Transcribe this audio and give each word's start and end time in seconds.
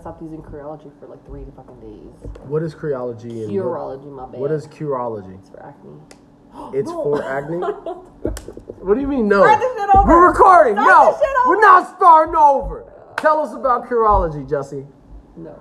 stopped 0.00 0.22
using 0.22 0.42
Creology 0.42 0.90
for 0.98 1.06
like 1.06 1.24
three 1.26 1.44
fucking 1.54 1.80
days. 1.80 2.30
What 2.46 2.62
is 2.62 2.74
Curology 2.74 3.44
and 3.44 3.50
Curology, 3.50 4.10
my 4.10 4.26
bad. 4.26 4.40
what 4.40 4.50
is 4.50 4.66
Curology? 4.66 5.38
It's 5.38 5.50
for 5.50 5.62
acne. 5.62 5.92
It's 6.78 6.90
for 6.90 7.22
acne. 7.22 7.58
What 8.80 8.94
do 8.94 9.00
you 9.00 9.06
mean 9.06 9.28
no? 9.28 9.42
Start 9.42 9.60
shit 9.60 9.90
over. 9.94 10.08
We're 10.08 10.28
recording. 10.28 10.74
Start 10.74 11.16
no, 11.20 11.42
we're 11.46 11.60
not 11.60 11.96
starting 11.96 12.34
over. 12.34 12.90
Tell 13.18 13.38
us 13.40 13.52
about 13.52 13.86
Curology, 13.86 14.48
Jessi. 14.48 14.86
No. 15.36 15.60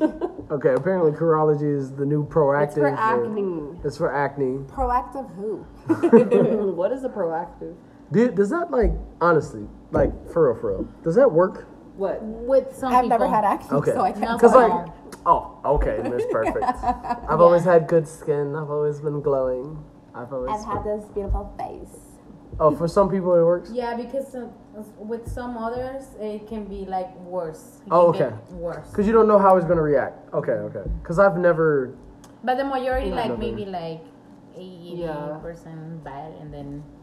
Okay, 0.48 0.74
apparently 0.74 1.10
Curology 1.10 1.76
is 1.76 1.90
the 1.90 2.06
new 2.06 2.24
Proactiv. 2.24 2.66
it's 2.68 2.76
for 2.76 2.86
acne. 2.86 3.78
It's 3.84 3.96
for 3.96 4.14
acne. 4.14 4.58
Proactiv 4.70 5.34
who? 5.34 5.56
what 6.76 6.92
is 6.92 7.02
a 7.02 7.08
Proactiv? 7.08 7.74
Do, 8.12 8.30
does 8.30 8.50
that 8.50 8.70
like 8.70 8.92
honestly, 9.20 9.66
like 9.90 10.12
for 10.30 10.52
real, 10.52 10.60
for 10.60 10.70
real? 10.70 10.88
Does 11.02 11.16
that 11.16 11.32
work? 11.32 11.66
What? 11.96 12.22
With 12.22 12.74
some 12.76 12.92
I've 12.92 13.04
people. 13.04 13.08
never 13.18 13.28
had 13.28 13.44
acne, 13.44 13.78
Okay. 13.78 13.92
so 13.92 14.00
I 14.02 14.12
can't. 14.12 14.38
Because 14.38 14.52
tell 14.52 14.68
like, 14.68 14.86
you. 14.86 14.92
oh, 15.26 15.58
okay, 15.64 15.98
Miss 16.08 16.24
Perfect. 16.30 16.64
I've 17.30 17.40
always 17.40 17.64
had 17.64 17.86
good 17.88 18.06
skin. 18.06 18.54
I've 18.54 18.70
always 18.70 19.00
been 19.00 19.20
glowing. 19.20 19.82
I've 20.14 20.32
always. 20.32 20.50
I've 20.52 20.64
had 20.64 20.84
this 20.84 21.04
beautiful 21.14 21.52
face. 21.58 21.96
oh, 22.60 22.74
for 22.74 22.88
some 22.88 23.08
people 23.10 23.34
it 23.34 23.42
works. 23.44 23.70
Yeah, 23.72 23.96
because 23.96 24.34
uh, 24.34 24.48
with 24.98 25.26
some 25.30 25.56
others 25.56 26.04
it 26.20 26.46
can 26.46 26.64
be 26.64 26.84
like 26.86 27.14
worse. 27.20 27.80
It 27.86 27.90
Oh, 27.92 28.12
can 28.12 28.22
okay. 28.22 28.36
get 28.36 28.52
Worse. 28.52 28.88
Because 28.90 29.06
you 29.06 29.12
don't 29.12 29.28
know 29.28 29.38
how 29.38 29.56
it's 29.56 29.66
gonna 29.66 29.82
react. 29.82 30.32
Okay, 30.34 30.52
okay. 30.68 30.84
Because 31.02 31.18
I've 31.18 31.36
never. 31.36 31.94
But 32.44 32.56
the 32.58 32.64
majority, 32.64 33.10
like 33.10 33.38
maybe 33.38 33.64
like 33.64 34.04
eighty 34.54 35.00
Yeah. 35.04 35.38
percent 35.42 36.04
bad, 36.04 36.32
and 36.40 36.52
then 36.52 36.82
the 36.82 36.95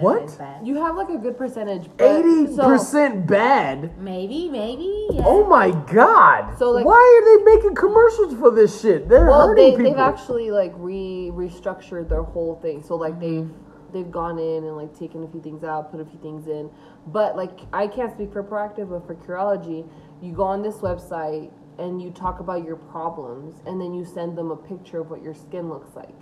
What? 0.00 0.36
bad. 0.38 0.66
You 0.66 0.76
have 0.76 0.96
like 0.96 1.08
a 1.08 1.18
good 1.18 1.38
percentage. 1.38 1.88
but- 1.96 2.04
Eighty 2.04 2.52
so- 2.54 2.64
percent 2.64 3.26
bad. 3.28 3.96
maybe, 4.00 4.48
maybe. 4.48 5.06
Yeah. 5.12 5.22
Oh 5.24 5.44
my 5.46 5.70
god! 5.70 6.58
So, 6.58 6.72
like- 6.72 6.84
why 6.84 6.98
are 7.22 7.38
they 7.38 7.44
making 7.56 7.74
commercials 7.76 8.34
for 8.34 8.50
this 8.50 8.80
shit? 8.80 9.08
They're 9.08 9.26
Well, 9.26 9.48
hurting 9.48 9.64
they, 9.64 9.70
people. 9.76 9.84
they've 9.92 9.98
actually 10.00 10.50
like 10.50 10.72
re 10.76 11.30
restructured 11.32 12.08
their 12.08 12.22
whole 12.24 12.56
thing. 12.56 12.82
So 12.82 12.96
like 12.96 13.20
they've 13.20 13.44
Mm-hmm. 13.44 13.92
they've 13.92 14.10
gone 14.10 14.38
in 14.40 14.64
and 14.64 14.76
like 14.76 14.98
taken 14.98 15.22
a 15.22 15.28
few 15.28 15.40
things 15.40 15.62
out, 15.62 15.92
put 15.92 16.00
a 16.00 16.04
few 16.04 16.18
things 16.18 16.48
in. 16.48 16.68
But 17.06 17.36
like 17.36 17.60
I 17.72 17.86
can't 17.86 18.10
speak 18.12 18.32
for 18.32 18.42
Proactiv, 18.42 18.90
but 18.90 19.06
for 19.06 19.14
Curology, 19.14 19.86
you 20.20 20.32
go 20.32 20.42
on 20.42 20.62
this 20.62 20.76
website 20.78 21.50
and 21.78 22.00
you 22.02 22.10
talk 22.10 22.40
about 22.40 22.64
your 22.64 22.76
problems, 22.76 23.60
and 23.66 23.80
then 23.80 23.92
you 23.94 24.04
send 24.04 24.36
them 24.38 24.50
a 24.52 24.56
picture 24.56 25.00
of 25.00 25.10
what 25.10 25.22
your 25.22 25.34
skin 25.34 25.68
looks 25.68 25.94
like. 25.96 26.14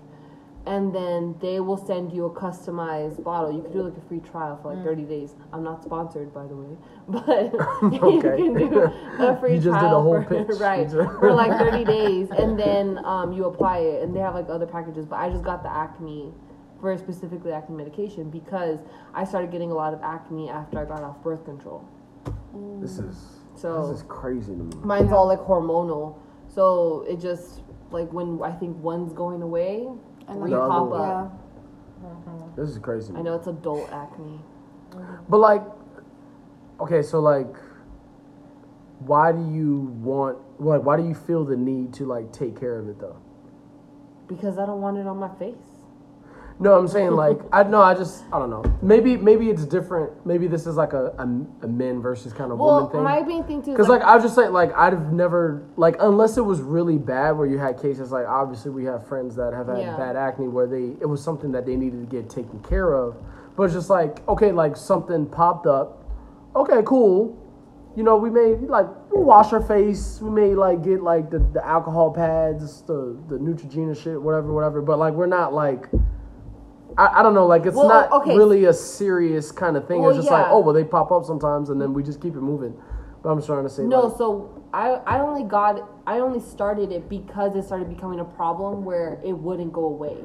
And 0.65 0.95
then 0.95 1.35
they 1.41 1.59
will 1.59 1.77
send 1.77 2.13
you 2.13 2.27
a 2.27 2.31
customized 2.31 3.23
bottle. 3.25 3.51
You 3.53 3.63
can 3.63 3.73
do 3.73 3.83
like 3.83 3.97
a 3.97 4.01
free 4.09 4.21
trial 4.21 4.57
for 4.63 4.71
Mm. 4.73 4.77
like 4.77 4.85
30 4.85 5.03
days. 5.03 5.35
I'm 5.53 5.65
not 5.65 5.83
sponsored, 5.83 6.33
by 6.33 6.47
the 6.47 6.55
way, 6.55 6.77
but 7.09 7.55
Okay. 8.03 8.39
you 8.43 8.55
can 8.55 8.55
do 8.71 8.91
a 9.19 9.37
free 9.41 9.55
You 9.55 9.61
just 9.61 9.65
did 9.65 9.75
a 9.75 9.79
trial 9.81 10.03
whole 10.03 10.23
for, 10.23 10.45
pitch. 10.45 10.61
right 10.61 10.89
for 10.89 11.33
like 11.33 11.59
30 11.59 11.85
days, 11.85 12.31
and 12.31 12.57
then 12.59 13.05
um, 13.05 13.33
you 13.33 13.47
apply 13.47 13.79
it, 13.79 14.03
and 14.05 14.15
they 14.15 14.21
have 14.21 14.35
like 14.35 14.49
other 14.49 14.67
packages. 14.67 15.05
But 15.05 15.17
I 15.17 15.31
just 15.31 15.43
got 15.43 15.65
the 15.65 15.73
acne, 15.73 16.33
very 16.81 16.97
specifically 16.97 17.51
acne 17.53 17.75
medication, 17.77 18.31
because 18.31 18.79
I 19.15 19.25
started 19.25 19.51
getting 19.51 19.73
a 19.73 19.75
lot 19.75 19.93
of 19.95 20.01
acne 20.03 20.49
after 20.49 20.79
I 20.79 20.85
got 20.85 21.03
off 21.03 21.21
birth 21.25 21.45
control. 21.45 21.85
This 22.81 22.99
is 22.99 23.17
So 23.57 23.89
this 23.89 23.97
is 23.99 24.05
crazy 24.09 24.53
to 24.55 24.63
me. 24.63 24.77
mine's 24.85 25.11
all 25.13 25.27
like 25.27 25.41
hormonal, 25.41 26.15
so 26.47 27.05
it 27.09 27.19
just 27.19 27.63
like 27.91 28.13
when 28.13 28.41
I 28.43 28.53
think 28.53 28.77
one's 28.79 29.13
going 29.13 29.43
away, 29.43 29.89
And 30.33 30.43
we 30.43 30.51
the 30.51 30.61
other 30.61 30.69
pop 30.69 30.89
one- 30.89 31.01
up. 31.01 31.39
Mm-hmm. 32.05 32.61
This 32.61 32.71
is 32.71 32.79
crazy. 32.79 33.13
I 33.15 33.23
know 33.23 33.35
it's 33.37 33.47
adult 33.47 33.89
acne. 33.93 34.41
Mm-hmm. 34.91 35.25
But 35.29 35.39
like, 35.39 35.63
okay, 36.81 37.03
so 37.03 37.21
like, 37.21 37.55
why 39.01 39.33
do 39.33 39.39
you 39.39 39.93
want? 40.03 40.39
Like, 40.59 40.83
why 40.83 40.97
do 40.97 41.05
you 41.05 41.15
feel 41.15 41.45
the 41.45 41.57
need 41.57 41.93
to 41.95 42.07
like 42.07 42.33
take 42.33 42.59
care 42.59 42.79
of 42.79 42.89
it 42.89 42.99
though? 42.99 43.17
Because 44.27 44.59
I 44.59 44.67
don't 44.67 44.81
want 44.81 44.99
it 44.99 45.07
on 45.07 45.19
my 45.19 45.29
face. 45.39 45.72
No, 46.59 46.75
I'm 46.79 46.87
saying 46.87 47.11
like, 47.13 47.39
I 47.53 47.65
no, 47.65 47.83
I 47.83 47.95
just 47.95 48.25
I 48.33 48.39
don't 48.39 48.51
know. 48.51 48.63
Maybe 48.83 49.17
maybe 49.17 49.51
it's 49.51 49.65
different. 49.65 50.25
Maybe 50.25 50.47
this 50.47 50.67
is 50.67 50.77
like 50.77 50.93
a 50.93 51.07
a, 51.19 51.23
a 51.65 51.69
men 51.69 52.01
versus 52.01 52.33
kind 52.33 52.53
of 52.53 52.59
Well, 52.59 52.75
woman 52.75 52.91
thing. 52.93 53.03
my 53.03 53.21
main 53.23 53.43
thing 53.45 53.63
too 53.63 53.73
Because 53.73 53.89
like 53.89 54.03
I 54.03 54.15
was 54.15 54.23
just 54.23 54.35
saying, 54.37 54.53
like 54.53 54.73
I've 54.77 55.13
never 55.13 55.63
like 55.77 55.97
unless 55.99 56.37
it 56.37 56.43
was 56.43 56.61
really 56.61 56.99
bad 56.99 57.33
where 57.33 57.47
you 57.47 57.59
had 57.59 57.81
cases 57.81 58.13
like 58.13 58.27
obviously 58.27 58.71
we 58.71 58.85
have 58.85 59.07
friends 59.09 59.35
that 59.37 59.53
have 59.53 59.67
had 59.67 59.79
Yeah. 59.79 59.97
bad 59.97 60.15
acne 60.15 60.47
where 60.49 60.67
they 60.67 60.95
it 61.01 61.07
was 61.09 61.23
something 61.23 61.51
that 61.53 61.67
they 61.67 61.75
needed 61.75 62.09
to 62.09 62.17
get 62.17 62.31
taken 62.31 62.61
care 62.61 62.93
of, 62.95 63.17
but 63.57 63.65
it's 63.65 63.75
just 63.75 63.91
like 63.91 64.27
okay 64.29 64.53
like 64.53 64.77
something 64.77 65.27
popped 65.27 65.67
up, 65.67 66.05
okay 66.55 66.83
cool, 66.85 67.37
you 67.97 68.05
know 68.05 68.17
we 68.17 68.31
may 68.31 68.55
like 68.55 68.87
we'll 69.11 69.25
wash 69.25 69.53
our 69.53 69.63
face 69.63 70.21
we 70.23 70.31
may 70.31 70.55
like 70.55 70.85
get 70.85 71.03
like 71.03 71.29
the, 71.31 71.39
the 71.53 71.67
alcohol 71.67 72.13
pads 72.13 72.83
the 72.83 73.19
the 73.29 73.37
Neutrogena 73.37 74.01
shit 74.01 74.21
whatever 74.21 74.53
whatever 74.53 74.81
but 74.81 74.99
like 74.99 75.15
we're 75.15 75.27
not 75.27 75.53
like. 75.53 75.89
I, 76.99 77.21
I 77.21 77.23
don't 77.23 77.35
know, 77.35 77.47
like 77.47 77.67
it's 77.67 77.77
Well, 77.77 77.89
not 77.89 78.11
okay. 78.13 78.37
really 78.37 78.65
a 78.67 78.73
serious 78.73 79.51
kind 79.53 79.77
of 79.77 79.87
thing. 79.89 80.01
Well, 80.01 80.11
it's 80.11 80.19
just 80.19 80.31
like, 80.31 80.47
oh, 80.49 80.61
well, 80.61 80.75
they 80.75 80.85
pop 80.85 81.11
up 81.13 81.25
sometimes, 81.25 81.71
and 81.71 81.81
then 81.81 81.93
we 81.95 82.03
just 82.03 82.21
keep 82.21 82.35
it 82.37 82.41
moving. 82.41 82.75
But 83.23 83.31
I'm 83.31 83.39
just 83.39 83.47
trying 83.47 83.63
to 83.65 83.71
say, 83.71 83.83
No, 83.85 84.07
like, 84.07 84.17
so 84.19 84.51
I 84.75 84.89
I 85.07 85.21
only 85.21 85.45
got 85.45 85.89
I 86.07 86.19
only 86.19 86.41
started 86.41 86.91
it 86.93 87.09
because 87.09 87.55
it 87.55 87.65
started 87.65 87.89
becoming 87.89 88.21
a 88.21 88.25
problem 88.25 88.85
where 88.85 89.21
it 89.25 89.33
wouldn't 89.33 89.73
go 89.73 89.85
away. 89.85 90.17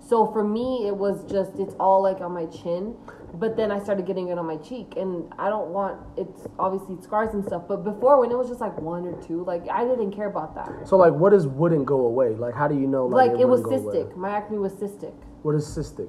So 0.00 0.26
for 0.32 0.44
me, 0.44 0.86
it 0.86 0.96
was 0.96 1.24
just 1.30 1.58
it's 1.58 1.74
all 1.80 2.02
like 2.02 2.20
on 2.20 2.32
my 2.32 2.46
chin, 2.46 2.94
but 3.34 3.56
then 3.56 3.70
I 3.70 3.78
started 3.82 4.06
getting 4.06 4.28
it 4.28 4.38
on 4.38 4.46
my 4.46 4.56
cheek, 4.56 4.94
and 4.96 5.32
I 5.38 5.48
don't 5.50 5.68
want 5.68 5.98
it's 6.16 6.46
obviously 6.58 6.96
scars 7.02 7.34
and 7.34 7.44
stuff. 7.44 7.62
But 7.68 7.84
before, 7.84 8.20
when 8.20 8.30
it 8.30 8.36
was 8.38 8.48
just 8.48 8.60
like 8.60 8.78
one 8.80 9.06
or 9.06 9.20
two, 9.22 9.44
like 9.44 9.68
I 9.70 9.84
didn't 9.84 10.12
care 10.12 10.28
about 10.28 10.54
that. 10.56 10.88
So 10.88 10.96
like, 10.96 11.12
what 11.12 11.32
is 11.34 11.46
wouldn't 11.46 11.86
go 11.86 12.06
away? 12.06 12.30
Like, 12.34 12.54
how 12.54 12.68
do 12.68 12.74
you 12.74 12.86
know? 12.86 13.06
Like, 13.06 13.32
Like 13.32 13.40
it 13.40 13.48
was 13.48 13.60
go 13.62 13.70
away? 13.70 13.96
cystic. 13.96 14.16
My 14.16 14.30
acne 14.30 14.58
was 14.58 14.72
cystic. 14.74 15.14
What 15.44 15.54
is 15.56 15.66
cystic? 15.68 16.08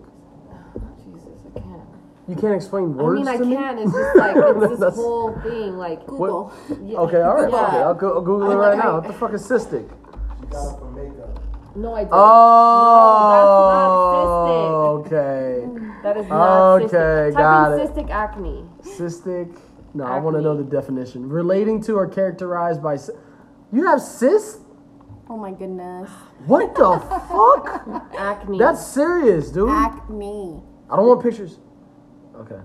Jesus, 1.03 1.27
I 1.55 1.59
can't. 1.59 1.81
You 2.29 2.35
can't 2.37 2.55
explain 2.55 2.95
words. 2.95 2.99
I 2.99 3.03
words 3.03 3.19
mean, 3.19 3.27
I 3.27 3.35
to 3.37 3.45
me. 3.45 3.55
can. 3.55 3.77
It's 3.79 3.91
just 3.91 4.15
like 4.15 4.35
it's 4.37 4.79
this 4.85 4.95
whole 4.95 5.33
thing. 5.41 5.77
Like 5.77 6.05
Google. 6.07 6.53
yeah, 6.81 6.97
Okay, 6.99 7.21
all 7.21 7.35
right, 7.35 7.51
yeah. 7.51 7.67
okay, 7.67 7.77
I'll, 7.83 7.93
go, 7.93 8.13
I'll 8.15 8.21
Google 8.21 8.51
it 8.51 8.55
right 8.55 8.79
I- 8.79 8.81
now. 8.81 8.93
What 8.99 9.07
the 9.07 9.13
fuck 9.13 9.33
is 9.33 9.45
cystic? 9.45 9.89
You 10.39 10.47
got 10.49 10.73
it 10.73 10.79
from 10.79 10.95
makeup. 10.95 11.41
No, 11.75 11.93
I 11.93 12.03
didn't. 12.03 12.13
Oh, 12.13 12.17
No, 15.03 15.03
that's 15.03 15.11
not 15.11 15.19
cystic. 15.19 15.51
okay, 15.67 15.67
That 16.03 16.15
is 16.17 16.27
not 16.29 16.81
Okay, 16.83 16.95
cystic. 16.95 17.33
Type 17.33 17.37
got 17.37 17.73
in 17.73 17.79
it. 17.79 17.89
cystic 17.93 18.09
acne. 18.09 18.63
cystic. 18.83 19.57
No, 19.93 20.05
I 20.05 20.17
want 20.19 20.37
to 20.37 20.41
know 20.41 20.55
the 20.55 20.63
definition. 20.63 21.27
Relating 21.27 21.81
to 21.83 21.95
or 21.97 22.07
characterized 22.07 22.81
by. 22.81 22.95
cy- 22.95 23.11
You 23.73 23.85
have 23.87 24.01
cyst? 24.01 24.61
Oh 25.27 25.37
my 25.37 25.51
goodness. 25.51 26.09
What 26.45 26.75
the 26.75 26.99
fuck? 27.27 28.11
Acne. 28.17 28.59
That's 28.59 28.85
serious, 28.85 29.49
dude. 29.49 29.69
Acne. 29.69 30.61
I 30.89 30.95
don't 30.95 31.07
want 31.07 31.23
pictures. 31.23 31.59
Okay. 32.35 32.59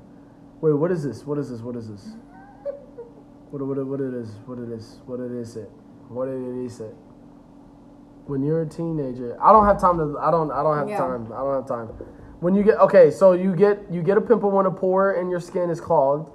Wait, 0.60 0.72
what 0.72 0.90
is 0.92 1.02
this? 1.02 1.24
What 1.24 1.38
is 1.38 1.50
this? 1.50 1.60
What 1.60 1.76
is 1.76 1.88
this? 1.88 2.08
What 3.50 3.66
what 3.66 3.86
what 3.86 4.00
it 4.00 4.12
is? 4.14 4.28
What 4.46 4.58
it 4.58 4.70
is? 4.70 4.98
What 5.06 5.20
it 5.20 5.32
is 5.32 5.56
it? 5.56 5.70
What 6.08 6.28
it 6.28 6.64
is 6.66 6.80
it? 6.80 6.94
When 8.26 8.42
you're 8.42 8.62
a 8.62 8.66
teenager, 8.68 9.38
I 9.42 9.52
don't 9.52 9.64
have 9.64 9.80
time 9.80 9.96
to. 9.98 10.18
I 10.18 10.30
don't. 10.30 10.50
I 10.50 10.62
don't 10.62 10.76
have 10.76 10.88
Yeah. 10.88 10.98
time. 10.98 11.32
I 11.32 11.38
don't 11.38 11.54
have 11.54 11.66
time. 11.66 11.88
When 12.40 12.54
you 12.54 12.62
get 12.62 12.78
okay, 12.78 13.10
so 13.10 13.32
you 13.32 13.54
get 13.56 13.90
you 13.90 14.02
get 14.02 14.18
a 14.18 14.20
pimple 14.20 14.50
when 14.50 14.66
a 14.66 14.70
pore 14.70 15.14
in 15.14 15.30
your 15.30 15.40
skin 15.40 15.70
is 15.70 15.80
clogged. 15.80 16.30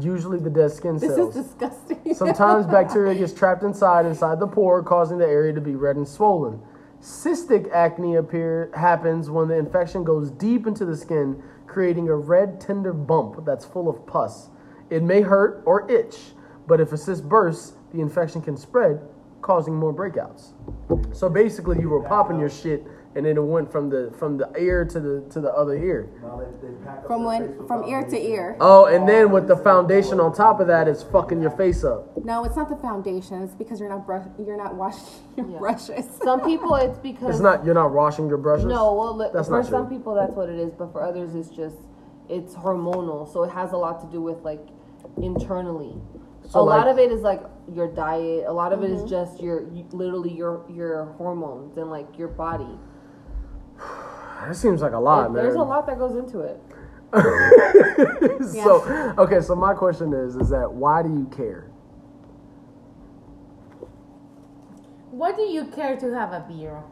Usually 0.00 0.38
the 0.38 0.50
dead 0.50 0.72
skin 0.72 0.96
This 0.96 1.14
cells. 1.14 1.36
is 1.36 1.46
disgusting. 1.46 2.14
Sometimes 2.14 2.66
bacteria 2.78 3.14
gets 3.14 3.32
trapped 3.32 3.62
inside 3.62 4.06
inside 4.06 4.40
the 4.40 4.46
pore, 4.46 4.82
causing 4.82 5.18
the 5.18 5.26
area 5.26 5.52
to 5.52 5.60
be 5.60 5.74
red 5.74 5.96
and 5.96 6.08
swollen. 6.08 6.60
Cystic 7.00 7.70
acne 7.72 8.16
appear 8.16 8.70
happens 8.74 9.28
when 9.28 9.48
the 9.48 9.56
infection 9.56 10.04
goes 10.04 10.30
deep 10.30 10.66
into 10.66 10.84
the 10.84 10.96
skin, 10.96 11.42
creating 11.66 12.08
a 12.08 12.14
red 12.14 12.60
tender 12.60 12.92
bump 12.92 13.44
that's 13.44 13.64
full 13.64 13.88
of 13.88 14.06
pus. 14.06 14.48
It 14.88 15.02
may 15.02 15.20
hurt 15.20 15.62
or 15.66 15.90
itch, 15.90 16.16
but 16.66 16.80
if 16.80 16.92
a 16.92 16.96
cyst 16.96 17.28
bursts, 17.28 17.72
the 17.92 18.00
infection 18.00 18.40
can 18.40 18.56
spread, 18.56 19.00
causing 19.40 19.74
more 19.74 19.92
breakouts. 19.92 20.52
So 21.14 21.28
basically, 21.28 21.80
you 21.80 21.88
were 21.88 22.02
popping 22.02 22.38
your 22.38 22.50
shit, 22.50 22.86
and 23.14 23.26
then 23.26 23.36
it 23.36 23.42
went 23.44 23.70
from 23.70 23.90
the 23.90 24.10
from 24.18 24.36
the 24.38 24.48
ear 24.58 24.84
to 24.86 24.98
the 25.00 25.20
to 25.30 25.40
the 25.40 25.52
other 25.52 25.74
ear. 25.74 26.08
Now 26.22 26.36
they, 26.40 26.66
they 26.68 26.74
pack 26.84 27.06
From 27.06 27.24
their 27.24 27.28
when- 27.40 27.66
from 27.66 27.84
ear 27.84 28.02
to 28.04 28.18
ear. 28.18 28.56
Oh, 28.60 28.86
and 28.86 29.06
then 29.08 29.30
with 29.30 29.46
the 29.48 29.56
foundation 29.56 30.18
on 30.20 30.32
top 30.34 30.60
of 30.60 30.66
that, 30.68 30.88
it's 30.88 31.02
fucking 31.02 31.40
your 31.42 31.50
face 31.50 31.84
up. 31.84 32.16
No, 32.24 32.44
it's 32.44 32.56
not 32.56 32.68
the 32.68 32.76
foundation. 32.76 33.42
It's 33.42 33.54
because 33.54 33.80
you're 33.80 33.88
not 33.90 34.06
brush. 34.06 34.24
You're 34.38 34.56
not 34.56 34.74
washing 34.76 35.02
your 35.36 35.46
Yeah. 35.50 35.58
brushes. 35.58 36.06
Some 36.22 36.40
people, 36.40 36.74
it's 36.76 36.98
because 36.98 37.30
It's 37.34 37.40
not 37.40 37.64
you're 37.64 37.74
not 37.74 37.92
washing 37.92 38.28
your 38.28 38.38
brushes. 38.38 38.66
No, 38.66 38.94
well, 38.94 39.16
li- 39.16 39.28
That's 39.32 39.48
for 39.48 39.58
not 39.62 39.66
some 39.66 39.88
people 39.88 40.14
that's 40.14 40.32
what 40.32 40.48
it 40.48 40.58
is, 40.58 40.72
but 40.72 40.92
for 40.92 41.02
others 41.02 41.34
it's 41.34 41.50
just 41.50 41.76
it's 42.28 42.54
hormonal, 42.54 43.30
so 43.30 43.42
it 43.44 43.50
has 43.50 43.72
a 43.72 43.76
lot 43.76 44.00
to 44.00 44.06
do 44.10 44.22
with 44.22 44.42
like 44.42 44.66
internally. 45.20 45.94
So, 46.48 46.60
a 46.60 46.62
lot 46.62 46.88
of 46.88 46.98
it 46.98 47.10
is 47.12 47.22
like 47.22 47.42
your 47.72 47.88
diet. 47.88 48.44
A 48.46 48.52
lot 48.52 48.72
of 48.72 48.82
it 48.82 48.90
Mm-hmm. 48.90 49.04
is 49.04 49.10
just 49.10 49.40
your 49.40 49.62
literally 49.92 50.32
your 50.32 50.64
your 50.68 51.04
hormones 51.18 51.76
and 51.78 51.90
like 51.90 52.18
your 52.18 52.28
body. 52.28 52.78
That 54.40 54.56
seems 54.56 54.82
like 54.82 54.92
a 54.92 54.98
lot, 54.98 55.26
It- 55.26 55.32
man. 55.32 55.44
there's 55.44 55.54
a 55.56 55.62
lot 55.62 55.86
that 55.86 55.98
goes 55.98 56.16
into 56.16 56.40
it. 56.40 56.60
so 58.52 59.14
okay, 59.18 59.40
so 59.40 59.54
my 59.54 59.74
question 59.74 60.12
is, 60.14 60.34
is 60.36 60.48
that 60.48 60.72
why 60.72 61.02
do 61.02 61.10
you 61.10 61.26
care? 61.26 61.68
Why 65.10 65.32
do 65.32 65.42
you 65.42 65.66
care 65.66 65.96
to 65.96 66.14
have 66.14 66.32
a 66.32 66.40
beer? 66.48 66.82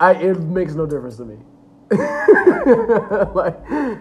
I 0.00 0.14
it 0.14 0.40
makes 0.40 0.74
no 0.74 0.86
difference 0.86 1.16
to 1.18 1.24
me. 1.24 1.36
like, 1.92 3.58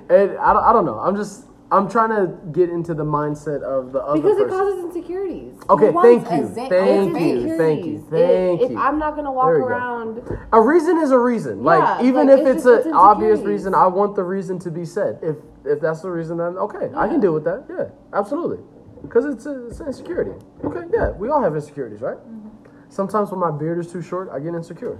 it, 0.10 0.38
I 0.40 0.54
don't, 0.54 0.64
I 0.64 0.74
don't 0.74 0.86
know. 0.86 0.98
I'm 1.00 1.16
just 1.16 1.46
I'm 1.72 1.90
trying 1.90 2.10
to 2.10 2.38
get 2.52 2.70
into 2.70 2.94
the 2.94 3.06
mindset 3.06 3.64
of 3.64 3.94
the 3.94 4.00
other 4.00 4.22
Because 4.22 4.40
it 4.40 4.50
causes 4.50 4.84
insecurities. 4.84 5.54
okay, 5.70 5.92
thank 5.94 6.30
you, 6.30 6.48
thank 6.50 7.18
you, 7.18 7.58
thank 7.58 7.86
you, 7.86 8.08
thank 8.10 8.62
if, 8.62 8.72
you. 8.72 8.78
If 8.78 8.78
I'm 8.78 9.00
not 9.00 9.16
gonna 9.16 9.32
walk 9.32 9.54
we 9.54 9.60
go. 9.60 9.68
around, 9.68 10.22
A 10.52 10.62
reason 10.62 10.98
is 10.98 11.12
a 11.12 11.18
reason. 11.18 11.64
Like 11.64 11.80
Yeah, 11.80 12.08
even 12.08 12.28
like, 12.28 12.40
if 12.40 12.48
it's 12.48 12.66
it's, 12.66 12.88
an 12.88 12.94
obvious 12.94 13.40
reason, 13.40 13.74
I 13.74 13.88
want 13.88 14.18
the 14.18 14.24
reason 14.24 14.60
to 14.60 14.72
be 14.72 14.84
said. 14.84 15.20
If 15.22 15.38
if 15.64 15.80
that's 15.80 16.02
the 16.02 16.10
reason, 16.10 16.38
then 16.38 16.58
okay, 16.58 16.92
I 16.96 17.08
can 17.08 17.22
deal 17.22 17.34
with 17.34 17.46
that. 17.46 17.64
Yeah, 17.70 17.86
absolutely. 18.14 18.58
Because 19.02 19.26
it's 19.26 19.46
a, 19.46 19.68
it's 19.68 19.80
an 19.80 19.88
insecurity. 19.88 20.32
Okay, 20.64 20.88
yeah, 20.94 21.12
we 21.12 21.30
all 21.30 21.42
have 21.42 21.56
insecurities, 21.56 22.02
right? 22.02 22.18
Mm-hmm. 22.18 22.50
Sometimes 22.90 23.32
when 23.32 23.40
my 23.40 23.52
beard 23.52 23.80
is 23.80 23.90
too 23.90 24.02
short, 24.02 24.30
I 24.30 24.40
get 24.40 24.54
insecure. 24.54 25.00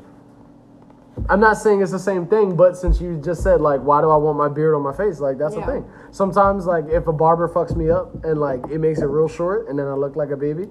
I'm 1.30 1.40
not 1.40 1.58
saying 1.58 1.82
it's 1.82 1.92
the 1.92 2.00
same 2.00 2.26
thing, 2.26 2.56
but 2.56 2.78
since 2.78 3.02
you 3.02 3.18
just 3.18 3.44
said 3.44 3.60
like, 3.62 3.82
why 3.82 4.02
do 4.02 4.10
I 4.10 4.16
want 4.18 4.38
my 4.38 4.48
beard 4.48 4.74
on 4.76 4.82
my 4.82 4.94
face? 4.94 5.20
Like 5.20 5.38
that's 5.38 5.56
Yeah. 5.56 5.66
the 5.66 5.72
thing. 5.72 5.86
Sometimes 6.12 6.66
like 6.66 6.86
if 6.88 7.08
a 7.08 7.14
barber 7.14 7.48
fucks 7.50 7.76
me 7.76 7.90
up 7.90 8.24
and 8.24 8.40
like 8.40 8.66
it 8.70 8.80
makes 8.80 9.00
it 9.02 9.06
real 9.08 9.28
short, 9.28 9.68
and 9.68 9.78
then 9.78 9.88
I 9.88 9.94
look 9.94 10.16
like 10.16 10.32
a 10.32 10.38
baby, 10.38 10.70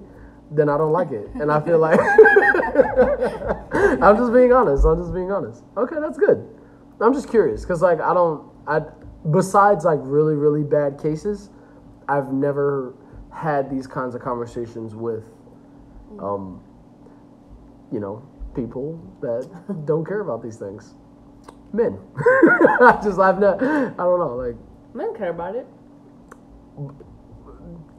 then 0.49 0.67
I 0.67 0.77
don't 0.77 0.91
like 0.91 1.11
it, 1.11 1.29
and 1.35 1.51
I 1.51 1.59
feel 1.61 1.77
like 1.79 1.99
I'm 4.01 4.17
just 4.17 4.33
being 4.33 4.51
honest. 4.51 4.83
I'm 4.85 4.99
just 4.99 5.13
being 5.13 5.31
honest. 5.31 5.63
Okay, 5.77 5.95
that's 5.99 6.17
good. 6.17 6.47
I'm 6.99 7.13
just 7.13 7.29
curious 7.29 7.61
because 7.61 7.81
like 7.81 7.99
I 8.01 8.13
don't 8.13 8.43
I 8.67 8.81
besides 9.29 9.85
like 9.85 9.99
really 10.03 10.35
really 10.35 10.63
bad 10.63 10.99
cases, 11.01 11.49
I've 12.09 12.33
never 12.33 12.93
had 13.31 13.69
these 13.69 13.87
kinds 13.87 14.13
of 14.15 14.21
conversations 14.21 14.93
with, 14.95 15.23
um, 16.19 16.61
you 17.91 17.99
know, 17.99 18.23
people 18.55 18.99
that 19.21 19.47
don't 19.85 20.05
care 20.05 20.21
about 20.21 20.41
these 20.43 20.57
things. 20.57 20.95
Men. 21.73 21.99
I 22.81 22.99
just 23.03 23.19
I've 23.19 23.39
not 23.39 23.61
I 23.63 23.89
don't 23.95 24.19
know 24.19 24.35
like 24.35 24.55
men 24.93 25.15
care 25.15 25.29
about 25.29 25.55
it. 25.55 25.65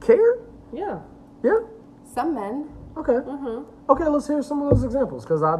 care. 0.00 0.38
Yeah. 0.72 0.98
Yeah. 1.42 1.60
Some 2.04 2.34
men. 2.34 2.68
Okay. 2.96 3.18
Okay. 3.88 4.04
Let's 4.08 4.26
hear 4.26 4.42
some 4.42 4.62
of 4.62 4.70
those 4.70 4.84
examples 4.84 5.24
because 5.24 5.42
I 5.42 5.56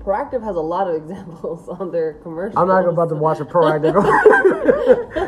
Proactiv 0.00 0.42
has 0.44 0.56
a 0.56 0.60
lot 0.60 0.88
of 0.88 0.94
examples 1.02 1.68
on 1.68 1.90
their 1.90 2.14
commercials. 2.14 2.56
I'm 2.56 2.68
not 2.68 2.88
about 2.88 3.08
to 3.10 3.16
watch 3.16 3.40
a 3.40 3.44
Proactiv. 3.44 3.94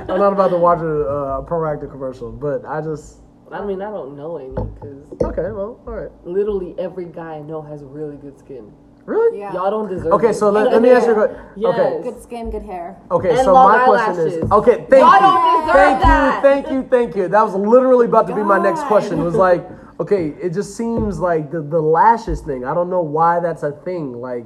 I'm 0.09 0.19
not 0.19 0.33
about 0.33 0.49
to 0.49 0.59
watch 0.59 0.81
a 0.81 1.01
uh, 1.03 1.43
Proactiv 1.43 1.91
commercial, 1.91 2.31
but 2.33 2.65
I 2.65 2.81
just 2.81 3.19
I 3.53 3.65
mean, 3.65 3.81
I 3.83 3.91
don't 3.91 4.17
know 4.17 4.37
any 4.37 4.51
because 4.51 5.13
okay. 5.23 5.51
Well, 5.51 5.81
all 5.87 5.93
right. 5.95 6.11
literally 6.25 6.75
every 6.79 7.07
guy 7.07 7.35
I 7.35 7.41
know 7.41 7.63
has 7.63 7.83
really 7.83 8.17
good 8.17 8.39
skin. 8.39 8.73
Really? 9.09 9.39
Yeah. 9.39 9.55
Y'all 9.55 9.71
don't 9.71 9.89
deserve. 9.89 10.13
Okay, 10.13 10.31
it. 10.31 10.35
so 10.35 10.51
let, 10.51 10.71
let 10.71 10.83
me 10.83 10.91
ask 10.91 11.07
you 11.07 11.13
a 11.13 11.15
question. 11.15 11.37
Yes. 11.57 11.81
Okay. 11.81 12.03
Good 12.03 12.23
skin, 12.23 12.51
good 12.51 12.63
hair. 12.63 13.01
Okay, 13.11 13.31
And 13.31 13.39
so 13.39 13.55
long 13.55 13.79
my 13.79 13.85
question 13.87 14.27
is 14.27 14.51
okay. 14.53 14.87
Thank 14.91 15.03
Y'all 15.03 15.15
you, 15.15 15.21
don't 15.21 15.61
deserve 15.61 15.75
thank 15.75 16.03
that. 16.03 16.35
you, 16.35 16.43
thank 16.43 16.71
you, 16.71 16.89
thank 16.91 17.17
you. 17.17 17.29
That 17.29 17.43
was 17.43 17.55
literally 17.55 18.05
about 18.05 18.27
to 18.27 18.35
be 18.35 18.43
my 18.43 18.59
next 18.59 18.81
God. 18.81 18.89
question. 18.89 19.25
Was 19.25 19.35
like, 19.35 19.67
okay, 19.99 20.35
it 20.43 20.53
just 20.53 20.77
seems 20.77 21.19
like 21.19 21.51
the 21.51 21.63
the 21.63 21.81
lashes 21.81 22.43
thing. 22.43 22.67
I 22.67 22.75
don't 22.75 22.91
know 22.91 23.01
why 23.01 23.41
that's 23.41 23.63
a 23.63 23.73
thing. 23.73 24.13
Like, 24.13 24.45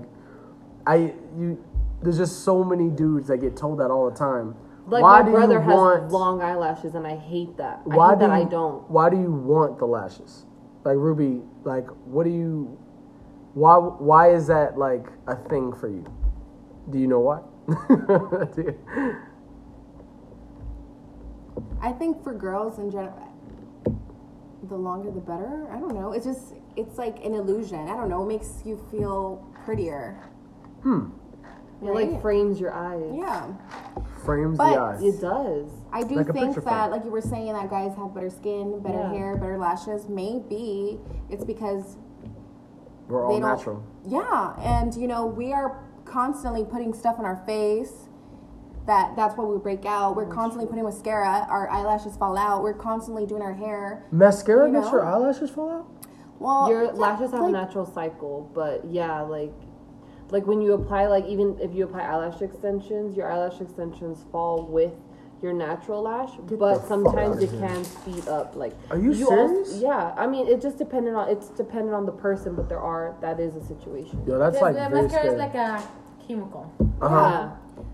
I 0.87 1.13
you, 1.37 1.63
there's 2.01 2.19
just 2.19 2.45
so 2.45 2.63
many 2.63 2.89
dudes 2.89 3.27
that 3.29 3.39
get 3.39 3.57
told 3.57 3.81
that 3.81 3.91
all 3.91 4.09
the 4.09 4.17
time. 4.17 4.55
Like 4.87 5.03
why 5.03 5.21
my 5.21 5.25
do 5.27 5.31
brother 5.33 5.55
you 5.55 5.61
has 5.61 5.75
want? 5.75 6.11
long 6.11 6.43
eyelashes, 6.43 6.95
and 6.95 7.07
I 7.07 7.17
hate 7.17 7.57
that. 7.57 7.83
I 7.91 7.97
why 7.97 8.11
hate 8.11 8.15
do 8.21 8.27
that 8.27 8.39
you, 8.39 8.47
I 8.47 8.51
don't. 8.51 8.91
Why 8.91 9.11
do 9.11 9.17
you 9.21 9.31
want 9.31 9.79
the 9.79 9.87
lashes? 9.87 10.45
Like 10.85 10.97
Ruby, 10.97 11.43
like 11.65 11.87
what 12.07 12.25
do 12.25 12.31
you? 12.31 12.79
Why 13.55 13.77
why 13.77 14.31
is 14.33 14.47
that 14.49 14.77
like 14.79 15.07
a 15.29 15.37
thing 15.49 15.73
for 15.73 15.89
you? 15.89 16.05
Do 16.91 16.99
you 16.99 17.07
know 17.07 17.21
why? 17.21 17.41
Do 18.57 18.63
you- 18.63 19.17
I 21.81 21.93
think 21.93 22.23
for 22.25 22.33
girls 22.35 22.79
in 22.79 22.91
general, 22.91 23.29
the 24.69 24.77
longer 24.77 25.11
the 25.11 25.21
better. 25.21 25.69
I 25.71 25.79
don't 25.79 25.95
know. 25.95 26.13
It's 26.13 26.25
just 26.25 26.55
it's 26.77 26.99
like 26.99 27.25
an 27.25 27.35
illusion. 27.35 27.89
I 27.89 27.97
don't 27.97 28.09
know. 28.09 28.23
It 28.23 28.27
makes 28.29 28.63
you 28.65 28.81
feel 28.91 29.47
prettier. 29.65 30.17
Hmm. 30.83 31.07
It 31.83 31.95
like 31.95 32.23
frames 32.23 32.61
your 32.61 32.73
eyes. 32.73 33.13
Yeah. 33.15 33.53
frames 34.25 34.57
But 34.57 34.71
the 34.75 34.81
eyes. 34.81 35.03
It 35.03 35.21
does. 35.21 35.69
I 35.93 36.03
do 36.05 36.15
Like 36.15 36.33
think 36.33 36.55
that, 36.55 36.63
frame. 36.63 36.91
like 36.91 37.05
you 37.05 37.11
were 37.11 37.21
saying, 37.21 37.53
that 37.53 37.69
guys 37.71 37.95
have 37.97 38.15
better 38.15 38.31
skin, 38.31 38.79
better 38.81 38.99
Yeah. 38.99 39.13
hair, 39.13 39.37
better 39.37 39.59
lashes. 39.59 40.09
Maybe 40.09 41.01
it's 41.29 41.45
because 41.45 41.97
We're 43.09 43.27
all 43.27 43.39
natural. 43.39 43.83
Yeah, 44.07 44.55
and 44.61 44.95
you 44.95 45.07
know 45.09 45.27
we 45.27 45.53
are 45.53 45.83
constantly 46.05 46.65
putting 46.65 46.95
stuff 46.95 47.19
on 47.19 47.25
our 47.25 47.37
face. 47.47 48.09
That 48.87 49.15
that's 49.17 49.37
why 49.37 49.45
we 49.45 49.59
break 49.59 49.85
out. 49.85 50.17
We're 50.17 50.27
constantly 50.27 50.67
putting 50.69 50.85
mascara. 50.85 51.47
Our 51.49 51.69
eyelashes 51.69 52.17
fall 52.17 52.37
out. 52.39 52.63
We're 52.63 52.73
constantly 52.75 53.27
doing 53.27 53.43
our 53.43 53.53
hair. 53.53 54.05
Mascara 54.11 54.67
You 54.67 54.73
makes 54.73 54.91
your 54.91 55.05
eyelashes 55.05 55.51
fall 55.51 55.71
out. 55.71 55.87
Well, 56.41 56.69
Your 56.69 56.85
yeah, 56.87 56.91
lashes 56.93 57.31
have 57.31 57.43
a 57.45 57.51
natural 57.51 57.87
cycle, 57.87 58.51
but 58.55 58.85
yeah, 58.85 59.21
like 59.21 59.53
like 60.33 60.47
when 60.47 60.61
you 60.61 60.73
apply 60.73 61.07
like 61.07 61.27
even 61.27 61.57
if 61.61 61.71
you 61.75 61.85
apply 61.85 62.03
eyelash 62.03 62.41
extensions, 62.43 63.17
your 63.17 63.31
eyelash 63.31 63.61
extensions 63.61 64.25
fall 64.33 64.67
with 64.67 64.93
your 65.43 65.53
natural 65.53 66.03
lash, 66.03 66.31
the 66.49 66.57
but 66.57 66.87
sometimes 66.87 67.37
outta 67.37 67.45
it 67.47 67.51
here. 67.51 67.61
can 67.69 67.85
speed 67.85 68.29
up. 68.29 68.55
Like 68.57 68.73
Are 68.91 68.97
you 68.99 69.11
also- 69.13 69.35
serious? 69.65 69.81
yeah, 69.81 70.15
I 70.17 70.27
mean 70.27 70.47
it 70.49 70.61
just 70.61 70.79
depended 70.79 71.15
on 71.15 71.29
it's 71.29 71.49
dependent 71.51 71.95
on 71.95 72.07
the 72.07 72.13
person, 72.13 72.55
but 72.55 72.69
there 72.69 72.81
are 72.81 73.15
that 73.21 73.39
is 73.41 73.57
a 73.57 73.65
situation. 73.73 74.23
Yo, 74.27 74.39
that's 74.39 74.55
Yes, 74.55 74.63
like 74.63 74.75
the 74.75 74.89
very 74.89 75.03
mascara 75.03 75.27
is 75.27 75.33
scary. 75.33 75.39
like 75.39 75.55
a 75.55 75.83
chemical. 76.27 76.73
uh-huh. 77.01 77.17
Yeah. 77.17 77.51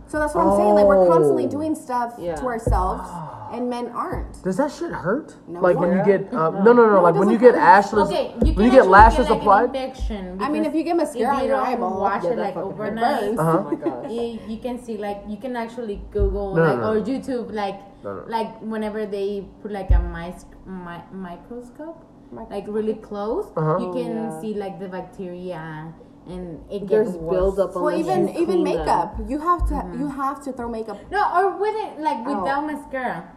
So 0.09 0.19
that's 0.19 0.35
what 0.35 0.47
I'm 0.47 0.57
saying. 0.57 0.75
Like 0.75 0.87
we're 0.87 1.07
constantly 1.07 1.45
Oh. 1.47 1.49
doing 1.57 1.75
stuff 1.75 2.15
Yeah. 2.19 2.35
to 2.37 2.45
ourselves, 2.47 3.05
and 3.53 3.69
men 3.69 3.89
aren't. 3.95 4.43
Does 4.43 4.57
that 4.57 4.71
shit 4.73 4.91
hurt? 4.91 5.37
No. 5.47 5.61
Like 5.61 5.77
when 5.79 5.93
you 5.97 6.03
get 6.05 6.33
uh, 6.33 6.51
no 6.51 6.73
no 6.73 6.87
no, 6.87 6.93
No, 6.97 7.03
like 7.03 7.15
it 7.15 7.19
when 7.19 7.29
you 7.31 7.37
doesn't 7.39 7.53
get 7.53 7.61
hurt. 7.61 7.77
ashes 7.77 8.09
Okay, 8.09 8.27
you 8.45 8.53
when 8.53 8.55
can 8.55 8.65
you 8.65 8.71
get 8.71 8.79
actually 8.81 8.91
lashes 8.91 9.27
get, 9.27 9.31
like, 9.31 9.41
applied. 9.41 9.69
An 9.69 9.75
infection 9.77 10.23
I 10.41 10.49
mean, 10.49 10.63
because 10.63 10.67
if 10.73 10.75
you 10.79 10.83
get 10.89 10.97
mascara 10.97 11.35
on 11.35 11.41
you 11.43 11.49
your 11.49 11.57
don't 11.59 11.67
eyeball, 11.67 12.01
wash 12.01 12.25
Yeah, 12.25 12.31
it 12.31 12.37
that 12.37 12.43
like 12.47 12.55
fucking 12.55 12.71
hurts. 12.71 12.81
overnight, 12.81 13.39
Uh-huh. 13.39 13.59
Oh 13.59 13.71
my 13.71 13.75
gosh. 13.85 14.11
you, 14.11 14.39
you 14.49 14.59
can 14.59 14.77
see 14.83 14.97
like 14.97 15.21
you 15.29 15.37
can 15.37 15.55
actually 15.57 16.01
Google 16.11 16.55
No, 16.55 16.65
no, 16.65 16.69
like 16.73 16.81
no. 16.81 16.91
or 16.93 16.97
YouTube 17.05 17.53
like 17.53 17.79
No, 18.05 18.11
no. 18.17 18.23
like 18.29 18.51
whenever 18.63 19.05
they 19.05 19.45
put 19.61 19.73
like 19.73 19.91
a 19.91 19.99
mic- 20.01 20.49
mi- 20.65 21.09
microscope 21.13 22.01
like 22.33 22.65
really 22.69 22.95
close, 22.95 23.47
Uh-huh. 23.57 23.77
you 23.79 23.93
can 23.93 24.13
Yeah. 24.15 24.41
see 24.41 24.53
like 24.55 24.79
the 24.81 24.89
bacteria 24.89 25.93
and 26.29 26.61
it 26.71 26.87
There's 26.89 27.09
gets 27.09 27.19
worse. 27.19 27.35
buildup 27.35 27.77
on 27.77 27.83
Well, 27.83 27.93
the 27.95 28.01
even 28.01 28.29
even 28.31 28.45
clean 28.47 28.65
them. 28.65 28.79
makeup, 28.79 29.17
you 29.27 29.39
have 29.39 29.67
to 29.69 29.75
you 29.75 29.81
mm-hmm. 29.81 30.21
have 30.23 30.43
to 30.45 30.53
throw 30.53 30.69
makeup. 30.69 30.99
No, 31.11 31.21
or 31.37 31.57
with 31.59 31.75
it 31.85 32.01
like 32.01 32.19
Oh. 32.27 32.41
without 32.41 32.67
mascara. 32.67 33.29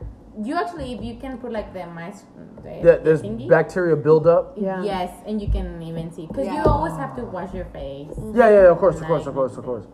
You 0.41 0.55
actually, 0.55 0.93
if 0.93 1.03
you 1.03 1.15
can 1.19 1.37
put 1.39 1.51
like 1.51 1.73
the 1.73 1.85
mice, 1.87 2.23
the, 2.63 2.69
Yeah, 2.87 2.95
there's 3.03 3.21
thingy, 3.21 3.49
bacteria 3.49 3.97
buildup. 3.97 4.53
Yeah. 4.57 4.81
Yes, 4.81 5.11
and 5.27 5.41
you 5.41 5.49
can 5.49 5.81
even 5.83 6.09
see 6.11 6.25
because 6.25 6.45
Yeah. 6.47 6.63
you 6.63 6.69
always 6.69 6.93
have 6.95 7.15
to 7.17 7.23
wash 7.25 7.53
your 7.53 7.65
face. 7.65 8.15
Yeah, 8.33 8.49
yeah, 8.49 8.71
of 8.71 8.77
course, 8.77 9.01
of 9.01 9.07
course, 9.07 9.25
of 9.27 9.33
course, 9.35 9.57
of 9.57 9.65
course. 9.65 9.85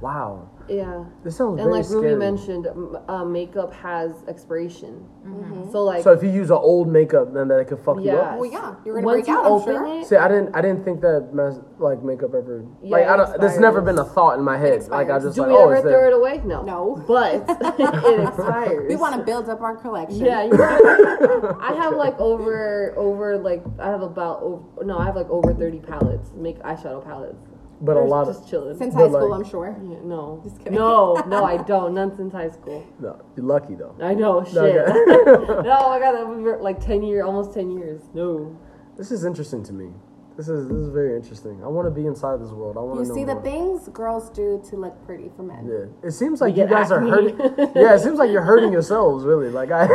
Wow, 0.00 0.48
Yeah. 0.68 1.04
this 1.24 1.36
sounds 1.36 1.60
And 1.60 1.70
like 1.72 1.84
scary. 1.84 2.12
Ruby 2.12 2.16
mentioned, 2.18 2.68
uh, 3.08 3.24
makeup 3.24 3.72
has 3.74 4.12
expiration. 4.28 5.04
Mm-hmm. 5.26 5.72
So 5.72 5.82
like 5.82 6.04
so 6.04 6.12
if 6.12 6.22
you 6.22 6.30
use 6.30 6.50
an 6.50 6.56
old 6.58 6.88
makeup, 6.88 7.32
then 7.34 7.48
that 7.48 7.66
could 7.66 7.80
fuck 7.80 7.96
you 7.98 8.04
yeah. 8.12 8.14
up. 8.16 8.38
Well, 8.38 8.50
yeah, 8.50 8.74
you're 8.84 8.94
gonna 8.94 9.06
Once 9.06 9.16
break 9.16 9.26
you 9.26 9.36
out, 9.36 9.46
I'm 9.46 9.52
open 9.52 9.74
sure. 9.74 10.00
it, 10.00 10.06
See, 10.06 10.14
I 10.16 10.28
didn't, 10.28 10.54
I 10.54 10.60
didn't 10.62 10.84
think 10.84 11.00
that 11.00 11.30
mas- 11.32 11.60
like 11.78 12.02
makeup 12.04 12.30
ever. 12.34 12.64
Yeah, 12.82 12.90
like 12.96 13.06
I 13.08 13.16
don't. 13.16 13.40
That's 13.40 13.58
never 13.58 13.80
been 13.80 13.96
expires. 13.96 14.10
a 14.10 14.14
thought 14.14 14.38
in 14.38 14.44
my 14.44 14.56
head. 14.56 14.86
Like 14.88 15.10
I 15.10 15.18
just 15.18 15.34
do 15.34 15.42
like, 15.42 15.50
we 15.50 15.56
oh, 15.56 15.64
ever 15.64 15.74
it's 15.74 15.82
throw 15.82 15.90
there. 15.90 16.08
it 16.08 16.14
away? 16.14 16.40
No. 16.44 16.62
No. 16.62 17.04
But 17.08 17.34
it 17.80 18.28
expires. 18.28 18.88
We 18.88 18.96
want 18.96 19.16
to 19.16 19.22
build 19.24 19.48
up 19.48 19.60
our 19.62 19.76
collection. 19.76 20.24
Yeah, 20.24 20.44
you 20.44 20.52
I 21.60 21.72
have 21.82 21.94
like 21.96 22.18
over 22.20 22.94
over 22.96 23.36
like 23.36 23.64
I 23.80 23.88
have 23.88 24.02
about 24.02 24.42
over, 24.42 24.84
no, 24.84 24.98
I 24.98 25.06
have 25.06 25.16
like 25.16 25.28
over 25.30 25.52
thirty 25.54 25.80
palettes, 25.80 26.30
make 26.36 26.58
eyeshadow 26.60 27.02
palettes. 27.04 27.47
But 27.80 27.92
a 27.92 27.94
They're 28.00 28.04
lot 28.08 28.26
just 28.26 28.42
of 28.44 28.50
chilling. 28.50 28.76
Since 28.76 28.94
high 28.94 29.08
school, 29.08 29.30
like- 29.30 29.40
I'm 29.40 29.48
sure. 29.48 29.76
Yeah, 29.82 29.98
no, 30.02 30.40
Just 30.44 30.58
kidding. 30.58 30.74
no, 30.74 31.14
no, 31.26 31.44
I 31.44 31.58
don't. 31.58 31.94
None 31.94 32.16
since 32.16 32.32
high 32.32 32.50
school. 32.50 32.84
no, 32.98 33.20
you're 33.36 33.46
lucky 33.46 33.74
though. 33.76 33.94
I 34.02 34.14
know, 34.14 34.44
shit. 34.44 34.56
Okay. 34.56 34.92
no, 35.62 35.76
oh 35.80 35.90
I 35.90 36.00
got 36.00 36.12
that 36.12 36.28
we 36.28 36.42
were 36.42 36.58
like 36.58 36.84
ten 36.84 37.02
year, 37.02 37.24
almost 37.24 37.54
ten 37.54 37.70
years. 37.70 38.02
No, 38.14 38.56
This 38.96 39.12
is 39.12 39.24
interesting 39.24 39.62
to 39.64 39.72
me. 39.72 39.92
This 40.36 40.48
is 40.48 40.68
this 40.68 40.76
is 40.76 40.90
very 40.90 41.16
interesting. 41.16 41.62
I 41.64 41.66
want 41.66 41.86
to 41.86 41.90
be 41.90 42.06
inside 42.06 42.40
this 42.40 42.50
world. 42.50 42.76
I 42.76 42.80
want 42.80 43.00
to 43.02 43.08
know 43.08 43.14
see 43.14 43.24
the 43.24 43.34
things 43.42 43.88
girls 43.88 44.30
do 44.30 44.62
to 44.70 44.76
look 44.76 45.04
pretty 45.04 45.30
for 45.36 45.42
men. 45.42 45.66
Yeah, 45.66 46.08
it 46.08 46.12
seems 46.12 46.40
like 46.40 46.50
you 46.56 46.62
get 46.62 46.70
guys 46.70 46.92
are 46.92 47.00
hurting. 47.00 47.36
Yeah, 47.74 47.94
it 47.94 48.00
seems 48.00 48.18
like 48.20 48.30
you're 48.30 48.44
hurting 48.44 48.72
yourselves. 48.72 49.24
Really, 49.24 49.50
like 49.50 49.72
I 49.72 49.88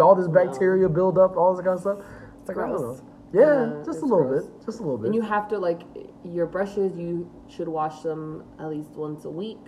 all 0.00 0.14
this 0.14 0.28
bacteria 0.28 0.88
build 0.88 1.18
up, 1.18 1.36
all 1.36 1.54
this 1.56 1.64
kind 1.64 1.74
of 1.74 1.80
stuff. 1.80 1.98
It's 2.40 2.48
like 2.48 2.56
I 2.58 2.68
don't 2.68 2.80
know. 2.80 3.00
Yeah, 3.32 3.40
Yeah, 3.76 3.82
just 3.84 4.00
a 4.02 4.06
little 4.06 4.24
gross. 4.26 4.46
bit, 4.46 4.64
just 4.66 4.80
a 4.80 4.82
little 4.82 4.96
bit. 4.98 5.06
and 5.06 5.14
you 5.14 5.20
have 5.22 5.48
to 5.48 5.58
like 5.58 5.82
your 6.24 6.46
brushes. 6.46 6.96
You 6.96 7.30
should 7.48 7.68
wash 7.68 8.00
them 8.02 8.44
at 8.58 8.68
least 8.70 8.90
once 8.92 9.24
a 9.24 9.30
week. 9.30 9.58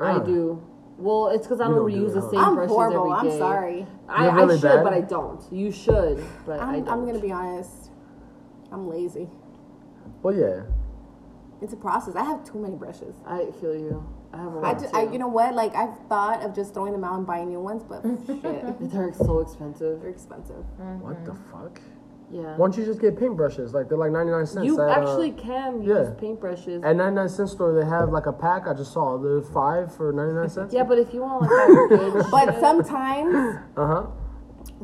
I 0.00 0.12
Ah. 0.12 0.18
do. 0.18 0.60
Well, 0.98 1.28
it's 1.28 1.46
because 1.46 1.60
I 1.60 1.64
don't, 1.64 1.76
don't 1.76 1.86
reuse 1.90 2.10
it, 2.10 2.14
the 2.14 2.20
huh? 2.20 2.30
same 2.30 2.40
I'm 2.40 2.54
brushes 2.56 2.72
horrible. 2.72 3.14
every 3.14 3.30
I'm 3.30 3.38
sorry. 3.38 3.86
I, 4.08 4.24
You're 4.24 4.34
really 4.34 4.54
I 4.56 4.58
should, 4.58 4.68
bad? 4.68 4.84
but 4.84 4.92
I 4.92 5.00
don't. 5.00 5.52
You 5.52 5.70
should, 5.72 6.22
but 6.44 6.60
I 6.60 6.74
I'm, 6.74 6.84
don't. 6.84 6.88
I'm 6.88 7.06
gonna 7.06 7.20
be 7.20 7.32
honest. 7.32 7.90
I'm 8.72 8.88
lazy. 8.88 9.28
Well, 10.22 10.34
yeah. 10.34 10.62
It's 11.62 11.72
a 11.72 11.76
process. 11.76 12.16
I 12.16 12.24
have 12.24 12.44
too 12.44 12.58
many 12.58 12.74
brushes. 12.76 13.14
I 13.26 13.46
feel 13.60 13.74
you. 13.74 14.04
I 14.32 14.38
have 14.38 14.52
a 14.52 14.58
lot 14.58 14.78
ju- 14.78 14.86
too. 14.86 14.96
I, 14.96 15.02
you 15.10 15.18
know 15.18 15.28
what? 15.28 15.54
Like 15.54 15.74
I've 15.74 15.96
thought 16.08 16.42
of 16.42 16.54
just 16.54 16.74
throwing 16.74 16.92
them 16.92 17.04
out 17.04 17.16
and 17.16 17.26
buying 17.26 17.48
new 17.48 17.60
ones, 17.60 17.82
but 17.82 18.02
shit, 18.26 18.90
They're 18.90 19.12
so 19.14 19.40
expensive. 19.40 20.00
they're 20.00 20.10
expensive. 20.10 20.64
What 21.00 21.24
the 21.24 21.34
fuck? 21.50 21.80
Yeah. 22.32 22.56
Why 22.56 22.66
don't 22.68 22.76
you 22.78 22.84
just 22.84 23.00
get 23.00 23.16
paintbrushes? 23.16 23.72
Like 23.72 23.88
they're 23.88 23.98
like 23.98 24.12
ninety 24.12 24.30
nine 24.30 24.46
cents. 24.46 24.64
You 24.64 24.80
at, 24.80 24.88
uh, 24.88 24.92
actually 25.00 25.32
can 25.32 25.82
use 25.82 25.88
yeah. 26.08 26.14
paintbrushes. 26.20 26.84
at 26.84 26.94
ninety 26.96 27.16
nine 27.16 27.28
cent 27.28 27.48
store 27.48 27.72
they 27.74 27.84
have 27.84 28.10
like 28.10 28.26
a 28.26 28.32
pack. 28.32 28.66
I 28.68 28.74
just 28.74 28.92
saw 28.92 29.18
there's 29.18 29.48
five 29.48 29.94
for 29.94 30.12
ninety 30.12 30.34
nine 30.34 30.48
cents. 30.48 30.72
yeah, 30.72 30.84
but 30.84 30.98
if 30.98 31.12
you 31.12 31.22
want 31.22 31.42
like 31.42 31.50
that 31.50 32.28
But 32.30 32.60
sometimes 32.60 33.34
Uh 33.76 33.86
huh. 33.86 34.06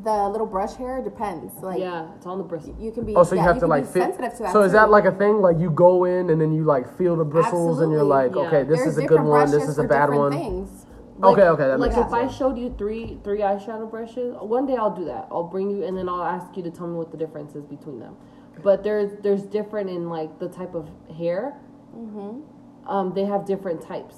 the 0.02 0.28
little 0.28 0.46
brush 0.46 0.74
hair 0.74 1.00
depends. 1.02 1.54
Like 1.62 1.78
yeah, 1.78 2.08
it's 2.16 2.26
on 2.26 2.38
the 2.38 2.44
bristle. 2.44 2.74
you 2.80 2.90
can 2.90 3.04
be. 3.04 3.14
Oh, 3.14 3.22
so 3.22 3.36
you 3.36 3.40
yeah, 3.42 3.46
have 3.46 3.60
to 3.60 3.66
like 3.68 3.84
fit. 3.84 4.02
sensitive 4.02 4.36
to 4.38 4.42
that. 4.44 4.52
so 4.52 4.62
is 4.62 4.72
that 4.72 4.90
like 4.90 5.04
a 5.04 5.12
thing? 5.12 5.40
Like 5.40 5.58
you 5.58 5.70
go 5.70 6.04
in 6.04 6.30
and 6.30 6.40
then 6.40 6.52
you 6.52 6.64
like 6.64 6.98
feel 6.98 7.14
the 7.14 7.24
bristles 7.24 7.80
and 7.80 7.92
you're 7.92 8.02
like, 8.02 8.32
Yeah. 8.34 8.42
okay, 8.42 8.62
this 8.64 8.80
There's 8.80 8.98
is 8.98 8.98
a 8.98 9.06
good 9.06 9.22
one. 9.22 9.50
This 9.52 9.68
is 9.68 9.78
a 9.78 9.84
bad 9.84 10.10
one. 10.10 10.32
Things. 10.32 10.85
Okay, 11.22 11.42
okay, 11.42 11.66
that 11.66 11.80
like 11.80 11.92
makes 11.92 12.00
if 12.00 12.10
sense. 12.10 12.34
I 12.34 12.36
showed 12.36 12.58
you 12.58 12.74
three 12.76 13.18
three 13.24 13.40
eyeshadow 13.40 13.90
brushes, 13.90 14.34
one 14.40 14.66
day 14.66 14.76
I'll 14.76 14.94
do 14.94 15.04
that. 15.06 15.28
I'll 15.30 15.44
bring 15.44 15.70
you 15.70 15.84
and 15.84 15.96
then 15.96 16.08
I'll 16.08 16.22
ask 16.22 16.56
you 16.56 16.62
to 16.62 16.70
tell 16.70 16.86
me 16.86 16.94
what 16.96 17.10
the 17.10 17.16
difference 17.16 17.54
is 17.54 17.64
between 17.64 17.98
them. 17.98 18.16
But 18.62 18.82
there's 18.82 19.12
there's 19.22 19.42
different 19.42 19.90
in 19.90 20.08
like 20.08 20.38
the 20.38 20.48
type 20.48 20.74
of 20.74 20.88
hair. 21.16 21.58
Mm-hmm. 21.96 22.88
Um, 22.88 23.14
they 23.14 23.24
have 23.24 23.46
different 23.46 23.82
types. 23.82 24.16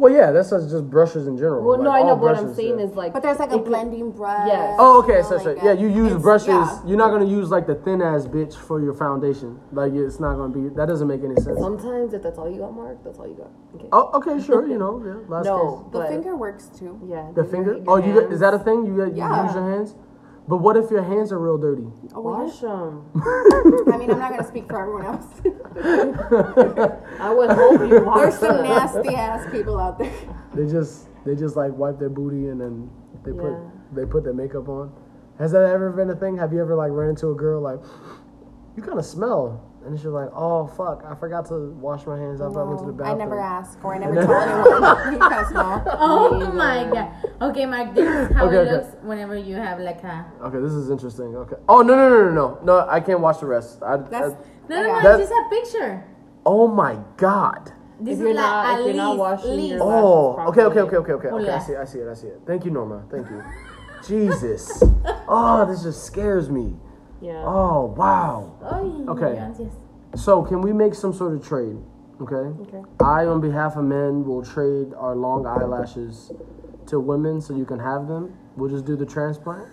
Well, 0.00 0.12
yeah, 0.12 0.30
that's 0.32 0.48
just 0.50 0.70
just 0.70 0.88
brushes 0.88 1.26
in 1.26 1.36
general. 1.36 1.62
Well, 1.62 1.76
like 1.78 1.84
no, 1.84 1.90
I 1.90 2.02
know. 2.02 2.14
What 2.14 2.34
I'm 2.34 2.54
saying 2.54 2.78
yeah. 2.78 2.86
is 2.86 2.92
like, 2.94 3.12
But 3.12 3.22
there's 3.22 3.38
like 3.38 3.50
a 3.50 3.56
it 3.56 3.58
could- 3.58 3.66
blending 3.66 4.10
brush. 4.12 4.48
Yes. 4.48 4.76
Oh, 4.78 5.02
okay, 5.02 5.20
so, 5.22 5.36
know, 5.36 5.42
so 5.44 5.52
like 5.52 5.62
yeah, 5.62 5.72
you 5.72 5.88
use 5.88 6.14
brushes. 6.20 6.48
yeah. 6.48 6.80
You're 6.86 6.96
not 6.96 7.10
gonna 7.10 7.26
use 7.26 7.50
like 7.50 7.66
the 7.66 7.74
thin 7.74 8.00
ass 8.00 8.26
bitch 8.26 8.54
for 8.56 8.80
your 8.80 8.94
foundation. 8.94 9.60
Like 9.72 9.92
it's 9.92 10.18
not 10.18 10.36
gonna 10.36 10.52
be. 10.52 10.74
That 10.74 10.86
doesn't 10.88 11.06
make 11.06 11.22
any 11.22 11.36
sense. 11.36 11.58
Sometimes 11.60 12.14
if 12.14 12.22
that's 12.22 12.38
all 12.38 12.50
you 12.50 12.60
got, 12.60 12.74
Mark, 12.74 13.04
that's 13.04 13.18
all 13.18 13.28
you 13.28 13.34
got. 13.34 13.50
Okay. 13.74 13.88
Oh, 13.92 14.10
okay, 14.14 14.42
sure. 14.42 14.66
You 14.66 14.78
know, 14.78 15.02
yeah. 15.04 15.20
Last 15.28 15.44
no, 15.52 15.84
case. 15.92 16.00
The 16.00 16.08
finger 16.08 16.34
works 16.36 16.70
too. 16.78 16.98
yeah, 17.04 17.30
The 17.34 17.42
oh, 17.42 17.44
your- 17.44 17.52
finger. 17.52 17.72
your 17.74 17.84
Oh, 17.86 17.96
you 17.96 18.20
got, 18.20 18.32
is 18.32 18.40
that 18.40 18.54
a 18.54 18.58
thing? 18.58 18.86
You, 18.86 18.96
got, 18.96 19.10
you 19.12 19.16
Yeah. 19.18 19.44
use 19.44 19.54
your 19.54 19.70
hands. 19.70 19.94
But 20.50 20.56
what 20.56 20.76
if 20.76 20.90
your 20.90 21.04
hands 21.04 21.30
are 21.30 21.38
real 21.38 21.56
dirty? 21.56 21.86
Oh, 22.12 22.22
well, 22.22 22.44
Wash 22.44 22.58
them. 22.58 23.08
I 23.14 23.96
mean, 23.96 24.10
I'm 24.10 24.18
not 24.18 24.32
gonna 24.32 24.44
speak 24.44 24.66
for 24.66 24.80
everyone 24.80 25.06
else. 25.06 25.24
I 27.20 27.32
would 27.32 27.50
hope 27.50 27.88
you 27.88 28.02
wash 28.02 28.18
There's 28.18 28.38
some 28.40 28.62
nasty 28.64 29.14
ass 29.14 29.48
people 29.52 29.78
out 29.78 29.96
there. 30.00 30.12
They 30.52 30.66
just 30.66 31.06
they 31.24 31.36
just 31.36 31.54
like 31.54 31.70
wipe 31.72 32.00
their 32.00 32.08
booty 32.08 32.48
and 32.48 32.60
then 32.60 32.90
they 33.24 33.30
put 33.30 33.54
they 33.94 34.04
put 34.04 34.24
their 34.24 34.34
makeup 34.34 34.68
on. 34.68 34.92
Has 35.38 35.52
that 35.52 35.62
ever 35.66 35.92
been 35.92 36.10
a 36.10 36.16
thing? 36.16 36.36
Have 36.38 36.52
you 36.52 36.60
ever 36.60 36.74
like 36.74 36.90
ran 36.90 37.10
into 37.10 37.30
a 37.30 37.34
girl 37.36 37.62
like 37.62 37.78
you 38.76 38.82
kind 38.82 38.98
of 38.98 39.06
smell, 39.06 39.69
and 39.84 39.98
she's 39.98 40.06
like, 40.06 40.28
oh 40.34 40.66
fuck, 40.66 41.02
I 41.06 41.14
forgot 41.14 41.46
to 41.48 41.70
wash 41.80 42.06
my 42.06 42.18
hands 42.18 42.40
after 42.40 42.60
I 42.60 42.64
went 42.64 42.80
to 42.80 42.86
the 42.86 42.92
No, 42.92 43.04
I 43.04 43.08
bathroom. 43.08 43.18
never 43.18 43.40
ask 43.40 43.82
or 43.84 43.94
I 43.94 43.98
never 43.98 44.14
told 44.14 44.30
anyone. 44.30 45.12
you 45.12 45.18
kind 45.18 45.34
of 45.34 45.46
small. 45.48 45.82
Oh 45.86 46.52
my 46.52 46.84
god. 46.92 47.12
Okay, 47.50 47.66
Mark, 47.66 47.94
this 47.94 48.04
is 48.30 48.36
how 48.36 48.46
Okay, 48.46 48.56
it 48.56 48.58
okay. 48.60 48.72
looks 48.72 48.96
whenever 49.02 49.36
you 49.36 49.56
have 49.56 49.80
like 49.80 50.02
a. 50.04 50.26
Okay, 50.42 50.58
this 50.58 50.72
is 50.72 50.90
interesting. 50.90 51.34
Okay. 51.36 51.56
Oh 51.68 51.82
no 51.82 51.94
no 51.94 52.08
no 52.08 52.24
no 52.24 52.32
no 52.34 52.58
no! 52.62 52.86
I 52.88 53.00
can't 53.00 53.20
watch 53.20 53.40
the 53.40 53.46
rest. 53.46 53.82
I, 53.82 53.96
That's 53.96 54.34
I- 54.34 54.36
No, 54.68 54.82
no, 54.82 55.00
no, 55.00 55.10
it's 55.18 55.28
just 55.28 55.32
a 55.32 55.48
picture. 55.50 56.04
oh 56.46 56.68
my 56.68 56.98
god. 57.16 57.72
This 58.00 58.14
If 58.14 58.14
is 58.14 58.20
you're 58.20 58.34
like 58.34 58.44
not- 58.44 58.66
at 58.74 58.80
if 58.80 58.86
you're 58.86 58.94
not 58.94 59.10
least, 59.10 59.18
washing 59.18 59.56
least. 59.56 59.74
your- 59.74 59.82
Oh, 59.82 60.34
Lashes 60.38 60.48
okay, 60.50 60.62
okay, 60.62 60.80
okay, 60.80 60.96
okay, 60.96 61.12
okay. 61.12 61.28
Okay, 61.28 61.50
I 61.52 61.58
see, 61.58 61.72
it, 61.72 61.78
I 61.78 61.84
see 61.84 61.98
it, 61.98 62.08
I 62.08 62.14
see 62.14 62.26
it. 62.28 62.40
Thank 62.46 62.64
you, 62.64 62.70
Norma. 62.70 63.04
Thank 63.10 63.28
you. 63.28 63.42
Jesus. 64.06 64.82
Oh, 65.28 65.66
this 65.68 65.82
just 65.82 66.04
scares 66.04 66.48
me. 66.50 66.76
Yeah. 67.20 67.42
Oh, 67.44 67.94
wow. 67.96 68.52
Ay, 68.64 69.10
Okay. 69.10 69.34
gracias. 69.36 69.72
So, 70.16 70.42
can 70.42 70.60
we 70.62 70.72
make 70.72 70.94
some 70.94 71.12
sort 71.12 71.34
of 71.34 71.46
trade? 71.46 71.76
Okay. 72.20 72.34
Okay. 72.62 72.82
I, 73.00 73.26
on 73.26 73.40
behalf 73.40 73.76
of 73.76 73.84
men, 73.84 74.24
will 74.26 74.42
trade 74.42 74.92
our 74.96 75.14
long 75.14 75.46
eyelashes 75.46 76.32
to 76.86 76.98
women 77.00 77.40
so 77.40 77.54
you 77.54 77.64
can 77.64 77.78
have 77.78 78.08
them. 78.08 78.32
We'll 78.56 78.70
just 78.70 78.84
do 78.84 78.96
the 78.96 79.06
transplant. 79.06 79.66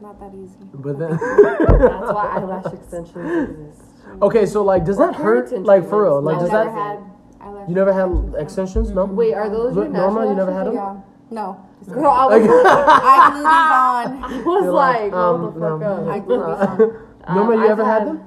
Not 0.00 0.18
that 0.18 0.32
easy. 0.34 0.56
But 0.72 0.98
then, 0.98 1.10
That's 1.20 2.12
why 2.12 2.32
eyelash 2.38 2.72
extensions 2.72 3.50
exist. 3.50 3.82
okay, 4.22 4.46
so 4.46 4.64
like, 4.64 4.84
does 4.84 4.96
that 4.96 5.14
hurt? 5.14 5.52
Like 5.62 5.86
for 5.88 6.04
real? 6.04 6.22
Like, 6.22 6.38
treatments. 6.38 6.50
does 6.54 6.66
I've 6.66 6.72
that? 6.74 6.74
never 6.74 6.80
had 6.80 6.98
eyelash 7.42 7.68
You 7.68 7.74
never 7.74 7.92
had 7.92 8.42
extensions, 8.42 8.90
no. 8.92 9.04
Wait, 9.04 9.34
are 9.34 9.50
those 9.50 9.74
your 9.76 9.84
Look, 9.84 9.92
Norma, 9.92 10.26
you 10.26 10.34
never 10.34 10.52
had 10.52 10.66
them? 10.68 10.74
Yeah. 10.74 10.96
No. 11.30 11.64
Girl, 11.88 12.10
I 12.10 12.26
was, 12.26 12.34
I 12.34 13.30
glue 13.30 13.38
these 13.38 13.46
on. 13.46 14.24
I 14.24 14.42
was 14.44 14.64
You're 14.64 14.72
like, 14.72 15.12
um, 15.12 15.40
hold 15.40 15.54
the 15.54 15.60
fuck 15.60 15.80
no. 15.80 16.10
I 16.10 16.18
up. 16.18 16.26
glue 16.26 16.36
these 16.38 17.28
on. 17.28 17.36
Norma, 17.36 17.54
you 17.56 17.62
I've 17.64 17.70
ever 17.70 17.84
had 17.84 17.98
had- 18.00 18.08
them? 18.08 18.20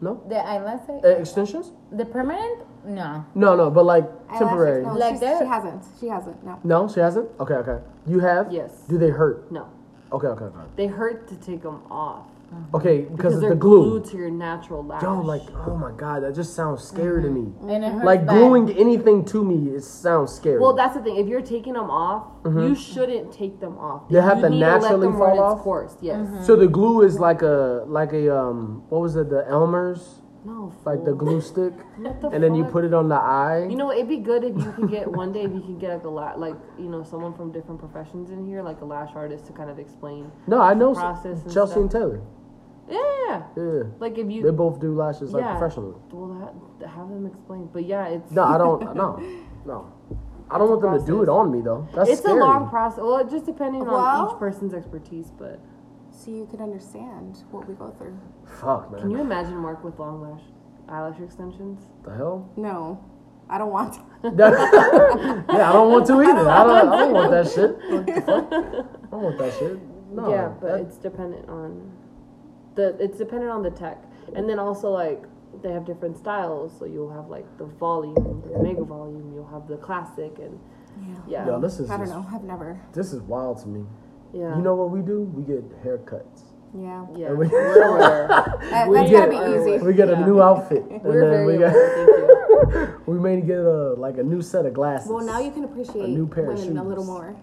No. 0.00 0.20
The 0.28 0.36
eyelash, 0.44 0.80
Uh, 0.88 1.08
extensions? 1.08 1.70
the 1.92 2.04
permanent? 2.04 2.58
No. 2.84 3.24
No, 3.36 3.54
no, 3.54 3.70
but 3.70 3.84
like 3.84 4.04
Eyelashes, 4.28 4.38
temporary. 4.38 4.82
No, 4.84 4.94
Like 4.94 5.08
she's- 5.10 5.20
that? 5.20 5.38
she 5.42 5.46
hasn't. 5.46 5.84
She 6.00 6.06
hasn't. 6.08 6.44
No. 6.44 6.58
No, 6.64 6.88
she 6.88 6.98
hasn't. 7.00 7.28
Okay, 7.38 7.54
okay. 7.54 7.78
You 8.06 8.18
have? 8.18 8.50
Yes. 8.52 8.72
Do 8.88 8.98
they 8.98 9.10
hurt? 9.10 9.50
No. 9.52 9.68
Okay, 10.10 10.26
okay, 10.26 10.44
okay. 10.46 10.58
They 10.76 10.88
hurt 10.88 11.28
to 11.28 11.36
take 11.36 11.62
them 11.62 11.82
off. 11.90 12.26
Uh-huh. 12.52 12.76
Okay, 12.78 12.98
because 13.02 13.16
Because 13.16 13.32
it's 13.34 13.40
they're 13.40 13.50
the 13.50 13.56
glue. 13.56 13.84
glued 14.00 14.04
to 14.06 14.16
your 14.16 14.30
natural 14.30 14.84
lash. 14.84 15.02
Yo, 15.02 15.20
like, 15.20 15.42
oh 15.66 15.76
my 15.76 15.92
god, 15.92 16.22
that 16.22 16.34
just 16.34 16.54
sounds 16.54 16.82
scary 16.84 17.22
to 17.22 17.28
mm-hmm. 17.28 17.66
me. 17.66 17.74
And 17.74 17.84
it 17.84 17.92
hurts 17.92 18.04
Like 18.04 18.26
bad. 18.26 18.36
gluing 18.36 18.70
anything 18.76 19.24
to 19.26 19.42
me, 19.44 19.74
it 19.74 19.82
sounds 19.84 20.32
scary. 20.32 20.58
Well, 20.60 20.74
that's 20.74 20.94
the 20.94 21.02
thing. 21.02 21.16
If 21.16 21.26
you're 21.28 21.40
taking 21.40 21.72
them 21.72 21.90
off, 21.90 22.42
mm-hmm. 22.42 22.60
you 22.60 22.74
shouldn't 22.74 23.32
take 23.32 23.58
them 23.60 23.78
off. 23.78 24.08
They 24.10 24.20
have 24.20 24.40
to 24.42 24.50
need 24.50 24.60
naturally 24.60 24.94
let 24.96 25.00
them 25.00 25.12
fall 25.18 25.28
run 25.28 25.38
off? 25.38 25.56
Its 25.58 25.62
course. 25.64 25.96
Yes. 26.00 26.26
Mm-hmm. 26.26 26.44
so 26.44 26.56
the 26.56 26.68
glue 26.68 27.02
is 27.02 27.18
like 27.18 27.42
a 27.42 27.84
like 27.86 28.12
a 28.12 28.36
um 28.36 28.82
what 28.90 29.00
was 29.00 29.16
it 29.16 29.30
the 29.30 29.46
Elmer's 29.48 30.20
No. 30.44 30.72
like 30.84 31.04
the 31.04 31.14
glue 31.14 31.40
stick, 31.40 31.72
What 31.96 32.20
the 32.20 32.28
and 32.28 32.42
then 32.42 32.54
you 32.54 32.64
put 32.64 32.84
it 32.84 32.92
on 32.92 33.08
the 33.08 33.14
eye. 33.16 33.66
You 33.70 33.76
know, 33.76 33.92
it'd 33.92 34.08
be 34.08 34.18
good 34.18 34.42
if 34.44 34.56
you 34.56 34.72
can 34.72 34.86
get 34.88 35.06
one 35.22 35.30
day 35.32 35.42
if 35.44 35.52
you 35.52 35.60
can 35.60 35.78
get 35.78 35.90
like 35.94 36.04
a 36.04 36.08
la- 36.10 36.34
like 36.34 36.56
you 36.78 36.88
know 36.88 37.02
someone 37.04 37.32
from 37.34 37.52
different 37.52 37.78
professions 37.80 38.30
in 38.30 38.44
here, 38.44 38.60
like 38.62 38.80
a 38.80 38.84
lash 38.84 39.10
artist, 39.14 39.46
to 39.46 39.52
kind 39.52 39.70
of 39.70 39.78
explain. 39.78 40.30
no, 40.46 40.60
I 40.60 40.74
know 40.74 40.90
s- 40.92 40.98
process 40.98 41.42
and 41.44 41.52
Chelsea 41.52 41.72
stuff. 41.72 41.82
and 41.82 41.90
Taylor. 41.90 42.20
Yeah, 42.88 42.98
yeah. 43.28 43.42
Yeah, 43.56 43.82
Like 43.98 44.18
if 44.18 44.30
you. 44.30 44.42
they 44.42 44.50
both 44.50 44.80
do 44.80 44.94
lashes 44.94 45.32
like 45.32 45.42
Yeah. 45.42 45.56
professionally. 45.56 45.94
well 46.10 46.54
that, 46.80 46.88
have 46.88 47.08
them 47.08 47.26
explain. 47.26 47.68
But 47.72 47.84
yeah, 47.84 48.06
it's 48.06 48.30
No, 48.30 48.42
I 48.44 48.58
don't. 48.58 48.94
No, 48.94 49.16
no. 49.64 49.92
I 50.50 50.58
don't 50.58 50.68
want 50.68 50.82
them 50.82 50.98
to 50.98 51.06
do 51.06 51.22
it 51.22 51.28
on 51.28 51.50
me 51.50 51.60
though. 51.62 51.88
That's 51.94 52.10
it's 52.10 52.20
scary. 52.20 52.40
a 52.40 52.44
long 52.44 52.68
process. 52.68 52.98
Well, 53.00 53.18
it 53.18 53.30
just 53.30 53.46
depending 53.46 53.82
on 53.88 54.28
each 54.28 54.38
person's 54.38 54.74
expertise. 54.74 55.30
But 55.38 55.60
So 56.10 56.30
you 56.30 56.46
could 56.50 56.60
understand 56.60 57.38
what 57.50 57.66
we 57.68 57.74
go 57.74 57.90
through. 57.96 58.18
Fuck 58.60 58.90
man. 58.92 59.00
can 59.00 59.10
you 59.10 59.20
imagine 59.20 59.56
Mark 59.56 59.82
with 59.82 59.98
long 59.98 60.20
lash 60.20 60.42
eyelash 60.88 61.18
extensions? 61.20 61.86
the 62.04 62.12
hell? 62.14 62.50
No. 62.56 63.02
I 63.48 63.58
don't 63.58 63.70
want. 63.70 63.94
to. 64.22 64.28
yeah, 65.48 65.70
I 65.70 65.72
don't 65.72 65.90
want 65.90 66.06
to 66.06 66.20
either. 66.20 66.48
I 66.48 66.64
don't. 66.64 66.88
I 66.92 66.96
don't 66.98 67.12
want 67.12 67.30
that 67.30 67.50
shit. 67.50 67.70
What 67.90 68.06
the 68.06 68.20
fuck? 68.20 68.52
I 68.52 69.06
don't 69.10 69.22
want 69.22 69.38
that 69.38 69.52
shit. 69.58 69.78
No. 70.12 70.30
yeah, 70.30 70.48
but 70.60 70.68
that- 70.68 70.80
it's 70.80 70.96
dependent 70.98 71.48
on 71.48 71.90
the 72.74 72.96
it's 72.98 73.18
dependent 73.18 73.50
on 73.50 73.62
the 73.62 73.70
tech, 73.70 73.98
and 74.34 74.48
then 74.48 74.58
also 74.58 74.90
like 74.90 75.22
they 75.62 75.72
have 75.72 75.84
different 75.84 76.16
styles. 76.16 76.72
So 76.78 76.84
you'll 76.86 77.10
have 77.12 77.28
like 77.28 77.46
the 77.58 77.64
volume, 77.66 78.42
the 78.52 78.62
mega 78.62 78.84
volume. 78.84 79.32
You'll 79.34 79.48
have 79.48 79.68
the 79.68 79.76
classic, 79.76 80.38
and 80.38 80.58
yeah, 81.26 81.46
Yo, 81.46 81.60
this 81.60 81.78
is 81.80 81.90
I 81.90 81.96
don't 81.96 82.06
just- 82.06 82.16
know. 82.18 82.26
I've 82.34 82.44
never. 82.44 82.80
This 82.92 83.12
is 83.12 83.20
wild 83.22 83.58
to 83.62 83.68
me. 83.68 83.84
yeah. 84.32 84.56
You 84.56 84.62
know 84.62 84.74
what 84.74 84.90
we 84.90 85.00
do? 85.00 85.22
We 85.22 85.42
get 85.42 85.62
haircuts. 85.84 86.42
Yeah. 86.74 87.04
yeah, 87.14 87.32
we- 87.34 87.48
That, 87.48 88.86
We 88.88 88.96
that's 88.96 89.10
get 89.10 89.30
gotta 89.30 89.30
be 89.30 89.60
easy. 89.72 89.84
We 89.84 89.92
get 89.92 90.08
a 90.08 90.24
new 90.24 90.40
outfit. 90.40 90.82
We're 91.02 91.20
then 91.20 91.30
very 91.30 91.46
we 91.46 91.58
got, 91.58 91.70
aware. 91.74 92.06
Thank 92.06 92.88
you. 92.88 93.02
we 93.12 93.18
may 93.18 93.40
get 93.42 93.58
a 93.58 93.92
like 93.94 94.16
a 94.16 94.22
new 94.22 94.40
set 94.40 94.64
of 94.64 94.72
glasses. 94.72 95.10
Well, 95.10 95.24
now 95.24 95.38
you 95.40 95.50
can 95.50 95.64
appreciate 95.64 96.04
a 96.04 96.08
new 96.08 96.26
pair 96.26 96.50
of 96.50 96.58
shoes. 96.58 96.68
a 96.76 96.82
little 96.82 97.04
more. 97.04 97.36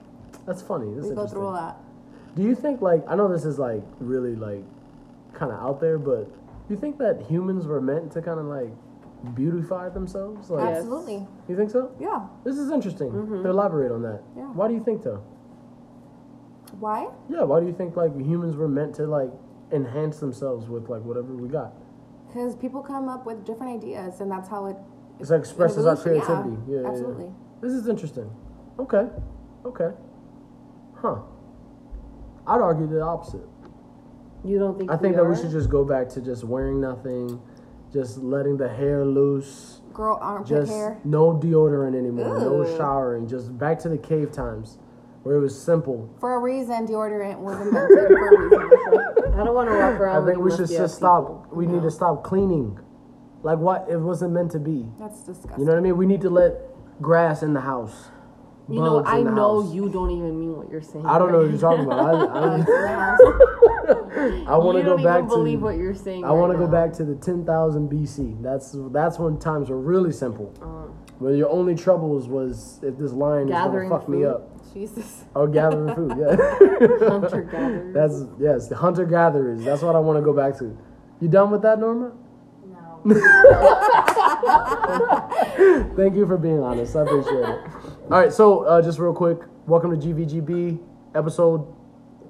That's 0.48 0.62
funny. 0.64 0.92
That's 0.96 1.08
We 1.10 1.14
go 1.16 1.28
through 1.28 1.44
a 1.48 1.52
lot. 1.52 1.78
Do 2.36 2.42
you 2.42 2.56
think 2.56 2.82
like 2.82 3.04
I 3.08 3.16
know 3.16 3.28
this 3.28 3.46
is 3.46 3.60
like 3.60 3.84
really 4.00 4.36
like 4.36 4.64
kind 5.34 5.52
of 5.52 5.60
out 5.60 5.80
there, 5.80 5.98
but 5.98 6.30
you 6.70 6.78
think 6.78 6.98
that 7.00 7.22
humans 7.28 7.66
were 7.66 7.82
meant 7.82 8.12
to 8.14 8.22
kind 8.22 8.40
of 8.40 8.46
like 8.46 8.72
beautify 9.36 9.90
themselves? 9.90 10.50
Like, 10.50 10.66
Yes. 10.66 10.78
Absolutely. 10.80 11.28
you 11.48 11.56
think 11.56 11.72
so? 11.72 11.92
Yeah. 12.00 12.28
This 12.44 12.58
is 12.58 12.72
interesting. 12.72 13.12
Mm-hmm. 13.12 13.46
Elaborate 13.46 13.92
on 13.92 14.02
that. 14.04 14.22
Yeah. 14.38 14.44
Why 14.54 14.68
do 14.68 14.74
you 14.74 14.84
think 14.84 15.02
so? 15.04 15.24
Why? 16.80 17.08
Yeah. 17.30 17.44
Why 17.44 17.60
do 17.60 17.66
you 17.66 17.74
think 17.74 17.96
like 17.96 18.16
humans 18.16 18.56
were 18.56 18.68
meant 18.68 18.96
to 18.96 19.08
like 19.08 19.32
enhance 19.72 20.20
themselves 20.20 20.68
with 20.70 20.90
like 20.90 21.02
whatever 21.02 21.34
we 21.34 21.50
got? 21.50 21.74
Because 22.28 22.56
people 22.56 22.82
come 22.82 23.10
up 23.10 23.26
with 23.26 23.44
different 23.44 23.84
ideas, 23.84 24.22
and 24.22 24.30
that's 24.30 24.48
how 24.48 24.68
it. 24.68 24.78
It's 25.20 25.32
like 25.32 25.40
expresses 25.40 25.86
our 25.88 25.98
creativity. 25.98 26.52
Yeah, 26.68 26.76
yeah, 26.76 26.82
yeah. 26.82 26.88
absolutely. 26.88 27.32
This 27.60 27.74
is 27.74 27.88
interesting. 27.88 28.30
Okay. 28.78 29.08
Okay. 29.66 29.90
Huh. 30.96 31.18
I'd 32.48 32.62
argue 32.62 32.88
the 32.88 33.02
opposite. 33.02 33.42
You 34.44 34.58
don't 34.60 34.78
think? 34.78 34.90
I 34.92 34.96
think 34.98 35.16
we 35.16 35.22
that 35.22 35.26
we 35.30 35.36
should 35.36 35.52
just 35.52 35.70
go 35.70 35.84
back 35.84 36.10
to 36.10 36.22
just 36.22 36.44
wearing 36.44 36.80
nothing, 36.80 37.42
just 37.92 38.18
letting 38.20 38.58
the 38.58 38.70
hair 38.70 39.06
loose, 39.06 39.82
Girl 39.94 40.18
armpit 40.22 40.48
just 40.48 40.72
hair. 40.72 41.00
no 41.04 41.34
deodorant 41.34 41.98
anymore, 41.98 42.40
no 42.40 42.78
showering, 42.78 43.28
just 43.28 43.58
back 43.58 43.80
to 43.80 43.90
the 43.90 43.98
cave 43.98 44.32
times. 44.32 44.78
where 45.24 45.36
it 45.36 45.42
was 45.42 45.60
simple. 45.60 46.10
For 46.20 46.36
a 46.36 46.40
reason, 46.40 46.88
deodorant 46.88 47.40
was 47.40 47.60
invented 47.68 48.08
for 48.08 48.28
a 48.28 48.50
reason. 48.50 49.34
I 49.40 49.44
don't 49.44 49.56
want 49.56 49.70
to 49.70 49.76
walk 49.76 50.00
around. 50.00 50.24
I 50.24 50.26
think 50.32 50.44
we 50.44 50.52
should 50.52 50.70
just 50.70 50.96
stop. 50.96 51.44
people. 51.44 51.48
We 51.58 51.66
need 51.66 51.82
to 51.84 51.92
stop 51.92 52.24
cleaning. 52.24 52.80
Like 53.44 53.60
what? 53.60 53.88
It 53.90 53.98
wasn't 53.98 54.34
meant 54.34 54.52
to 54.52 54.60
be. 54.60 54.86
That's 54.98 55.20
disgusting. 55.24 55.60
You 55.60 55.66
know 55.66 55.74
what 55.74 55.80
I 55.80 55.82
mean? 55.82 55.98
We 55.98 56.06
need 56.06 56.22
to 56.22 56.30
let 56.30 56.54
grass 57.02 57.44
in 57.44 57.54
the 57.54 57.62
house. 57.62 58.10
You 58.68 58.82
know, 58.82 59.04
I 59.04 59.22
know 59.24 59.64
house. 59.64 59.74
you 59.74 59.90
don't 59.90 60.12
even 60.12 60.40
mean 60.40 60.56
what 60.56 60.70
you're 60.70 60.82
saying. 60.82 61.06
I 61.06 61.18
don't 61.18 61.32
know 61.32 61.40
what 61.40 61.50
you're 61.50 61.58
talking 61.60 61.86
about. 61.86 62.00
I, 62.00 62.52
I, 62.54 62.58
I 64.20 64.58
want 64.58 64.78
to 64.78 64.84
go 64.84 64.98
back 64.98 65.18
even 65.18 65.28
believe 65.28 65.60
to. 65.60 65.66
what 65.66 65.78
you're 65.78 65.94
saying. 65.96 66.26
I 66.26 66.32
want 66.32 66.52
to 66.52 66.58
go 66.58 66.68
back 66.68 66.92
to 66.94 67.06
the 67.06 67.16
10,000 67.16 67.90
BC. 67.90 68.42
That's 68.42 68.76
that's 68.92 69.20
when 69.20 69.38
times 69.40 69.70
were 69.70 69.80
really 69.80 70.12
simple. 70.12 70.54
Uh, 70.62 70.92
Where 71.20 71.36
your 71.36 71.50
only 71.50 71.76
troubles 71.76 72.28
was 72.28 72.80
if 72.84 72.98
this 72.98 73.12
lion 73.12 73.48
is 73.50 73.54
gonna 73.54 73.66
Gathering 73.66 73.90
fuck 73.90 74.10
me 74.10 74.26
up. 74.26 74.50
Jesus. 74.74 75.26
Or 75.34 75.48
gathering 75.48 75.96
food. 75.96 76.16
Yeah. 76.18 76.36
Hunter 77.10 77.42
gatherers. 77.42 77.94
That's 77.94 78.24
yes, 78.40 78.68
the 78.68 78.76
hunter 78.76 79.06
gatherers. 79.06 79.64
That's 79.64 79.82
what 79.82 79.96
I 79.96 80.00
want 80.00 80.18
to 80.20 80.24
go 80.24 80.34
back 80.34 80.58
to. 80.60 80.78
You 81.20 81.28
done 81.28 81.50
with 81.52 81.62
that, 81.64 81.80
Norma? 81.80 82.12
No. 82.68 83.02
Thank 85.98 86.16
you 86.16 86.28
for 86.28 86.38
being 86.38 86.60
honest. 86.60 86.96
I 86.96 87.02
appreciate 87.02 87.34
it. 87.34 87.60
All 88.12 88.20
right, 88.20 88.32
so 88.32 88.64
uh, 88.64 88.82
just 88.82 89.00
real 89.00 89.14
quick, 89.14 89.40
welcome 89.66 90.00
to 90.00 90.08
GVGB 90.08 90.80
episode 91.16 91.66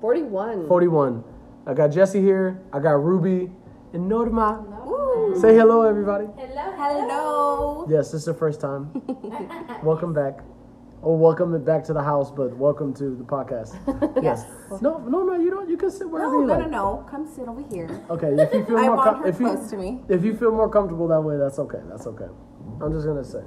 41. 0.02 0.68
41. 0.68 1.24
I 1.66 1.74
got 1.74 1.92
Jessi 1.92 2.22
here. 2.22 2.62
I 2.74 2.80
got 2.80 3.02
Ruby 3.04 3.52
and 3.94 4.08
Norma. 4.08 4.64
Woo. 4.86 5.40
Say 5.40 5.54
hello, 5.56 5.84
everybody. 5.84 6.26
Hello. 6.38 6.72
Hello. 6.78 7.88
Yes, 7.90 8.12
this 8.12 8.22
is 8.22 8.26
the 8.26 8.34
first 8.34 8.60
time. 8.62 8.90
welcome 9.84 10.14
back. 10.14 10.40
Or 11.02 11.18
welcome 11.18 11.64
back 11.64 11.86
to 11.86 11.94
the 11.94 12.04
house, 12.04 12.30
but 12.30 12.58
welcome 12.58 12.94
to 12.96 13.16
the 13.16 13.24
podcast. 13.24 13.76
Yes. 14.24 14.44
No, 14.82 14.98
no, 14.98 15.24
no. 15.24 15.36
you 15.40 15.50
don't. 15.50 15.70
You 15.70 15.78
can 15.78 15.90
sit 15.92 16.10
wherever 16.10 16.32
No, 16.34 16.42
you 16.42 16.48
no, 16.48 16.54
like. 16.54 16.64
no, 16.64 16.70
no. 16.70 17.02
no. 17.02 17.08
Come 17.10 17.26
sit 17.28 17.48
over 17.48 17.64
here. 17.74 18.04
Okay, 18.10 18.28
if 18.38 18.54
you 18.54 18.66
feel 18.66 18.78
I 18.78 18.82
more 18.88 18.96
want 18.98 19.10
com- 19.16 19.22
her 19.24 19.30
if 19.30 19.40
you 19.40 19.46
close 19.48 19.70
to 19.70 19.78
me. 19.78 20.02
if 20.10 20.24
you 20.26 20.36
feel 20.36 20.52
more 20.52 20.70
comfortable 20.70 21.08
that 21.08 21.22
way, 21.22 21.38
that's 21.38 21.58
okay. 21.60 21.80
That's 21.90 22.06
okay. 22.08 22.28
I'm 22.82 22.92
just 22.92 23.06
gonna 23.08 23.24
say. 23.24 23.44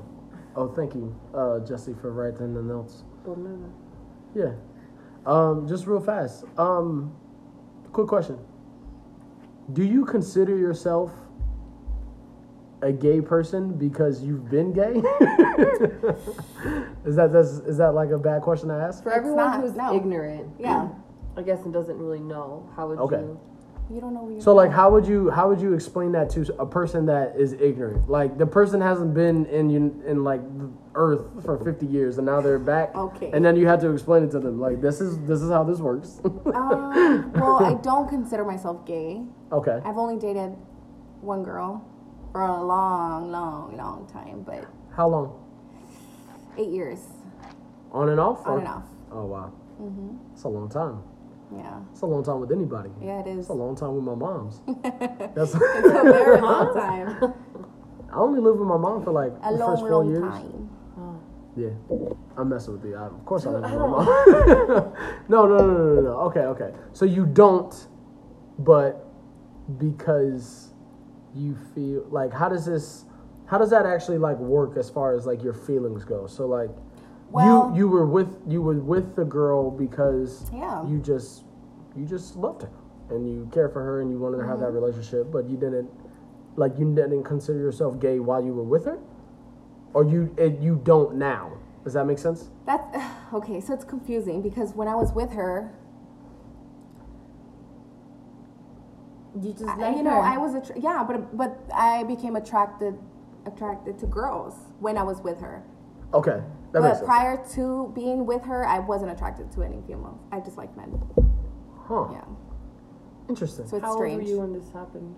Oh, 0.57 0.69
thank 0.69 0.95
you, 0.95 1.14
uh, 1.35 1.61
Jessi, 1.61 1.99
for 2.00 2.11
writing 2.12 2.54
the 2.54 2.62
notes. 2.62 3.04
Yeah. 4.35 4.52
Um, 5.26 5.66
just 5.69 5.87
real 5.87 6.00
fast. 6.00 6.45
Um, 6.59 7.14
quick 7.92 8.08
question. 8.08 8.38
Do 9.72 9.84
you 9.84 10.04
consider 10.04 10.56
yourself 10.56 11.12
a 12.82 12.90
gay 12.92 13.20
person 13.20 13.72
because 13.78 14.22
you've 14.22 14.50
been 14.50 14.72
gay? 14.72 14.94
is 17.06 17.16
that 17.16 17.32
that's, 17.32 17.50
is 17.68 17.76
that 17.78 17.94
like 17.94 18.11
a 18.11 18.18
bad 18.18 18.42
question 18.42 18.68
to 18.68 18.75
ask? 18.75 19.02
For 19.02 19.11
It's 19.11 19.18
everyone 19.18 19.37
not, 19.46 19.61
who's 19.61 19.75
no. 19.75 19.94
ignorant, 19.94 20.49
Yeah. 20.58 20.88
I 21.37 21.42
guess, 21.42 21.61
and 21.64 21.72
doesn't 21.72 21.96
really 21.96 22.20
know, 22.20 22.68
how 22.76 22.88
would 22.88 22.99
Okay. 22.99 23.20
you? 23.20 23.40
You 23.90 24.00
don't 24.00 24.14
know 24.14 24.22
where 24.22 24.32
you're 24.32 24.40
So 24.40 24.54
like 24.54 24.70
how 24.70 24.90
would 24.90 25.06
you 25.06 25.28
how 25.30 25.48
would 25.48 25.60
you 25.60 25.74
explain 25.74 26.12
that 26.12 26.30
to 26.30 26.54
a 26.58 26.64
person 26.66 27.04
that 27.06 27.34
is 27.36 27.52
ignorant? 27.54 28.08
Like 28.08 28.38
the 28.38 28.46
person 28.46 28.80
hasn't 28.80 29.12
been 29.12 29.44
in 29.46 29.70
in, 29.70 30.02
in 30.06 30.24
like 30.24 30.40
the 30.58 30.70
earth 30.94 31.44
for 31.44 31.58
50 31.62 31.86
years 31.86 32.16
and 32.18 32.26
now 32.26 32.40
they're 32.40 32.58
back. 32.58 32.94
Okay. 32.94 33.30
And 33.32 33.44
then 33.44 33.56
you 33.56 33.66
had 33.66 33.80
to 33.80 33.90
explain 33.90 34.22
it 34.24 34.30
to 34.30 34.40
them 34.40 34.58
like 34.60 34.80
this 34.80 35.00
is 35.00 35.18
this 35.26 35.42
is 35.42 35.50
how 35.50 35.62
this 35.64 35.78
works. 35.80 36.20
Um, 36.24 37.32
well, 37.34 37.62
I 37.64 37.74
don't 37.82 38.08
consider 38.08 38.44
myself 38.44 38.86
gay. 38.86 39.22
okay. 39.50 39.80
I've 39.84 39.98
only 39.98 40.16
dated 40.18 40.56
one 41.20 41.42
girl 41.42 41.84
for 42.32 42.40
a 42.42 42.64
long, 42.64 43.30
long, 43.30 43.76
long 43.76 44.06
time, 44.10 44.42
but 44.42 44.64
How 44.96 45.06
long? 45.08 45.38
eight 46.56 46.70
years 46.70 47.00
On 47.92 48.08
and 48.08 48.18
off? 48.20 48.46
on 48.46 48.52
or- 48.54 48.58
and 48.60 48.68
off. 48.68 48.84
Oh 49.10 49.26
wow. 49.26 49.52
hmm 49.76 50.16
It's 50.32 50.44
a 50.44 50.48
long 50.48 50.70
time. 50.70 51.02
Yeah. 51.56 51.80
It's 51.92 52.00
a 52.02 52.06
long 52.06 52.25
time 52.25 52.40
with 52.40 52.52
anybody. 52.52 52.90
Yeah, 53.00 53.21
it 53.21 53.26
is. 53.26 53.38
It's 53.40 53.49
a 53.49 53.52
long 53.54 53.76
time 53.76 53.94
with 53.94 54.04
my 54.04 54.14
mom's. 54.14 54.61
That's 55.35 55.54
It's 55.54 55.54
a 55.54 55.59
very 56.02 56.40
long 56.40 56.75
time. 56.75 57.35
I 58.12 58.16
only 58.16 58.40
lived 58.40 58.59
with 58.59 58.68
my 58.68 58.76
mom 58.76 59.03
for 59.05 59.12
like 59.12 59.33
A 59.42 59.53
the 59.53 59.59
long, 59.59 59.70
first 59.72 59.81
four 59.83 59.90
long 59.90 60.09
years. 60.11 60.20
time. 60.22 60.68
Yeah, 61.55 61.68
I'm 62.38 62.48
messing 62.48 62.72
with 62.74 62.85
you. 62.85 62.96
I, 62.96 63.07
of 63.07 63.24
course 63.26 63.44
I 63.46 63.50
live 63.57 63.62
with 63.64 63.72
my 63.72 63.79
mom. 63.79 64.07
no, 65.29 65.46
no, 65.46 65.57
no, 65.59 65.66
no, 65.66 65.94
no, 65.94 66.00
no. 66.00 66.11
Okay, 66.29 66.40
okay. 66.40 66.70
So 66.94 67.05
you 67.05 67.26
don't, 67.26 67.74
but 68.59 69.07
because 69.79 70.70
you 71.35 71.57
feel 71.74 72.07
like 72.11 72.33
how 72.33 72.48
does 72.48 72.64
this, 72.64 73.05
how 73.46 73.59
does 73.59 73.70
that 73.70 73.87
actually 73.87 74.18
like 74.18 74.38
work 74.38 74.76
as 74.76 74.88
far 74.90 75.14
as 75.14 75.26
like 75.26 75.42
your 75.42 75.55
feelings 75.55 76.05
go? 76.05 76.26
So 76.26 76.46
like, 76.46 76.70
Well- 77.31 77.70
you 77.74 77.81
you 77.81 77.88
were 77.88 78.07
with 78.07 78.35
you 78.46 78.62
were 78.62 78.74
with 78.79 79.14
the 79.16 79.24
girl 79.24 79.70
because 79.70 80.50
Yeah. 80.53 80.87
you 80.87 80.98
just 81.00 81.44
you 81.96 82.07
just 82.07 82.37
loved 82.37 82.62
her 82.62 82.70
and 83.11 83.28
you 83.28 83.48
care 83.52 83.68
for 83.68 83.83
her 83.83 84.00
and 84.00 84.11
you 84.11 84.18
wanted 84.18 84.38
to 84.38 84.46
have 84.46 84.61
that 84.61 84.66
mm-hmm. 84.66 84.76
relationship, 84.76 85.31
but 85.31 85.48
you 85.48 85.57
didn't 85.57 85.90
like 86.57 86.78
you 86.78 86.94
didn't 86.94 87.24
consider 87.24 87.59
yourself 87.59 87.98
gay 87.98 88.18
while 88.18 88.42
you 88.42 88.52
were 88.52 88.62
with 88.62 88.85
her, 88.85 88.98
or 89.94 90.05
you 90.05 90.35
it, 90.37 90.61
you 90.61 90.81
don't 90.85 91.16
now. 91.16 91.52
Does 91.85 91.94
that 91.94 92.07
make 92.07 92.18
sense? 92.18 92.50
That's 92.66 92.96
okay. 93.35 93.61
So 93.61 93.74
it's 93.74 93.85
confusing 93.85 94.42
because 94.42 94.74
when 94.74 94.88
I 94.88 94.94
was 94.94 95.12
with 95.12 95.33
her, 95.33 95.74
You 99.40 99.52
just 99.52 99.64
I- 99.64 99.76
like 99.76 99.96
you 99.96 100.02
know, 100.02 100.11
her. 100.11 100.20
I 100.20 100.37
was 100.37 100.55
attra- 100.55 100.78
yeah, 100.78 101.05
but 101.05 101.37
but 101.37 101.59
I 101.74 102.05
became 102.05 102.37
attracted 102.37 102.98
attracted 103.46 103.98
to 103.98 104.07
girls 104.07 104.55
when 104.81 104.98
I 104.98 105.02
was 105.02 105.20
with 105.20 105.40
her. 105.40 105.62
Okay, 106.12 106.42
that 106.72 106.83
makes 106.83 106.83
but 106.83 106.94
sense. 106.96 107.07
prior 107.07 107.44
to 107.55 107.90
being 107.94 108.26
with 108.26 108.44
her, 108.44 108.66
I 108.66 108.78
wasn't 108.78 109.11
attracted 109.11 109.50
to 109.52 109.62
any 109.62 109.81
females. 109.87 110.20
I 110.31 110.40
just 110.40 110.59
liked 110.59 110.76
men. 110.76 111.00
Huh? 111.87 112.09
Yeah. 112.12 112.25
Interesting. 113.29 113.66
So 113.66 113.77
it's 113.77 113.85
How 113.85 113.95
strange. 113.95 114.14
old 114.14 114.23
were 114.23 114.29
you 114.29 114.40
when 114.40 114.53
this 114.53 114.71
happened? 114.73 115.14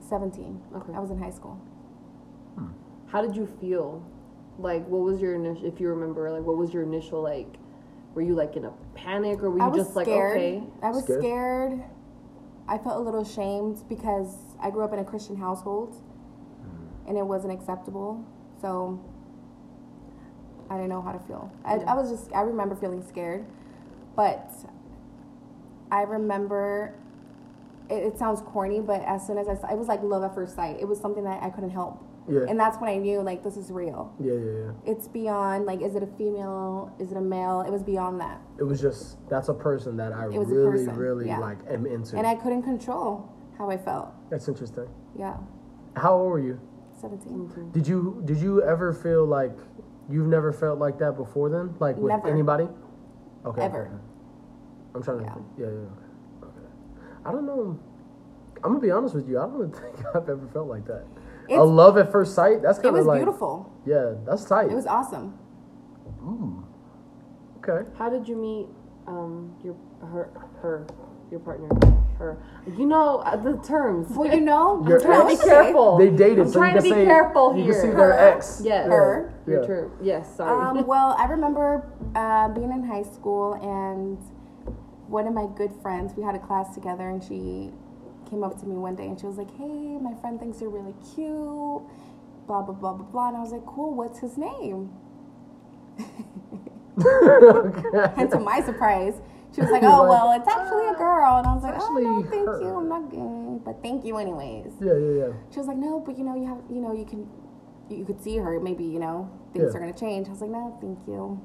Seventeen. 0.00 0.60
Okay. 0.74 0.92
I 0.94 0.98
was 1.00 1.10
in 1.10 1.18
high 1.18 1.30
school. 1.30 1.60
Hmm. 2.56 2.68
How 3.06 3.22
did 3.22 3.36
you 3.36 3.46
feel? 3.60 4.04
Like, 4.58 4.84
what 4.88 5.02
was 5.02 5.20
your 5.20 5.36
initial? 5.36 5.66
If 5.66 5.80
you 5.80 5.88
remember, 5.88 6.30
like, 6.32 6.42
what 6.42 6.56
was 6.56 6.72
your 6.74 6.82
initial 6.82 7.22
like? 7.22 7.54
Were 8.14 8.22
you 8.22 8.34
like 8.34 8.56
in 8.56 8.64
a 8.64 8.72
panic, 8.94 9.42
or 9.42 9.50
were 9.50 9.58
you 9.58 9.64
I 9.64 9.68
was 9.68 9.84
just 9.84 9.94
like, 9.94 10.08
okay? 10.08 10.62
I 10.82 10.90
was 10.90 11.04
Scared? 11.04 11.22
scared. 11.22 11.84
I 12.66 12.76
felt 12.76 12.96
a 12.96 13.00
little 13.00 13.22
ashamed 13.22 13.84
because 13.88 14.36
I 14.60 14.70
grew 14.70 14.82
up 14.84 14.92
in 14.92 14.98
a 14.98 15.04
Christian 15.04 15.36
household 15.36 15.94
hmm. 15.94 17.08
and 17.08 17.16
it 17.16 17.24
wasn't 17.24 17.52
acceptable. 17.52 18.24
So 18.60 19.00
I 20.68 20.74
didn't 20.74 20.90
know 20.90 21.00
how 21.00 21.12
to 21.12 21.18
feel. 21.20 21.50
I, 21.64 21.74
I 21.76 21.94
was 21.94 22.10
just, 22.10 22.32
I 22.34 22.42
remember 22.42 22.74
feeling 22.74 23.02
scared. 23.06 23.46
But 24.16 24.52
I 25.90 26.02
remember, 26.02 26.94
it, 27.88 27.94
it 27.94 28.18
sounds 28.18 28.40
corny, 28.42 28.80
but 28.80 29.02
as 29.02 29.26
soon 29.26 29.38
as 29.38 29.48
I 29.48 29.54
saw, 29.54 29.72
it 29.72 29.78
was 29.78 29.88
like 29.88 30.02
love 30.02 30.22
at 30.22 30.34
first 30.34 30.54
sight. 30.54 30.76
It 30.80 30.86
was 30.86 31.00
something 31.00 31.24
that 31.24 31.42
I 31.42 31.50
couldn't 31.50 31.70
help. 31.70 32.02
Yeah. 32.30 32.40
And 32.46 32.60
that's 32.60 32.78
when 32.78 32.90
I 32.90 32.96
knew, 32.98 33.22
like, 33.22 33.42
this 33.42 33.56
is 33.56 33.70
real. 33.70 34.12
Yeah, 34.20 34.34
yeah, 34.34 34.50
yeah. 34.50 34.70
It's 34.92 35.08
beyond, 35.08 35.64
like, 35.64 35.80
is 35.80 35.94
it 35.94 36.02
a 36.02 36.06
female? 36.06 36.94
Is 36.98 37.10
it 37.10 37.16
a 37.16 37.22
male? 37.22 37.62
It 37.62 37.70
was 37.70 37.82
beyond 37.82 38.20
that. 38.20 38.38
It 38.58 38.64
was 38.64 38.82
just 38.82 39.16
that's 39.30 39.48
a 39.48 39.54
person 39.54 39.96
that 39.96 40.12
I 40.12 40.26
It 40.26 40.32
was 40.34 40.48
really, 40.48 40.86
really 40.88 41.26
yeah. 41.26 41.38
like 41.38 41.56
am 41.70 41.86
into. 41.86 42.18
And 42.18 42.26
I 42.26 42.34
couldn't 42.34 42.64
control 42.64 43.32
how 43.56 43.70
I 43.70 43.78
felt. 43.78 44.10
That's 44.30 44.46
interesting. 44.46 44.88
Yeah, 45.18 45.36
How 45.96 46.14
old 46.14 46.30
were 46.30 46.38
you? 46.38 46.60
17. 47.00 47.70
Did 47.72 47.86
you 47.86 48.22
did 48.24 48.38
you 48.38 48.62
ever 48.62 48.92
feel 48.92 49.24
like 49.24 49.56
you've 50.08 50.26
never 50.26 50.52
felt 50.52 50.78
like 50.78 50.98
that 50.98 51.16
before 51.16 51.48
then? 51.48 51.74
Like 51.80 51.96
with 51.96 52.10
Never. 52.10 52.28
anybody? 52.28 52.68
Okay. 53.46 53.62
Ever. 53.62 54.00
Okay. 54.90 54.94
I'm 54.94 55.02
trying 55.02 55.18
to 55.18 55.24
Yeah. 55.24 55.34
think. 55.34 55.46
Yeah, 55.58 55.66
yeah. 55.66 55.70
Okay. 55.72 56.58
okay. 56.58 56.66
I 57.26 57.32
don't 57.32 57.46
know. 57.46 57.78
I'm 58.64 58.70
gonna 58.72 58.80
be 58.80 58.90
honest 58.90 59.14
with 59.14 59.28
you. 59.28 59.38
I 59.38 59.42
don't 59.46 59.70
think 59.80 59.96
I've 60.14 60.28
ever 60.28 60.48
felt 60.52 60.68
like 60.68 60.84
that. 60.86 61.04
a 61.50 61.62
love 61.64 61.96
at 61.98 62.10
first 62.12 62.34
sight. 62.34 62.60
That's 62.62 62.78
kind 62.78 62.88
of 62.88 62.94
It 62.94 62.98
was 62.98 63.06
like 63.06 63.18
beautiful. 63.20 63.72
yeah. 63.86 64.14
That's 64.26 64.44
tight. 64.44 64.70
It 64.70 64.74
was 64.74 64.86
awesome. 64.86 65.38
okay. 67.62 67.88
How 67.96 68.08
did 68.10 68.28
you 68.28 68.36
meet 68.36 68.66
um 69.06 69.54
your 69.62 69.74
her 70.00 70.30
her 70.60 70.86
your 71.30 71.40
partner 71.40 71.68
her? 72.18 72.38
You 72.66 72.86
know 72.86 73.18
uh, 73.18 73.36
the 73.36 73.56
terms. 73.58 74.08
Well, 74.10 74.32
you 74.34 74.40
know, 74.40 74.84
Your 74.88 74.98
I'm 74.98 75.04
trying 75.04 75.26
ex? 75.30 75.38
to 75.40 75.44
be 75.44 75.50
careful. 75.50 75.98
They 75.98 76.10
dated, 76.10 76.40
I'm 76.40 76.48
so 76.48 76.58
trying 76.58 76.76
to 76.76 76.82
be 76.82 76.90
say 76.90 77.04
careful 77.04 77.56
you 77.56 77.64
here. 77.64 77.72
can 77.74 77.80
see 77.82 77.88
their 77.96 78.12
ex. 78.18 78.60
Yes. 78.64 78.86
Her. 78.88 79.34
Your 79.46 79.60
Yeah. 79.60 79.66
term. 79.66 79.92
Yes. 80.02 80.36
Sorry. 80.36 80.78
Um, 80.78 80.86
well, 80.92 81.14
I 81.18 81.26
remember 81.26 81.86
uh, 82.16 82.48
being 82.48 82.72
in 82.72 82.82
high 82.82 83.02
school 83.02 83.54
and 83.54 84.18
one 85.08 85.26
of 85.26 85.34
my 85.34 85.46
good 85.56 85.72
friends, 85.82 86.12
we 86.16 86.22
had 86.22 86.34
a 86.34 86.38
class 86.38 86.74
together, 86.74 87.08
and 87.08 87.22
she 87.22 87.72
came 88.28 88.44
up 88.44 88.58
to 88.60 88.66
me 88.66 88.76
one 88.76 88.94
day 88.94 89.06
and 89.06 89.18
she 89.18 89.26
was 89.26 89.38
like, 89.38 89.50
"Hey, 89.56 89.98
my 89.98 90.14
friend 90.20 90.38
thinks 90.38 90.60
you're 90.60 90.70
really 90.70 90.94
cute." 91.14 91.82
Blah 92.46 92.62
blah 92.62 92.74
blah 92.74 92.92
blah 92.94 93.06
blah. 93.06 93.28
And 93.28 93.36
I 93.36 93.40
was 93.40 93.52
like, 93.52 93.64
"Cool. 93.66 93.94
What's 93.94 94.18
his 94.20 94.36
name?" 94.38 94.90
okay. 96.98 98.12
And 98.16 98.30
to 98.30 98.38
my 98.40 98.60
surprise, 98.60 99.14
she 99.54 99.60
was 99.60 99.70
like, 99.70 99.82
"Oh 99.82 100.00
Like, 100.02 100.08
well, 100.10 100.32
it's 100.32 100.48
actually 100.48 100.88
a 100.88 100.94
girl." 100.94 101.38
And 101.38 101.46
I 101.46 101.54
was 101.54 101.62
like, 101.62 101.74
"Oh 101.78 101.94
no, 101.94 102.22
thank 102.30 102.46
her." 102.46 102.60
you. 102.60 102.68
I'm 102.76 102.88
not 102.88 103.10
gay, 103.10 103.58
but 103.64 103.82
thank 103.82 104.04
you 104.04 104.16
anyways." 104.18 104.72
Yeah, 104.80 104.94
yeah, 104.94 105.12
yeah. 105.26 105.32
She 105.50 105.58
was 105.58 105.68
like, 105.68 105.76
"No, 105.78 106.00
but 106.00 106.18
you 106.18 106.24
know, 106.24 106.34
you 106.36 106.46
have, 106.46 106.58
you 106.70 106.80
know, 106.80 106.92
you 106.92 107.04
can, 107.04 107.28
you 107.88 108.04
could 108.04 108.20
see 108.22 108.36
her. 108.38 108.60
Maybe 108.60 108.84
you 108.84 108.98
know, 108.98 109.30
things 109.52 109.70
Yeah. 109.72 109.76
are 109.76 109.80
gonna 109.80 109.92
change." 109.92 110.28
I 110.28 110.30
was 110.32 110.40
like, 110.40 110.50
"No, 110.50 110.76
thank 110.80 110.98
you." 111.06 111.40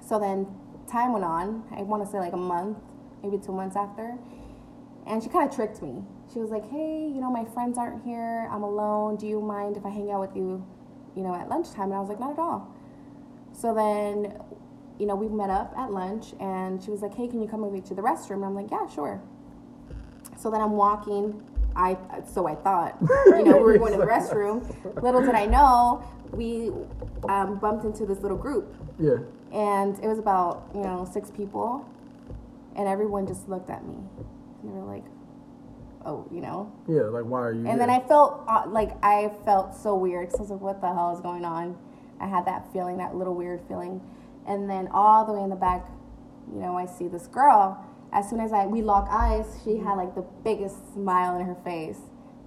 So 0.00 0.18
then, 0.18 0.46
time 0.88 1.12
went 1.12 1.24
on. 1.24 1.64
I 1.76 1.82
want 1.82 2.04
to 2.04 2.10
say 2.10 2.18
like 2.18 2.32
a 2.32 2.36
month, 2.36 2.78
maybe 3.22 3.38
two 3.38 3.52
months 3.52 3.76
after, 3.76 4.16
and 5.06 5.22
she 5.22 5.28
kind 5.28 5.48
of 5.48 5.54
tricked 5.54 5.82
me. 5.82 6.02
She 6.32 6.38
was 6.40 6.50
like, 6.50 6.68
"Hey, 6.70 7.10
you 7.12 7.20
know, 7.20 7.30
my 7.30 7.44
friends 7.44 7.78
aren't 7.78 8.04
here. 8.04 8.48
I'm 8.50 8.62
alone. 8.62 9.16
Do 9.16 9.26
you 9.26 9.40
mind 9.40 9.76
if 9.76 9.86
I 9.86 9.90
hang 9.90 10.10
out 10.10 10.20
with 10.20 10.36
you, 10.36 10.64
you 11.16 11.22
know, 11.22 11.34
at 11.34 11.48
lunchtime?" 11.48 11.84
And 11.84 11.94
I 11.94 12.00
was 12.00 12.08
like, 12.08 12.20
"Not 12.20 12.32
at 12.32 12.38
all." 12.38 12.74
So 13.52 13.74
then, 13.74 14.34
you 14.98 15.06
know, 15.06 15.16
we 15.16 15.28
met 15.28 15.50
up 15.50 15.72
at 15.76 15.90
lunch, 15.92 16.34
and 16.40 16.82
she 16.82 16.90
was 16.90 17.02
like, 17.02 17.14
"Hey, 17.14 17.28
can 17.28 17.40
you 17.40 17.48
come 17.48 17.62
with 17.62 17.72
me 17.72 17.80
to 17.82 17.94
the 17.94 18.02
restroom?" 18.02 18.36
And 18.36 18.44
I'm 18.46 18.54
like, 18.54 18.70
"Yeah, 18.70 18.86
sure." 18.88 19.20
So 20.36 20.50
then 20.50 20.60
I'm 20.60 20.72
walking. 20.72 21.42
I 21.76 21.96
so 22.24 22.46
I 22.46 22.54
thought, 22.54 22.96
you 23.26 23.44
know, 23.44 23.56
we 23.56 23.62
were 23.62 23.78
going 23.78 23.92
to 23.92 23.98
the 23.98 24.06
restroom. 24.06 24.64
Little 25.02 25.20
did 25.22 25.34
I 25.34 25.46
know, 25.46 26.02
we 26.32 26.70
um, 27.28 27.58
bumped 27.58 27.84
into 27.84 28.04
this 28.06 28.20
little 28.20 28.36
group, 28.36 28.74
Yeah. 28.98 29.16
And 29.52 29.98
it 30.02 30.06
was 30.08 30.18
about 30.18 30.68
you 30.74 30.80
know 30.80 31.08
six 31.10 31.30
people, 31.30 31.86
and 32.76 32.86
everyone 32.88 33.26
just 33.26 33.48
looked 33.48 33.70
at 33.70 33.86
me, 33.86 33.94
and 34.62 34.74
they 34.74 34.78
were 34.78 34.84
like, 34.84 35.04
"Oh, 36.04 36.26
you 36.30 36.40
know." 36.40 36.72
Yeah. 36.88 37.02
Like, 37.02 37.24
why 37.24 37.40
are 37.40 37.52
you? 37.52 37.66
And 37.66 37.80
then? 37.80 37.90
I 37.90 38.00
felt 38.00 38.44
uh, 38.48 38.64
like 38.66 38.92
I 39.02 39.32
felt 39.44 39.74
so 39.74 39.94
weird. 39.94 40.30
So 40.32 40.38
I 40.38 40.40
was 40.42 40.50
like, 40.50 40.60
"What 40.60 40.80
the 40.80 40.88
hell 40.92 41.14
is 41.14 41.20
going 41.20 41.44
on?" 41.44 41.76
I 42.20 42.26
had 42.26 42.44
that 42.46 42.72
feeling, 42.72 42.98
that 42.98 43.14
little 43.14 43.34
weird 43.34 43.60
feeling, 43.68 44.00
and 44.46 44.68
then 44.68 44.88
all 44.92 45.24
the 45.24 45.32
way 45.32 45.42
in 45.42 45.50
the 45.50 45.56
back, 45.56 45.88
you 46.52 46.60
know, 46.60 46.76
I 46.76 46.86
see 46.86 47.08
this 47.08 47.26
girl. 47.28 47.84
As 48.12 48.28
soon 48.28 48.40
as 48.40 48.52
I 48.52 48.66
we 48.66 48.82
lock 48.82 49.08
eyes, 49.10 49.46
she 49.64 49.76
had 49.78 49.94
like 49.94 50.14
the 50.14 50.24
biggest 50.44 50.94
smile 50.94 51.38
in 51.38 51.46
her 51.46 51.56
face, 51.64 51.98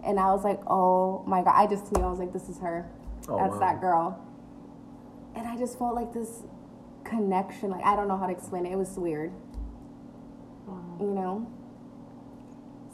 and 0.04 0.20
I 0.20 0.32
was 0.32 0.44
like, 0.44 0.60
"Oh 0.68 1.24
my 1.26 1.42
god!" 1.44 1.54
I 1.56 1.68
just 1.68 1.92
knew 1.92 2.04
I 2.04 2.10
was 2.10 2.20
like, 2.20 2.34
"This 2.34 2.50
is 2.50 2.60
her. 2.60 2.90
Oh, 3.28 3.38
That's 3.38 3.54
wow. 3.54 3.60
that 3.60 3.82
girl." 3.82 4.28
And 5.36 5.48
I 5.48 5.56
just 5.58 5.80
felt 5.80 5.96
like 5.96 6.14
this 6.14 6.44
connection. 7.22 7.70
Like 7.70 7.84
I 7.86 7.96
don't 7.96 8.08
know 8.08 8.18
how 8.18 8.26
to 8.26 8.32
explain 8.32 8.66
it. 8.66 8.72
It 8.72 8.78
was 8.78 8.98
weird, 8.98 9.32
you 11.00 11.08
know. 11.12 11.48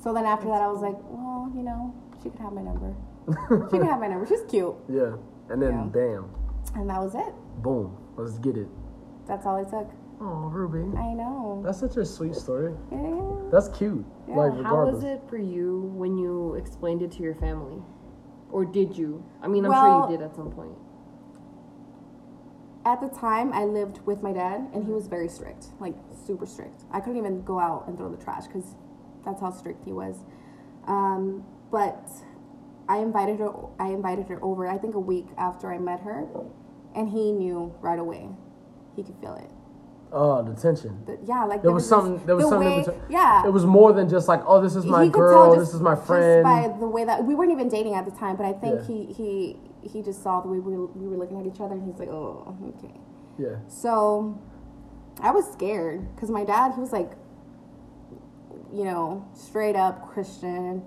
So 0.03 0.13
then 0.13 0.25
after 0.25 0.47
that, 0.47 0.61
I 0.61 0.67
was 0.67 0.81
like, 0.81 0.95
"Well, 1.09 1.51
you 1.55 1.63
know, 1.63 1.93
she 2.21 2.29
could 2.29 2.39
have 2.39 2.53
my 2.53 2.61
number." 2.61 2.93
she 3.71 3.77
could 3.77 3.87
have 3.87 3.99
my 3.99 4.07
number. 4.07 4.25
She's 4.25 4.43
cute. 4.49 4.75
yeah. 4.89 5.15
And 5.49 5.61
then 5.61 5.71
Yeah. 5.73 5.83
bam, 5.85 6.29
And 6.75 6.89
that 6.89 6.99
was 7.01 7.15
it. 7.15 7.33
boom. 7.63 7.95
Let's 8.17 8.37
get 8.39 8.57
it. 8.57 8.67
That's 9.27 9.45
all 9.45 9.57
it 9.57 9.69
took. 9.69 9.89
Oh, 10.19 10.49
Ruby. 10.51 10.97
I 10.97 11.13
know. 11.13 11.61
That's 11.63 11.79
such 11.79 11.95
a 11.97 12.05
sweet 12.05 12.35
story. 12.35 12.73
Yeah. 12.91 13.21
That's 13.51 13.69
cute. 13.69 14.03
Yeah. 14.27 14.35
Like 14.35 14.63
How 14.65 14.85
was 14.85 15.03
it 15.03 15.21
for 15.29 15.37
you 15.37 15.91
when 15.95 16.17
you 16.17 16.55
explained 16.55 17.01
it 17.01 17.11
to 17.13 17.23
your 17.23 17.35
family? 17.35 17.81
Or 18.51 18.65
did 18.65 18.97
you? 18.97 19.23
I 19.41 19.47
mean, 19.47 19.63
I'm 19.65 19.71
Well- 19.71 20.01
sure 20.03 20.11
you 20.11 20.17
did 20.17 20.25
at 20.25 20.35
some 20.35 20.51
point. 20.51 20.75
At 22.87 23.01
the 23.01 23.09
time, 23.09 23.51
I 23.51 23.65
lived 23.65 23.99
with 24.05 24.23
my 24.23 24.31
dad, 24.31 24.69
and 24.73 24.85
he 24.85 24.93
was 24.93 25.07
very 25.07 25.27
strict, 25.27 25.65
like 25.81 25.93
super 26.25 26.45
strict. 26.45 26.85
I 26.89 27.01
couldn't 27.01 27.17
even 27.17 27.43
go 27.43 27.59
out 27.59 27.85
and 27.85 27.97
throw 27.97 28.09
the 28.09 28.15
trash 28.23 28.47
because 28.47 28.75
that's 29.25 29.41
how 29.41 29.51
strict 29.51 29.83
he 29.83 29.91
was. 29.91 30.15
Um, 30.87 31.43
but 31.69 32.07
I 32.87 32.99
invited 32.99 33.39
her. 33.39 33.51
I 33.77 33.87
invited 33.89 34.29
her 34.29 34.41
over. 34.41 34.69
I 34.69 34.77
think 34.77 34.95
a 34.95 35.01
week 35.01 35.25
after 35.37 35.69
I 35.73 35.79
met 35.79 35.99
her, 35.99 36.25
and 36.95 37.09
he 37.09 37.33
knew 37.33 37.75
right 37.81 37.99
away. 37.99 38.29
He 38.95 39.03
could 39.03 39.15
feel 39.19 39.35
it. 39.35 39.51
Oh, 40.13 40.41
the 40.41 40.53
tension. 40.53 41.03
The- 41.05 41.19
yeah, 41.25 41.43
like 41.43 41.61
There 41.63 41.73
was 41.73 41.83
this- 41.83 41.89
something. 41.89 42.25
There 42.25 42.37
was 42.37 42.45
the 42.45 42.51
something. 42.51 42.69
way- 42.71 42.77
between- 42.85 43.01
yeah, 43.09 43.45
It 43.45 43.51
was 43.51 43.65
more 43.65 43.91
than 43.91 44.07
just 44.07 44.29
like, 44.29 44.41
oh, 44.47 44.61
this 44.61 44.77
is 44.77 44.85
my 44.85 45.09
girl. 45.09 45.55
just, 45.55 45.65
this 45.65 45.73
is 45.75 45.81
my 45.81 45.95
just 45.95 46.07
friend. 46.07 46.43
by 46.45 46.73
the 46.79 46.87
way 46.87 47.03
that 47.03 47.25
we 47.25 47.35
weren't 47.35 47.51
even 47.51 47.67
dating 47.67 47.95
at 47.95 48.05
the 48.05 48.11
time, 48.11 48.37
but 48.37 48.45
I 48.45 48.53
think 48.53 48.75
Yeah. 48.79 48.87
he 48.87 49.03
he 49.11 49.59
he 49.81 50.01
just 50.01 50.23
saw 50.23 50.41
the 50.41 50.47
way 50.47 50.59
we 50.59 50.75
were, 50.75 50.87
we 50.87 51.07
were 51.07 51.17
looking 51.17 51.39
at 51.39 51.45
each 51.45 51.59
other, 51.59 51.75
and 51.75 51.85
he's 51.85 51.99
like, 51.99 52.09
oh, 52.09 52.55
okay. 52.77 52.93
yeah. 53.37 53.57
So 53.67 54.39
I 55.21 55.31
was 55.31 55.51
scared 55.51 56.13
because 56.15 56.29
my 56.29 56.43
dad, 56.43 56.73
he 56.73 56.81
was 56.81 56.91
like, 56.91 57.11
you 58.73 58.83
know, 58.83 59.27
straight 59.33 59.75
up 59.75 60.09
Christian, 60.09 60.83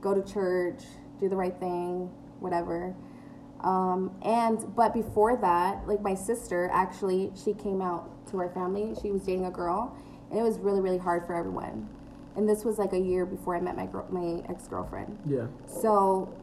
go 0.00 0.14
to 0.14 0.32
church, 0.32 0.82
do 1.18 1.28
the 1.28 1.36
right 1.36 1.58
thing, 1.58 2.10
whatever. 2.40 2.94
Um, 3.60 4.14
and 4.22 4.74
but 4.76 4.92
before 4.92 5.36
that, 5.36 5.88
like 5.88 6.00
my 6.00 6.14
sister 6.14 6.70
actually, 6.72 7.32
she 7.42 7.54
came 7.54 7.80
out 7.80 8.26
to 8.30 8.38
our 8.38 8.50
family. 8.50 8.94
She 9.00 9.10
was 9.10 9.22
dating 9.22 9.46
a 9.46 9.50
girl, 9.50 9.96
and 10.30 10.38
it 10.38 10.42
was 10.42 10.58
really 10.58 10.80
really 10.80 10.98
hard 10.98 11.26
for 11.26 11.34
everyone. 11.34 11.88
And 12.36 12.48
this 12.48 12.64
was 12.64 12.78
like 12.78 12.92
a 12.92 12.98
year 12.98 13.24
before 13.24 13.56
I 13.56 13.60
met 13.60 13.76
my 13.76 13.86
girl, 13.86 14.06
my 14.10 14.44
ex 14.50 14.68
girlfriend. 14.68 15.18
Yeah. 15.26 15.46
So, 15.66 16.34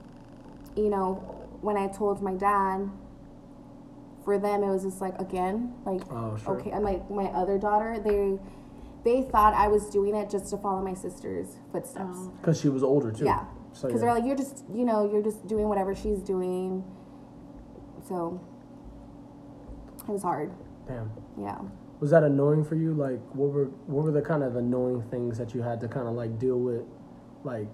you 0.76 0.90
know, 0.90 1.43
when 1.64 1.78
I 1.78 1.88
told 1.88 2.22
my 2.22 2.34
dad, 2.34 2.90
for 4.26 4.38
them 4.38 4.64
it 4.64 4.70
was 4.70 4.84
just 4.84 5.02
like 5.02 5.20
again, 5.20 5.74
like 5.86 6.02
Oh, 6.12 6.38
sure. 6.38 6.60
okay, 6.60 6.72
and 6.72 6.84
like 6.84 7.10
my 7.10 7.26
other 7.26 7.58
daughter, 7.58 8.00
they 8.00 8.38
they 9.04 9.22
thought 9.30 9.54
I 9.54 9.68
was 9.68 9.90
doing 9.90 10.16
it 10.16 10.30
just 10.30 10.50
to 10.52 10.58
follow 10.58 10.82
my 10.82 10.94
sister's 10.94 11.58
footsteps. 11.72 12.16
Oh. 12.16 12.34
Because 12.40 12.60
she 12.62 12.70
was 12.70 12.84
older 12.84 13.12
too. 13.12 13.26
Yeah, 13.26 13.44
So 13.74 13.88
because 13.88 14.02
yeah. 14.02 14.06
they're 14.08 14.16
like, 14.16 14.26
you're 14.26 14.38
just, 14.38 14.64
you 14.74 14.86
know, 14.86 15.12
you're 15.12 15.22
just 15.22 15.46
doing 15.46 15.68
whatever 15.68 15.94
she's 15.94 16.20
doing. 16.20 16.86
So 18.08 18.40
it 20.08 20.12
was 20.12 20.22
hard. 20.24 20.52
Damn. 20.88 21.12
Yeah. 21.38 21.58
Was 22.00 22.12
that 22.12 22.24
annoying 22.24 22.64
for 22.64 22.76
you? 22.76 22.94
Like, 22.94 23.20
what 23.34 23.52
were 23.52 23.66
what 23.88 24.06
were 24.06 24.12
the 24.12 24.22
kind 24.22 24.42
of 24.42 24.56
annoying 24.56 25.02
things 25.12 25.38
that 25.38 25.54
you 25.54 25.62
had 25.62 25.82
to 25.82 25.88
kind 25.90 26.08
of 26.08 26.14
like 26.14 26.40
deal 26.40 26.58
with, 26.60 26.84
like, 27.44 27.68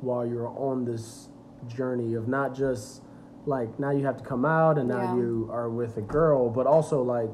while 0.00 0.26
you 0.26 0.36
were 0.36 0.48
on 0.48 0.84
this 0.84 1.28
journey 1.68 2.14
of 2.14 2.26
not 2.26 2.52
just 2.54 3.02
like 3.46 3.78
now 3.78 3.90
you 3.90 4.04
have 4.06 4.16
to 4.16 4.24
come 4.24 4.44
out 4.44 4.78
and 4.78 4.88
now 4.88 5.02
Yeah. 5.02 5.16
you 5.16 5.48
are 5.52 5.68
with 5.68 5.96
a 5.96 6.02
girl, 6.02 6.48
but 6.50 6.66
also 6.66 7.02
like, 7.02 7.30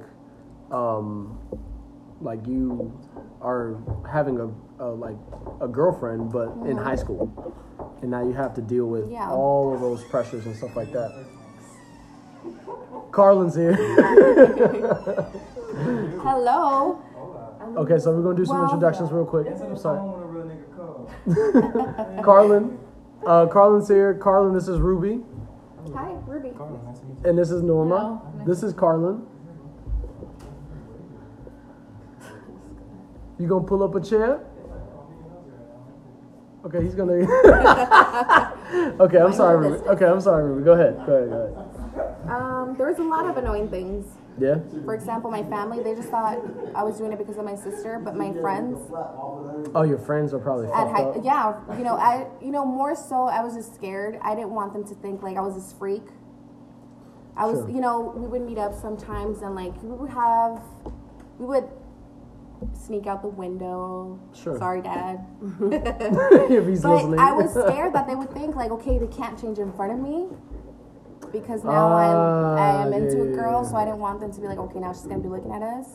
um, 0.73 1.39
like 2.21 2.47
you 2.47 2.93
are 3.41 3.77
having 4.11 4.39
a, 4.41 4.51
a 4.85 4.89
like 4.91 5.17
a 5.61 5.69
girlfriend, 5.69 6.33
but 6.33 6.49
in 6.67 6.77
high 6.77 6.97
school, 6.97 7.55
and 8.03 8.11
now 8.11 8.23
you 8.23 8.33
have 8.33 8.55
to 8.55 8.61
deal 8.63 8.87
with 8.87 9.11
Yeah. 9.11 9.31
all 9.31 9.73
of 9.75 9.81
those 9.81 10.03
pressures 10.05 10.47
and 10.47 10.55
stuff 10.57 10.75
like 10.77 10.93
that. 10.93 11.13
Carlin's 13.13 13.55
here. 13.57 13.75
Hello. 16.23 16.99
Okay, 17.77 17.99
so 17.99 18.13
we're 18.13 18.23
gonna 18.23 18.37
do 18.37 18.45
some 18.45 18.57
Well- 18.57 18.65
introductions 18.73 19.11
real 19.13 19.25
quick. 19.25 19.47
Answer 19.47 19.65
I'm 19.65 19.75
the 19.75 19.81
sorry. 19.81 19.99
a 19.99 20.03
nigga. 21.27 22.23
Carlin. 22.25 22.79
Uh, 23.27 23.47
Carlin's 23.47 23.89
here. 23.89 24.15
Carlin, 24.15 24.55
this 24.55 24.67
is 24.69 24.81
Ruby. 24.81 25.23
Hi, 25.95 26.13
Ruby. 26.27 26.51
Carlin, 26.57 26.85
nice 26.85 26.99
to 27.01 27.07
meet 27.07 27.27
And 27.27 27.39
this 27.39 27.51
is 27.51 27.63
Norma. 27.63 28.23
Hello. 28.33 28.45
This 28.45 28.63
is 28.63 28.73
Carlin. 28.73 29.27
You 33.39 33.49
gonna 33.49 33.65
pull 33.65 33.83
up 33.83 33.95
a 33.95 34.01
chair? 34.01 34.41
Okay, 36.67 36.83
he's 36.83 36.95
gonna. 36.95 37.13
okay, 39.01 39.19
I'm 39.19 39.33
sorry, 39.33 39.69
Ruby. 39.69 39.89
Okay, 39.89 40.05
I'm 40.05 40.21
sorry, 40.21 40.45
Ruby. 40.45 40.65
Go 40.65 40.73
ahead. 40.73 40.97
Go 41.07 41.15
ahead. 41.15 41.31
Go 41.31 41.65
ahead. 41.97 42.31
Um, 42.31 42.75
there 42.77 42.87
was 42.87 42.99
a 42.99 43.03
lot 43.03 43.25
of 43.25 43.39
annoying 43.39 43.69
things. 43.71 44.07
Yeah. 44.39 44.59
For 44.85 44.95
example, 44.95 45.31
my 45.31 45.43
family, 45.45 45.83
they 45.83 45.95
just 45.95 46.09
thought 46.09 46.39
I 46.75 46.83
was 46.83 46.97
doing 46.99 47.13
it 47.13 47.19
because 47.19 47.37
of 47.37 47.45
my 47.45 47.55
sister, 47.57 48.01
but 48.03 48.17
my 48.17 48.33
friends 48.41 48.79
Oh, 49.75 49.83
your 49.83 49.99
friends 49.99 50.33
are 50.33 50.39
probably 50.39 50.67
at 50.67 50.73
high, 50.91 51.03
up. 51.03 51.17
yeah, 51.23 51.61
you 51.77 51.85
know, 51.85 51.97
I, 51.97 52.27
you 52.41 52.51
know, 52.51 52.65
more 52.65 52.95
so, 52.95 53.25
I 53.25 53.43
was 53.43 53.55
just 53.55 53.75
scared. 53.75 54.19
I 54.23 54.35
didn't 54.35 54.51
want 54.53 54.73
them 54.73 54.85
to 54.85 54.95
think 54.95 55.23
like 55.23 55.37
I 55.37 55.41
was 55.41 55.55
this 55.57 55.73
freak. 55.79 56.03
I 57.37 57.47
was, 57.47 57.61
Sure. 57.61 57.71
you 57.71 57.81
know, 57.81 58.13
we 58.17 58.27
would 58.27 58.43
meet 58.43 58.59
up 58.59 58.75
sometimes 58.75 59.43
and 59.43 59.55
like 59.55 59.75
we 59.83 59.91
would 59.91 60.11
have, 60.11 60.63
we 61.39 61.47
would 61.47 61.69
sneak 62.75 63.07
out 63.07 63.23
the 63.23 63.29
window. 63.29 64.19
Sure. 64.35 64.59
Sorry, 64.59 64.83
Dad. 64.83 65.25
if 65.61 66.67
he's 66.67 66.83
But 66.83 66.95
listening. 66.97 67.19
I 67.21 67.33
was 67.33 67.51
scared 67.53 67.93
that 67.95 68.07
they 68.07 68.15
would 68.15 68.31
think 68.33 68.57
like, 68.57 68.71
okay, 68.71 68.99
they 68.99 69.07
can't 69.07 69.39
change 69.41 69.59
in 69.59 69.73
front 69.73 69.93
of 69.93 69.99
me 69.99 70.27
because 71.33 71.65
now 71.65 71.89
Ah, 71.93 72.55
I'm 72.57 72.59
I 72.59 72.83
am 72.87 72.93
into 72.93 73.17
yeah, 73.19 73.23
a 73.33 73.37
girl, 73.37 73.63
yeah. 73.63 73.69
so 73.71 73.77
I 73.77 73.85
didn't 73.85 74.01
want 74.01 74.21
them 74.21 74.33
to 74.33 74.41
be 74.41 74.47
like, 74.47 74.59
okay, 74.59 74.79
now 74.81 74.93
she's 74.93 75.07
gonna 75.07 75.21
be 75.23 75.29
looking 75.29 75.53
at 75.53 75.63
us. 75.63 75.95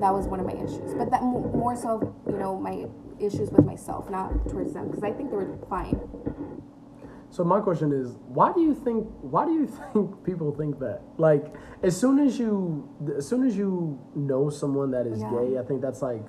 That 0.00 0.12
was 0.12 0.26
one 0.26 0.40
of 0.40 0.46
my 0.46 0.52
issues, 0.54 0.94
but 0.94 1.10
that 1.10 1.22
more 1.22 1.76
so, 1.76 2.14
you 2.26 2.36
know, 2.38 2.58
my 2.58 2.86
issues 3.18 3.50
with 3.50 3.64
myself, 3.64 4.10
not 4.10 4.48
towards 4.48 4.72
them, 4.72 4.88
because 4.88 5.02
I 5.04 5.12
think 5.12 5.30
they 5.30 5.36
were 5.36 5.56
fine. 5.68 5.98
So 7.30 7.42
my 7.42 7.60
question 7.60 7.92
is, 7.92 8.16
why 8.28 8.52
do 8.52 8.60
you 8.60 8.74
think 8.74 9.08
why 9.20 9.44
do 9.44 9.52
you 9.52 9.66
think 9.92 10.24
people 10.24 10.52
think 10.54 10.78
that? 10.78 11.02
Like 11.18 11.52
as 11.82 11.96
soon 11.96 12.18
as 12.20 12.38
you 12.38 12.88
as 13.16 13.26
soon 13.26 13.46
as 13.46 13.56
you 13.56 13.98
know 14.14 14.50
someone 14.50 14.90
that 14.92 15.06
is 15.06 15.20
Yeah. 15.20 15.30
gay, 15.30 15.58
I 15.58 15.62
think 15.62 15.80
that's 15.82 16.02
like 16.02 16.22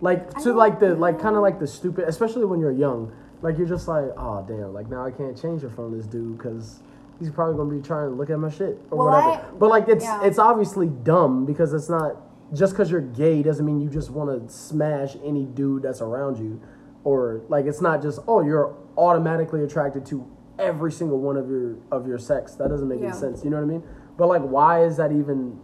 like 0.00 0.30
to 0.42 0.52
like 0.52 0.78
the 0.80 0.94
like 0.94 1.20
kind 1.20 1.36
of 1.36 1.42
like 1.42 1.58
the 1.58 1.66
stupid, 1.66 2.08
especially 2.08 2.44
when 2.44 2.60
you're 2.60 2.72
young. 2.72 3.12
Like 3.42 3.58
you're 3.58 3.66
just 3.66 3.88
like, 3.88 4.04
oh 4.16 4.44
damn, 4.46 4.72
like 4.72 4.88
now 4.88 5.04
I 5.04 5.10
can't 5.10 5.36
change 5.36 5.64
it 5.64 5.72
from 5.72 5.96
this 5.96 6.06
dude 6.06 6.38
because 6.38 6.80
he's 7.22 7.30
probably 7.30 7.56
gonna 7.56 7.70
be 7.74 7.80
trying 7.86 8.08
to 8.10 8.14
look 8.14 8.30
at 8.30 8.38
my 8.38 8.50
shit 8.50 8.78
or 8.90 8.98
Well, 8.98 9.06
whatever. 9.08 9.28
I- 9.30 9.44
but 9.58 9.68
like 9.70 9.88
it's 9.88 10.04
yeah. 10.04 10.22
it's 10.24 10.38
obviously 10.38 10.88
dumb 10.88 11.44
because 11.46 11.72
it's 11.72 11.88
not 11.88 12.16
just 12.52 12.72
because 12.72 12.90
you're 12.90 13.00
gay 13.00 13.42
doesn't 13.42 13.64
mean 13.64 13.80
you 13.80 13.88
just 13.88 14.10
want 14.10 14.28
to 14.48 14.52
smash 14.52 15.16
any 15.24 15.44
dude 15.46 15.82
that's 15.82 16.00
around 16.02 16.36
you, 16.38 16.60
or 17.04 17.42
like 17.48 17.66
it's 17.66 17.80
not 17.80 18.02
just 18.02 18.18
oh 18.26 18.42
you're 18.42 18.74
automatically 18.98 19.62
attracted 19.62 20.04
to 20.06 20.26
every 20.58 20.90
single 20.92 21.18
one 21.18 21.36
of 21.36 21.48
your 21.48 21.76
of 21.90 22.06
your 22.06 22.18
sex. 22.18 22.54
That 22.56 22.68
doesn't 22.68 22.88
make 22.88 23.00
Yeah. 23.00 23.06
any 23.08 23.16
sense. 23.16 23.44
You 23.44 23.50
know 23.50 23.56
what 23.58 23.62
I 23.64 23.66
mean? 23.66 23.82
But 24.16 24.28
like, 24.28 24.42
why 24.42 24.82
is 24.84 24.96
that 24.96 25.12
even? 25.12 25.58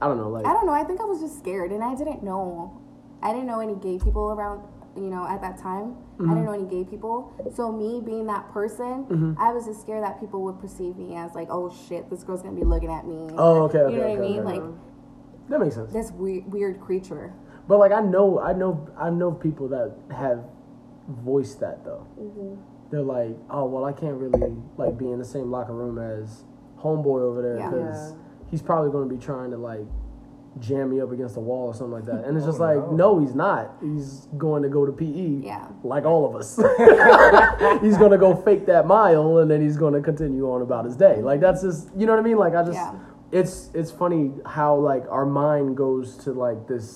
I 0.00 0.08
don't 0.08 0.18
know, 0.18 0.28
like 0.30 0.44
I 0.44 0.52
don't 0.52 0.66
know. 0.66 0.72
I 0.72 0.82
think 0.84 1.00
I 1.00 1.04
was 1.04 1.20
just 1.20 1.38
scared, 1.38 1.70
and 1.70 1.82
I 1.82 1.94
didn't 1.94 2.22
know. 2.24 2.72
I 3.22 3.32
didn't 3.32 3.46
know 3.46 3.60
any 3.60 3.76
gay 3.76 3.98
people 3.98 4.32
around. 4.32 4.62
You 4.96 5.08
know, 5.08 5.26
at 5.26 5.40
that 5.40 5.58
time, 5.58 5.96
I 6.18 6.22
Mm-hmm. 6.22 6.28
didn't 6.34 6.44
know 6.44 6.52
any 6.52 6.64
gay 6.66 6.84
people. 6.88 7.32
So 7.54 7.72
me 7.72 8.00
being 8.04 8.26
that 8.26 8.52
person, 8.52 9.04
Mm-hmm. 9.08 9.32
I 9.38 9.52
was 9.52 9.64
just 9.66 9.80
scared 9.80 10.02
that 10.04 10.20
people 10.20 10.42
would 10.44 10.60
perceive 10.60 10.96
me 10.96 11.16
as 11.16 11.34
like, 11.34 11.48
oh 11.50 11.74
shit, 11.88 12.08
this 12.10 12.22
girl's 12.24 12.42
gonna 12.42 12.54
be 12.56 12.64
looking 12.64 12.90
at 12.92 13.06
me. 13.06 13.28
Oh, 13.36 13.62
okay, 13.64 13.78
okay, 13.78 13.94
You 13.94 14.00
know 14.00 14.08
what 14.08 14.18
okay, 14.18 14.26
I 14.26 14.30
mean? 14.30 14.38
okay. 14.40 14.60
Like 14.60 15.48
that 15.48 15.60
makes 15.60 15.74
sense. 15.74 15.92
this 15.92 16.10
weird, 16.12 16.52
weird 16.52 16.80
creature. 16.80 17.32
But 17.68 17.78
like 17.78 17.92
I 17.92 18.00
know, 18.00 18.38
I 18.40 18.52
know, 18.52 18.88
I 18.98 19.10
know 19.10 19.32
people 19.32 19.68
that 19.68 19.92
have 20.14 20.44
voiced 21.08 21.60
that 21.60 21.84
though. 21.84 22.06
Mm-hmm. 22.20 22.60
They're 22.90 23.02
like, 23.02 23.36
oh 23.50 23.64
well, 23.64 23.84
I 23.84 23.92
can't 23.92 24.16
really 24.16 24.54
like 24.76 24.98
be 24.98 25.10
in 25.10 25.18
the 25.18 25.24
same 25.24 25.50
locker 25.50 25.72
room 25.74 25.98
as 25.98 26.44
homeboy 26.78 27.22
over 27.22 27.40
there 27.42 27.56
Yeah. 27.58 27.70
because 27.70 28.12
Yeah. 28.12 28.18
he's 28.50 28.62
probably 28.62 28.90
going 28.90 29.08
to 29.08 29.14
be 29.14 29.20
trying 29.20 29.50
to 29.52 29.56
like 29.56 29.86
jam 30.60 30.90
me 30.90 31.00
up 31.00 31.10
against 31.12 31.34
the 31.34 31.40
wall 31.40 31.66
or 31.68 31.74
something 31.74 31.92
like 31.92 32.04
that. 32.04 32.24
And 32.26 32.36
it's 32.36 32.46
just 32.50 32.60
Oh, 32.60 32.64
like, 32.64 32.90
no. 32.92 33.14
no, 33.14 33.18
he's 33.20 33.34
not. 33.34 33.76
He's 33.82 34.28
going 34.36 34.62
to 34.62 34.68
go 34.68 34.84
to 34.86 34.92
PE. 34.92 35.44
Yeah. 35.46 35.68
Like 35.82 36.04
all 36.04 36.26
of 36.28 36.36
us. 36.36 36.56
he's 37.82 37.96
going 37.96 38.10
to 38.12 38.18
go 38.18 38.34
fake 38.34 38.66
that 38.66 38.86
mile 38.86 39.38
and 39.38 39.50
then 39.50 39.60
he's 39.62 39.76
going 39.76 39.94
to 39.94 40.00
continue 40.00 40.50
on 40.50 40.62
about 40.62 40.84
his 40.84 40.96
day. 40.96 41.22
Like 41.22 41.40
that's 41.40 41.62
just, 41.62 41.88
you 41.96 42.06
know 42.06 42.12
what 42.12 42.20
I 42.20 42.22
mean? 42.22 42.36
Like 42.36 42.54
I 42.54 42.62
just, 42.62 42.74
Yeah. 42.74 42.94
it's 43.30 43.70
it's 43.74 43.90
funny 43.90 44.32
how 44.46 44.76
like 44.76 45.04
our 45.10 45.26
mind 45.26 45.76
goes 45.76 46.16
to 46.24 46.32
like 46.32 46.66
this 46.68 46.86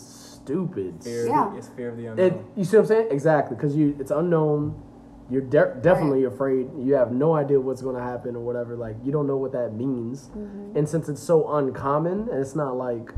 stupid. 0.42 1.02
Fear, 1.02 1.26
Yeah. 1.26 1.56
It's 1.56 1.68
fear 1.68 1.88
of 1.90 1.96
the 1.96 2.06
It, 2.06 2.10
unknown. 2.10 2.44
you 2.56 2.64
see 2.64 2.76
what 2.76 2.82
I'm 2.82 2.88
saying? 2.88 3.08
Exactly, 3.10 3.56
because 3.56 3.74
you 3.74 3.96
it's 3.98 4.10
unknown. 4.10 4.82
You're 5.28 5.42
de- 5.42 5.74
definitely 5.82 6.22
afraid. 6.22 6.68
You 6.78 6.94
have 6.94 7.10
no 7.10 7.34
idea 7.34 7.58
what's 7.60 7.82
going 7.82 7.96
to 7.96 8.02
happen 8.02 8.36
or 8.36 8.40
whatever. 8.44 8.76
Like 8.76 8.94
you 9.02 9.10
don't 9.10 9.26
know 9.26 9.36
what 9.36 9.50
that 9.52 9.72
means. 9.74 10.28
Mm-hmm. 10.28 10.76
And 10.76 10.88
since 10.88 11.08
it's 11.08 11.22
so 11.22 11.48
uncommon, 11.56 12.28
and 12.30 12.38
it's 12.40 12.54
not 12.54 12.76
like 12.76 13.10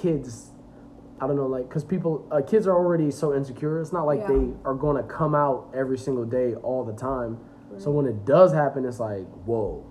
kids. 0.00 0.50
I 1.20 1.26
don't 1.26 1.36
know, 1.36 1.46
like 1.46 1.68
because 1.68 1.84
people, 1.84 2.26
uh, 2.30 2.40
kids 2.40 2.66
are 2.66 2.74
already 2.74 3.10
so 3.10 3.34
insecure. 3.34 3.78
It's 3.80 3.92
not 3.92 4.06
like 4.06 4.20
Yeah. 4.20 4.28
they 4.28 4.50
are 4.64 4.74
going 4.74 4.96
to 4.96 5.02
come 5.02 5.34
out 5.34 5.68
every 5.74 5.98
single 5.98 6.24
day 6.24 6.54
all 6.54 6.82
the 6.84 6.94
time. 6.94 7.38
So 7.78 7.90
when 7.90 8.06
it 8.06 8.24
does 8.24 8.52
happen, 8.52 8.84
it's 8.84 8.98
like, 9.00 9.26
whoa, 9.44 9.84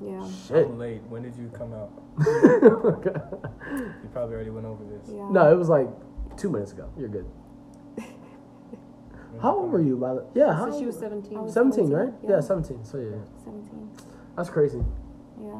Yeah. 0.00 0.26
shit. 0.26 0.66
I'm 0.66 0.78
late. 0.78 1.02
When 1.08 1.22
did 1.22 1.36
you 1.36 1.48
come 1.52 1.72
out? 1.74 1.90
You 3.72 4.08
probably 4.12 4.34
already 4.34 4.50
went 4.50 4.66
over 4.66 4.84
this. 4.84 5.08
Yeah. 5.14 5.28
no, 5.30 5.50
it 5.52 5.56
was 5.56 5.68
like 5.68 5.88
two 6.36 6.50
minutes 6.50 6.72
ago. 6.72 6.88
You're 6.98 7.08
good. 7.08 7.26
How 9.40 9.56
old 9.56 9.70
were 9.70 9.80
you, 9.80 9.94
Lila? 9.96 10.24
Yeah, 10.34 10.52
how 10.52 10.70
So 10.70 10.78
she 10.78 10.86
was 10.86 10.96
old- 10.96 11.02
17. 11.04 11.42
Was 11.42 11.52
17, 11.54 11.86
17, 11.86 11.96
right? 11.96 12.12
yeah. 12.22 12.30
Yeah, 12.36 12.40
17. 12.40 12.84
So 12.84 12.98
yeah, 12.98 13.16
Seventeen. 13.42 13.90
that's 14.36 14.50
crazy. 14.50 14.82
Yeah. 15.40 15.54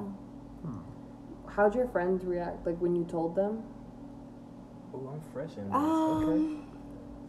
How'd 1.55 1.75
your 1.75 1.87
friends 1.89 2.25
react, 2.25 2.67
like 2.67 2.79
when 2.79 2.95
you 2.97 3.05
told 3.05 3.37
them? 3.37 3.63
Oh, 4.95 5.11
I'm 5.13 5.21
fresh 5.33 5.57
in 5.57 5.67
this. 5.67 5.75
Um, 5.75 6.25
okay. 6.25 6.63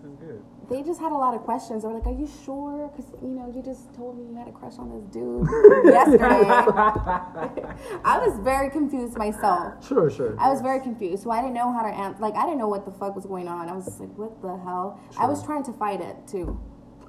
This 0.02 0.12
is 0.12 0.18
good. 0.20 0.44
They 0.70 0.82
just 0.84 1.00
had 1.00 1.12
a 1.12 1.16
lot 1.16 1.34
of 1.34 1.42
questions. 1.44 1.84
They 1.84 1.90
were 1.90 1.96
like, 1.96 2.08
"Are 2.08 2.14
you 2.14 2.28
sure? 2.46 2.90
Because 2.96 3.12
you 3.22 3.30
know, 3.30 3.52
you 3.54 3.62
just 3.62 3.94
told 3.94 4.18
me 4.18 4.26
you 4.30 4.36
had 4.36 4.48
a 4.48 4.52
crush 4.52 4.78
on 4.78 4.90
this 4.92 5.04
dude 5.12 5.48
yesterday." 5.86 6.24
I 8.06 8.18
was 8.26 8.38
very 8.40 8.70
confused 8.70 9.18
myself. 9.18 9.86
Sure, 9.86 10.10
sure. 10.10 10.36
I 10.40 10.50
was 10.50 10.62
very 10.62 10.80
confused, 10.80 11.24
so 11.24 11.32
I 11.32 11.42
didn't 11.42 11.54
know 11.56 11.72
how 11.74 11.84
to 11.84 11.90
answer. 11.94 12.20
Like, 12.22 12.36
I 12.36 12.44
didn't 12.44 12.60
know 12.60 12.68
what 12.70 12.86
the 12.86 12.92
fuck 12.92 13.16
was 13.16 13.26
going 13.26 13.48
on. 13.50 13.68
I 13.70 13.74
was 13.74 13.86
just 13.86 14.00
like, 14.00 14.18
"What 14.18 14.42
the 14.42 14.56
hell?" 14.58 15.00
I 15.18 15.26
was 15.26 15.44
trying 15.44 15.64
to 15.64 15.74
fight 15.74 16.00
it 16.02 16.16
too. 16.28 16.58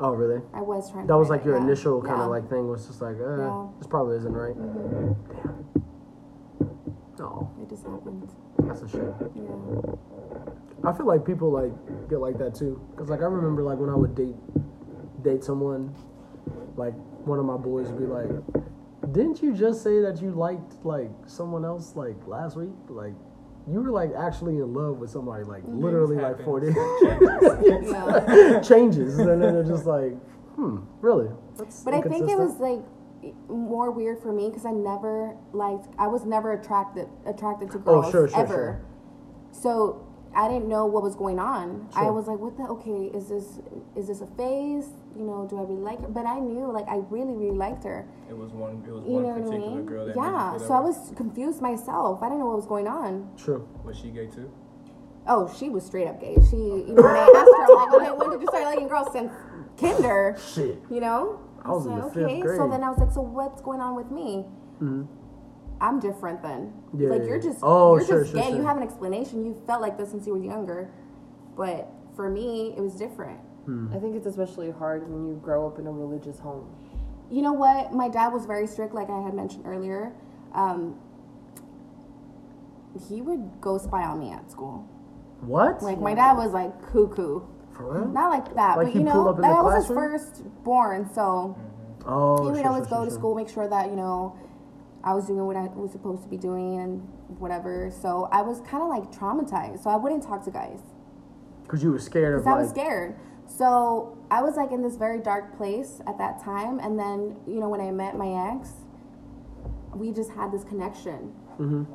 Oh, 0.00 0.10
really? 0.10 0.42
I 0.52 0.60
was 0.60 0.90
trying. 0.90 1.06
That 1.06 1.16
was 1.16 1.30
like 1.30 1.42
it, 1.42 1.46
your 1.46 1.56
yeah. 1.56 1.62
initial 1.64 2.00
kind 2.02 2.18
Yeah. 2.18 2.24
of 2.24 2.30
like 2.30 2.48
thing 2.50 2.68
was 2.68 2.86
just 2.88 3.00
like, 3.00 3.14
uh, 3.16 3.18
Yeah. 3.38 3.46
Mm-hmm. 3.46 3.78
this 3.78 3.86
probably 3.86 4.16
isn't 4.16 4.32
right. 4.32 4.56
Damn. 4.56 5.64
Oh, 7.24 7.48
It 7.62 7.68
just 7.70 7.84
happened. 7.84 8.28
that's 8.58 8.82
a 8.82 8.88
shame. 8.88 9.14
Yeah. 9.34 10.88
I 10.88 10.92
feel 10.92 11.06
like 11.06 11.24
people 11.24 11.50
like 11.50 11.72
get 12.10 12.18
like 12.20 12.36
that 12.38 12.54
too, 12.54 12.78
cause 12.96 13.08
like 13.08 13.20
I 13.20 13.24
remember 13.24 13.62
like 13.62 13.78
when 13.78 13.88
I 13.88 13.94
would 13.96 14.14
date 14.14 14.36
date 15.22 15.42
someone, 15.42 15.94
like 16.76 16.92
one 17.24 17.38
of 17.38 17.46
my 17.46 17.56
boys 17.56 17.88
would 17.88 17.98
be 17.98 18.06
like, 18.06 18.28
"Didn't 19.12 19.42
you 19.42 19.54
just 19.54 19.82
say 19.82 20.00
that 20.00 20.20
you 20.20 20.32
liked 20.32 20.84
like 20.84 21.10
someone 21.26 21.64
else 21.64 21.96
like 21.96 22.16
last 22.26 22.56
week? 22.58 22.68
Like 22.90 23.14
you 23.66 23.80
were 23.80 23.90
like 23.90 24.10
actually 24.14 24.56
in 24.58 24.74
love 24.74 24.98
with 24.98 25.08
somebody 25.10 25.44
like 25.44 25.62
Mm-hmm. 25.62 25.82
literally 25.84 26.16
like 26.16 26.36
Happens. 26.38 26.44
forty 26.44 26.66
Yeah. 27.88 28.60
changes, 28.70 29.18
and 29.18 29.28
then 29.30 29.40
they're 29.40 29.64
just 29.64 29.86
like, 29.86 30.12
hmm, 30.56 30.80
really? 31.00 31.28
That's 31.56 31.82
But 31.82 31.94
I 31.94 32.02
think 32.02 32.28
it 32.30 32.36
was 32.38 32.58
like 32.60 32.82
more 33.48 33.90
weird 33.90 34.18
for 34.20 34.32
me 34.32 34.48
because 34.48 34.64
I 34.66 34.70
never 34.72 35.36
liked. 35.52 35.88
I 35.98 36.06
was 36.08 36.24
never 36.24 36.52
attracted 36.52 37.08
attracted 37.26 37.70
to 37.72 37.78
Oh, 37.78 37.80
girls 38.02 38.10
sure, 38.10 38.28
sure, 38.28 38.38
ever. 38.40 38.54
sure. 38.54 38.80
So 39.52 40.06
I 40.34 40.48
didn't 40.48 40.68
know 40.68 40.84
what 40.86 41.02
was 41.04 41.14
going 41.14 41.38
on. 41.38 41.88
I 41.94 42.10
was 42.10 42.26
like, 42.26 42.38
"What 42.40 42.56
the? 42.56 42.64
Okay, 42.64 43.10
is 43.16 43.28
this 43.28 43.60
is 43.94 44.08
this 44.08 44.20
a 44.20 44.26
phase? 44.26 44.88
You 45.16 45.22
know, 45.24 45.46
do 45.48 45.58
I 45.58 45.62
really 45.62 45.80
like 45.80 46.00
her?" 46.00 46.08
But 46.08 46.26
I 46.26 46.40
knew, 46.40 46.72
like, 46.72 46.88
I 46.88 46.96
really, 47.08 47.34
really 47.34 47.56
liked 47.56 47.84
her. 47.84 48.04
It 48.28 48.36
was 48.36 48.50
one. 48.52 48.82
It 48.86 48.90
was 48.92 49.04
You 49.06 49.12
one 49.12 49.22
know 49.22 49.28
what 49.28 49.38
I 49.38 49.44
particular 49.44 49.76
mean? 49.76 49.86
girl 49.86 50.06
that. 50.06 50.16
yeah. 50.16 50.22
made 50.22 50.52
you 50.54 50.58
feel 50.58 50.68
So 50.68 50.74
I 50.74 50.80
was 50.80 51.12
confused 51.14 51.60
myself. 51.62 52.20
I 52.22 52.26
didn't 52.26 52.40
know 52.40 52.46
what 52.46 52.56
was 52.56 52.66
going 52.66 52.88
on. 52.88 53.30
true. 53.36 53.68
Was 53.84 53.96
she 53.96 54.10
gay 54.10 54.26
too? 54.26 54.50
Oh, 55.26 55.50
she 55.56 55.70
was 55.70 55.86
straight 55.86 56.06
up 56.08 56.20
gay. 56.20 56.36
She, 56.50 56.56
you 56.56 56.92
know, 56.94 57.02
when 57.02 57.16
I 57.16 57.32
asked 57.34 57.56
her, 57.56 57.64
I'm 57.64 57.92
like, 57.92 57.92
okay, 57.94 58.12
when 58.18 58.30
did 58.30 58.40
you 58.42 58.46
start 58.48 58.64
liking 58.64 58.88
girls? 58.88 59.10
Since 59.12 59.32
kinder, 59.80 60.36
Shit. 60.52 60.78
you 60.90 61.00
know? 61.00 61.38
I 61.64 61.70
was 61.70 61.86
in 61.86 61.92
like, 61.92 62.04
the 62.04 62.10
fifth 62.10 62.30
okay. 62.30 62.56
So 62.56 62.68
then 62.68 62.82
I 62.84 62.90
was 62.90 62.98
like, 62.98 63.10
so 63.12 63.20
what's 63.22 63.62
going 63.62 63.80
on 63.80 63.94
with 63.96 64.10
me? 64.10 64.44
I'm 65.80 65.98
different 66.00 66.42
then. 66.42 66.72
Yeah, 66.96 67.08
like 67.08 67.22
yeah, 67.22 67.28
you're 67.28 67.40
just, 67.40 67.58
Oh, 67.62 67.96
you're 67.96 68.06
sure, 68.06 68.20
just 68.22 68.32
sure, 68.32 68.42
gay. 68.42 68.56
You 68.56 68.62
have 68.66 68.76
an 68.76 68.82
explanation. 68.82 69.44
You 69.44 69.60
felt 69.66 69.80
like 69.82 69.98
this 69.98 70.10
since 70.10 70.26
you 70.26 70.34
were 70.34 70.42
younger, 70.42 70.90
but 71.56 71.90
for 72.14 72.28
me, 72.28 72.74
it 72.76 72.80
was 72.80 72.94
different. 72.94 73.40
I 73.94 73.98
think 73.98 74.14
it's 74.14 74.26
especially 74.26 74.70
hard 74.70 75.08
when 75.10 75.26
you 75.26 75.40
grow 75.42 75.66
up 75.66 75.78
in 75.78 75.86
a 75.86 75.90
religious 75.90 76.38
home. 76.38 76.68
You 77.30 77.40
know 77.40 77.54
what? 77.54 77.94
My 77.94 78.10
dad 78.10 78.28
was 78.28 78.44
very 78.44 78.66
strict, 78.66 78.94
like 78.94 79.08
I 79.08 79.22
had 79.22 79.32
mentioned 79.32 79.64
earlier. 79.66 80.12
Um, 80.52 81.00
he 83.08 83.22
would 83.22 83.60
go 83.62 83.78
spy 83.78 84.04
on 84.04 84.20
me 84.20 84.32
at 84.32 84.50
school. 84.50 84.86
What? 85.40 85.82
Like 85.82 85.98
my 85.98 86.14
dad 86.14 86.34
was 86.34 86.52
like 86.52 86.78
cuckoo. 86.92 87.40
For 87.76 87.92
real? 88.00 88.08
Not 88.08 88.30
like 88.30 88.54
that, 88.54 88.76
Like 88.78 88.88
but 88.88 88.94
you 88.94 89.02
know, 89.02 89.32
that 89.32 89.64
was 89.64 89.86
his 89.86 89.94
first 89.94 90.42
born, 90.64 91.10
so 91.12 91.56
Oh, 92.06 92.44
he 92.44 92.50
would 92.50 92.60
sure, 92.60 92.68
always 92.68 92.88
sure, 92.88 92.98
go 92.98 93.02
sure, 93.02 93.04
to 93.06 93.10
school, 93.10 93.34
make 93.34 93.48
sure 93.48 93.68
that 93.68 93.88
you 93.90 93.96
know 93.96 94.36
I 95.02 95.14
was 95.14 95.26
doing 95.26 95.44
what 95.46 95.56
I 95.56 95.66
was 95.68 95.92
supposed 95.92 96.22
to 96.22 96.28
be 96.28 96.36
doing 96.36 96.78
and 96.78 97.00
whatever. 97.38 97.90
So 97.90 98.28
I 98.30 98.42
was 98.42 98.60
kind 98.60 98.82
of 98.82 98.88
like 98.88 99.10
traumatized. 99.12 99.82
So 99.82 99.90
I 99.90 99.96
wouldn't 99.96 100.22
talk 100.22 100.44
to 100.44 100.50
guys 100.50 100.80
Cause 101.66 101.82
you 101.82 101.90
were 101.90 101.98
scared 101.98 102.34
of 102.34 102.44
because 102.44 102.56
I 102.56 102.60
was 102.60 102.70
scared. 102.70 103.16
So 103.46 104.18
I 104.30 104.42
was 104.42 104.56
like 104.56 104.70
in 104.70 104.82
this 104.82 104.96
very 104.96 105.20
dark 105.20 105.56
place 105.56 106.00
at 106.06 106.18
that 106.18 106.42
time, 106.42 106.78
and 106.78 106.98
then 106.98 107.36
you 107.46 107.58
know 107.60 107.68
when 107.68 107.80
I 107.80 107.90
met 107.90 108.16
my 108.16 108.52
ex, 108.54 108.70
we 109.94 110.12
just 110.12 110.30
had 110.30 110.52
this 110.52 110.64
connection. 110.64 111.32
Mhm. 111.58 111.86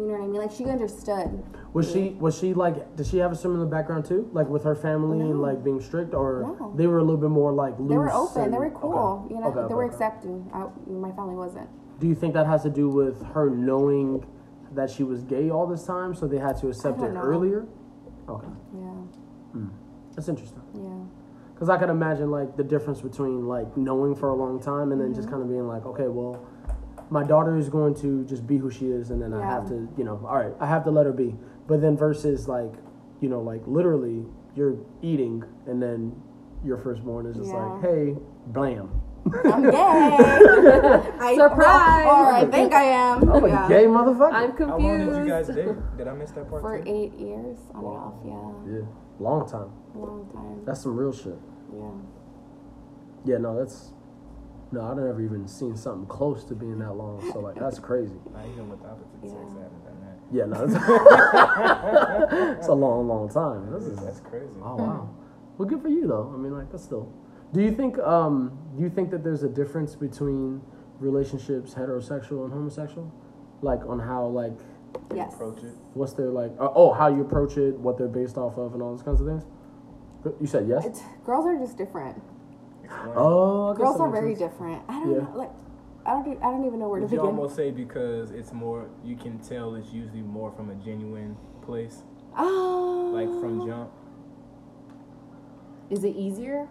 You 0.00 0.06
know 0.06 0.12
what 0.12 0.22
I 0.22 0.26
mean? 0.28 0.40
Like 0.40 0.50
she 0.50 0.64
understood. 0.64 1.42
Was 1.74 1.92
she 1.92 2.10
was 2.18 2.38
she 2.38 2.54
like? 2.54 2.96
Did 2.96 3.06
she 3.06 3.18
have 3.18 3.32
a 3.32 3.36
similar 3.36 3.66
background 3.66 4.06
too? 4.06 4.30
Like 4.32 4.48
with 4.48 4.64
her 4.64 4.74
family 4.74 5.20
and 5.20 5.42
like 5.42 5.62
being 5.62 5.80
strict, 5.80 6.14
or 6.14 6.56
No. 6.58 6.72
they 6.74 6.86
were 6.86 6.98
a 6.98 7.02
little 7.02 7.20
bit 7.20 7.28
more 7.30 7.52
like 7.52 7.78
loose. 7.78 7.90
They 7.90 7.96
were 7.98 8.10
open. 8.12 8.42
and- 8.44 8.54
They 8.54 8.58
were 8.58 8.70
cool. 8.70 9.24
Okay. 9.26 9.34
You 9.34 9.40
know, 9.40 9.46
Okay, 9.48 9.56
they 9.56 9.64
okay, 9.66 9.74
were 9.74 9.84
accepting. 9.84 10.50
I, 10.54 10.66
my 10.90 11.12
family 11.12 11.34
wasn't. 11.34 11.68
Do 12.00 12.06
you 12.06 12.14
think 12.14 12.32
that 12.32 12.46
has 12.46 12.62
to 12.62 12.70
do 12.70 12.88
with 12.88 13.22
her 13.34 13.50
knowing 13.50 14.24
that 14.72 14.88
she 14.88 15.02
was 15.02 15.22
gay 15.22 15.50
all 15.50 15.66
this 15.66 15.84
time, 15.84 16.14
so 16.14 16.26
they 16.26 16.38
had 16.38 16.56
to 16.58 16.68
accept 16.68 17.02
it 17.02 17.12
know. 17.12 17.20
earlier? 17.20 17.66
Okay, 18.28 18.46
Yeah, 18.74 19.60
that's 20.14 20.28
interesting. 20.28 20.62
yeah. 20.74 20.88
Because 21.52 21.68
I 21.68 21.76
could 21.76 21.90
imagine 21.90 22.30
like 22.30 22.56
the 22.56 22.64
difference 22.64 23.02
between 23.02 23.46
like 23.46 23.76
knowing 23.76 24.14
for 24.14 24.30
a 24.30 24.34
long 24.34 24.60
time 24.62 24.92
and 24.92 25.00
then 25.00 25.08
Mm-hmm. 25.08 25.16
just 25.16 25.28
kind 25.28 25.42
of 25.42 25.48
being 25.48 25.66
like, 25.68 25.84
okay, 25.84 26.08
well, 26.08 26.40
my 27.10 27.24
daughter 27.24 27.56
is 27.56 27.68
going 27.68 27.94
to 27.96 28.24
just 28.24 28.46
be 28.46 28.56
who 28.56 28.70
she 28.70 28.86
is, 28.86 29.10
and 29.10 29.20
then 29.20 29.34
I 29.34 29.44
have 29.44 29.66
to, 29.68 29.88
you 29.98 30.04
know, 30.04 30.24
all 30.28 30.36
right, 30.36 30.52
I 30.60 30.66
have 30.66 30.84
to 30.84 30.90
let 30.90 31.06
her 31.06 31.12
be. 31.12 31.34
But 31.66 31.80
then 31.80 31.96
versus 31.96 32.48
like, 32.48 32.72
you 33.20 33.28
know, 33.28 33.40
like 33.40 33.62
literally 33.66 34.24
you're 34.56 34.76
eating 35.02 35.44
and 35.66 35.82
then 35.82 36.12
your 36.64 36.76
firstborn 36.78 37.26
is 37.26 37.36
just 37.36 37.48
Yeah. 37.50 37.64
like, 37.64 37.82
hey, 37.82 38.16
blam. 38.48 39.00
I'm 39.44 39.62
gay. 39.62 39.70
I, 39.76 41.34
Surprise! 41.36 42.06
Or 42.06 42.32
I 42.32 42.44
think 42.50 42.72
I 42.72 42.84
am. 42.84 43.30
I'm 43.30 43.46
yeah. 43.46 43.66
a 43.66 43.68
gay 43.68 43.84
motherfucker. 43.84 44.32
I'm 44.32 44.52
confused. 44.52 44.70
How 44.70 44.78
long 44.78 45.08
did 45.10 45.24
you 45.24 45.28
guys 45.28 45.46
date? 45.48 45.96
Did 45.98 46.08
I 46.08 46.12
miss 46.14 46.30
that 46.32 46.48
part 46.48 46.62
For 46.62 46.78
too? 46.78 46.84
eight 46.90 47.12
years, 47.18 47.58
on 47.74 47.84
and 47.84 47.86
off. 47.86 48.14
Yeah, 48.24 48.78
yeah, 48.78 48.86
long 49.18 49.48
time. 49.48 49.70
long 49.94 50.28
time. 50.32 50.64
That's 50.64 50.80
some 50.82 50.96
real 50.96 51.12
shit. 51.12 51.38
Yeah. 51.74 51.90
Yeah, 53.26 53.38
no, 53.38 53.58
that's 53.58 53.92
no. 54.72 54.82
I've 54.82 54.96
never 54.96 55.20
even 55.22 55.46
seen 55.48 55.76
something 55.76 56.06
close 56.06 56.44
to 56.44 56.54
being 56.54 56.78
that 56.78 56.92
long. 56.94 57.20
So 57.32 57.40
like, 57.40 57.56
that's 57.56 57.78
crazy. 57.78 58.14
Not 58.32 58.46
even 58.46 58.68
with 58.70 58.80
opposite 58.84 59.20
sex, 59.22 59.32
Yeah. 59.34 59.60
I 59.60 59.62
haven't 59.62 59.84
done 59.84 60.00
that. 60.00 60.16
Yeah, 60.32 60.44
no, 60.46 60.64
it's, 60.64 60.74
it's 62.58 62.68
a 62.68 62.72
long, 62.72 63.08
long 63.08 63.28
time. 63.28 63.70
This 63.72 63.84
is 63.84 63.98
That's 63.98 64.20
crazy. 64.20 64.46
oh 64.62 64.76
wow. 64.76 65.10
Well, 65.58 65.68
good 65.68 65.82
for 65.82 65.88
you 65.88 66.06
though. 66.06 66.30
I 66.34 66.38
mean, 66.38 66.52
like 66.56 66.70
that's 66.70 66.84
still. 66.84 67.12
Do 67.52 67.60
you 67.60 67.72
think 67.72 67.98
um 67.98 68.56
do 68.76 68.82
you 68.82 68.90
think 68.90 69.10
that 69.10 69.24
there's 69.24 69.42
a 69.42 69.48
difference 69.48 69.96
between 69.96 70.60
relationships 71.00 71.74
heterosexual 71.74 72.44
and 72.44 72.52
homosexual, 72.52 73.12
like 73.62 73.84
on 73.86 73.98
how 73.98 74.26
like 74.26 74.52
Yes. 75.14 75.34
Approach 75.34 75.62
it. 75.62 75.72
What's 75.94 76.14
their 76.14 76.30
like? 76.30 76.52
Uh, 76.58 76.68
oh, 76.74 76.92
how 76.92 77.08
you 77.08 77.20
approach 77.22 77.56
it, 77.56 77.76
what 77.78 77.96
they're 77.96 78.08
based 78.08 78.36
off 78.36 78.58
of, 78.58 78.74
and 78.74 78.82
all 78.82 78.90
those 78.94 79.02
kinds 79.04 79.20
of 79.20 79.26
things. 79.28 79.44
You 80.40 80.46
said 80.46 80.66
yes. 80.68 80.84
It's, 80.84 81.00
girls 81.24 81.46
are 81.46 81.56
just 81.58 81.78
different. 81.78 82.20
Explain. 82.90 83.14
Oh, 83.16 83.72
I 83.72 83.76
Girls 83.76 84.00
are 84.00 84.10
very 84.10 84.34
sense. 84.34 84.50
different. 84.52 84.82
I 84.88 84.92
don't 85.00 85.10
Yeah. 85.12 85.18
know, 85.22 85.30
like. 85.34 85.50
I 86.06 86.12
don't. 86.14 86.38
I 86.42 86.50
don't 86.50 86.64
even 86.64 86.78
know 86.78 86.88
where 86.88 86.98
to 87.00 87.04
Would 87.06 87.12
you 87.12 87.20
almost 87.20 87.54
say 87.54 87.70
because 87.70 88.30
it's 88.30 88.52
more, 88.52 88.86
you 89.04 89.16
can 89.16 89.38
tell 89.38 89.74
it's 89.74 89.92
usually 89.92 90.22
more 90.22 90.50
from 90.50 90.70
a 90.70 90.74
genuine 90.76 91.36
place, 91.62 92.02
Oh. 92.38 93.10
like 93.12 93.28
from 93.40 93.66
jump. 93.66 93.90
Is 95.90 96.04
it 96.04 96.16
easier? 96.16 96.68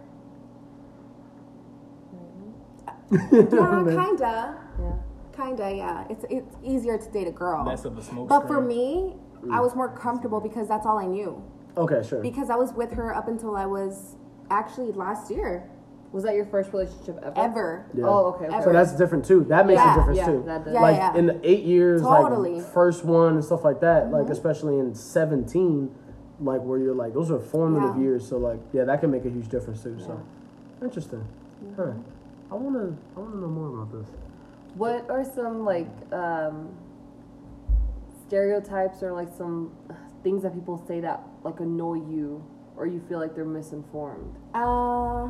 Yeah, 3.10 3.18
kinda. 3.30 4.56
Yeah. 4.78 4.92
Kinda. 5.32 5.74
Yeah. 5.74 6.04
It's 6.10 6.24
it's 6.28 6.56
easier 6.62 6.98
to 6.98 7.10
date 7.10 7.28
a 7.28 7.32
girl. 7.32 7.64
Less 7.64 7.84
of 7.84 7.96
a 7.98 8.02
smoke 8.02 8.28
But 8.28 8.46
for 8.46 8.54
screen. 8.62 8.66
me, 8.68 9.16
I 9.50 9.60
was 9.60 9.74
more 9.74 9.88
comfortable 9.88 10.40
because 10.40 10.68
that's 10.68 10.86
all 10.86 10.98
I 10.98 11.06
knew. 11.06 11.42
Okay, 11.76 12.02
sure. 12.06 12.20
Because 12.20 12.50
I 12.50 12.56
was 12.56 12.72
with 12.72 12.92
her 12.92 13.14
up 13.14 13.28
until 13.28 13.56
I 13.56 13.66
was 13.66 14.16
actually 14.50 14.92
last 14.92 15.30
year. 15.30 15.70
Was 16.12 16.24
that 16.24 16.34
your 16.34 16.46
first 16.46 16.72
relationship 16.72 17.18
ever? 17.22 17.38
Ever. 17.40 17.86
Yeah. 17.94 18.04
Oh, 18.06 18.32
okay. 18.34 18.46
okay. 18.46 18.64
So 18.64 18.72
that's 18.72 18.92
different 18.96 19.24
too. 19.24 19.44
That 19.48 19.66
makes 19.66 19.78
Yeah, 19.78 19.94
a 19.94 19.98
difference 19.98 20.18
yeah, 20.18 20.26
too. 20.26 20.42
that 20.46 20.64
does. 20.64 20.74
Yeah, 20.74 20.80
like 20.80 20.96
yeah. 20.96 21.14
in 21.16 21.26
the 21.26 21.40
eight 21.48 21.62
years, 21.62 22.02
Totally. 22.02 22.60
like 22.60 22.72
first 22.72 23.04
one 23.04 23.34
and 23.34 23.44
stuff 23.44 23.64
like 23.64 23.80
that. 23.80 24.10
Like 24.10 24.28
especially 24.28 24.78
in 24.78 24.94
seventeen, 24.94 25.94
like 26.40 26.62
where 26.62 26.78
you're 26.80 26.94
like 26.94 27.14
those 27.14 27.30
are 27.30 27.38
formative 27.38 27.94
Yeah. 27.96 28.02
years. 28.02 28.26
So 28.28 28.38
like 28.38 28.58
yeah, 28.72 28.84
that 28.84 29.00
can 29.00 29.10
make 29.12 29.24
a 29.24 29.30
huge 29.30 29.48
difference 29.48 29.82
too. 29.84 29.98
So 30.00 30.20
interesting. 30.82 31.24
Huh. 31.76 31.92
I 32.50 32.54
wanna 32.54 32.96
I 33.16 33.20
wanna 33.20 33.36
know 33.36 33.46
more 33.46 33.68
about 33.68 33.92
this. 33.92 34.08
What 34.74 35.08
are 35.10 35.24
some 35.24 35.64
like 35.64 35.86
um, 36.12 36.70
stereotypes 38.26 39.02
or 39.02 39.12
like 39.12 39.28
some 39.36 39.70
things 40.22 40.42
that 40.42 40.54
people 40.54 40.82
say 40.88 41.00
that 41.00 41.22
like 41.44 41.60
annoy 41.60 41.94
you 41.94 42.44
or 42.76 42.86
you 42.86 43.00
feel 43.08 43.18
like 43.20 43.34
they're 43.34 43.44
misinformed? 43.44 44.34
Uh, 44.54 45.28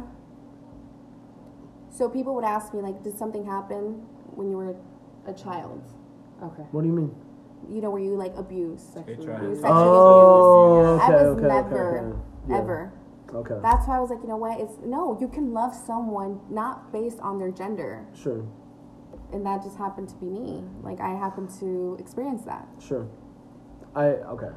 so 2.01 2.09
people 2.09 2.35
would 2.35 2.45
ask 2.45 2.73
me 2.73 2.81
like, 2.81 3.05
did 3.05 3.15
something 3.19 3.45
happen 3.45 4.01
when 4.35 4.49
you 4.49 4.57
were 4.57 4.75
a 5.27 5.35
child? 5.35 5.83
Okay. 6.43 6.63
What 6.73 6.81
do 6.81 6.89
you 6.89 6.95
mean? 6.95 7.15
You 7.69 7.83
know, 7.83 7.91
were 7.91 7.99
you 8.01 8.17
like 8.17 8.33
abused? 8.37 8.95
They 8.97 9.05
Sexually 9.05 9.27
You 9.29 9.37
abused. 9.37 9.65
Oh, 9.67 9.69
sexually 9.69 10.01
Oh, 10.01 10.95
abused? 10.97 11.05
okay, 11.05 11.13
I 11.13 11.23
was 11.23 11.37
okay, 11.37 11.47
never, 11.47 11.99
okay, 11.99 12.07
okay. 12.09 12.19
Yeah. 12.49 12.57
ever. 12.59 12.93
Okay, 13.35 13.55
That's 13.63 13.87
why 13.87 13.99
I 13.99 14.01
was 14.01 14.09
like, 14.09 14.23
you 14.23 14.29
know 14.29 14.39
what? 14.39 14.59
It's 14.59 14.79
no, 14.83 15.19
you 15.21 15.29
can 15.29 15.53
love 15.53 15.75
someone 15.75 16.41
not 16.49 16.91
based 16.91 17.21
on 17.21 17.39
their 17.39 17.51
gender, 17.53 18.07
sure, 18.15 18.43
and 19.35 19.45
that 19.45 19.63
just 19.63 19.77
happened 19.77 20.09
to 20.09 20.17
be 20.17 20.27
me. 20.27 20.65
Like 20.83 21.01
I 21.01 21.11
happened 21.11 21.51
to 21.61 21.97
experience 22.01 22.43
that. 22.47 22.67
sure. 22.81 23.07
I 23.95 24.07
okay. 24.35 24.51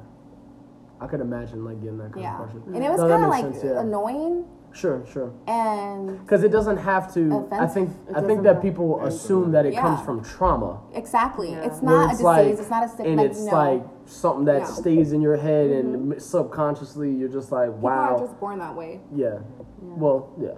I 1.01 1.07
could 1.07 1.19
imagine 1.19 1.65
like 1.65 1.81
getting 1.81 1.97
that 1.99 2.13
kind 2.13 2.23
Yeah, 2.23 2.39
of 2.39 2.49
question. 2.49 2.63
and 2.73 2.83
it 2.83 2.89
was 2.89 3.01
No, 3.01 3.07
kind 3.09 3.23
of 3.25 3.29
like 3.29 3.45
sense, 3.53 3.63
yeah. 3.63 3.81
annoying, 3.81 4.45
Sure, 4.73 5.05
sure. 5.05 5.31
and 5.47 6.19
Because 6.21 6.43
it 6.43 6.49
doesn't 6.51 6.77
have 6.77 7.13
to. 7.13 7.35
Offensive. 7.37 7.53
I 7.61 7.67
think. 7.67 7.89
I 8.15 8.21
think 8.21 8.43
that 8.43 8.55
have- 8.55 8.61
people 8.63 8.99
assume 9.01 9.51
that 9.51 9.65
it 9.65 9.75
comes 9.75 10.01
from 10.01 10.23
trauma. 10.23 10.79
exactly, 10.93 11.51
Yeah. 11.51 11.61
it's 11.67 11.79
where 11.81 11.95
not 11.95 12.05
a 12.05 12.09
disease. 12.09 12.23
like- 12.23 12.47
it's 12.59 12.69
not 12.69 12.83
a 12.83 12.89
sick. 12.89 13.05
and 13.05 13.17
like 13.17 13.29
it's 13.29 13.45
no. 13.45 13.51
like 13.51 13.83
something 14.05 14.45
that 14.45 14.53
Yeah. 14.61 14.63
Mm-hmm. 14.65 14.73
stays 14.81 15.13
in 15.13 15.21
your 15.21 15.37
head 15.37 15.69
and 15.69 16.21
subconsciously 16.21 17.11
you're 17.11 17.29
just 17.29 17.51
like 17.51 17.69
wow. 17.69 17.75
People 17.75 17.89
wow 17.89 18.15
are 18.15 18.19
just 18.27 18.39
born 18.39 18.59
that 18.59 18.75
way. 18.75 18.99
yeah. 19.15 19.37
well 19.81 20.29
yeah 20.39 20.49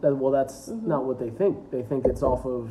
that, 0.00 0.14
well 0.16 0.30
that's 0.30 0.68
Mm-hmm. 0.70 0.88
not 0.88 1.04
what 1.04 1.18
they 1.18 1.30
think 1.30 1.70
they 1.70 1.82
think 1.82 2.06
it's 2.06 2.22
off 2.22 2.44
of 2.46 2.70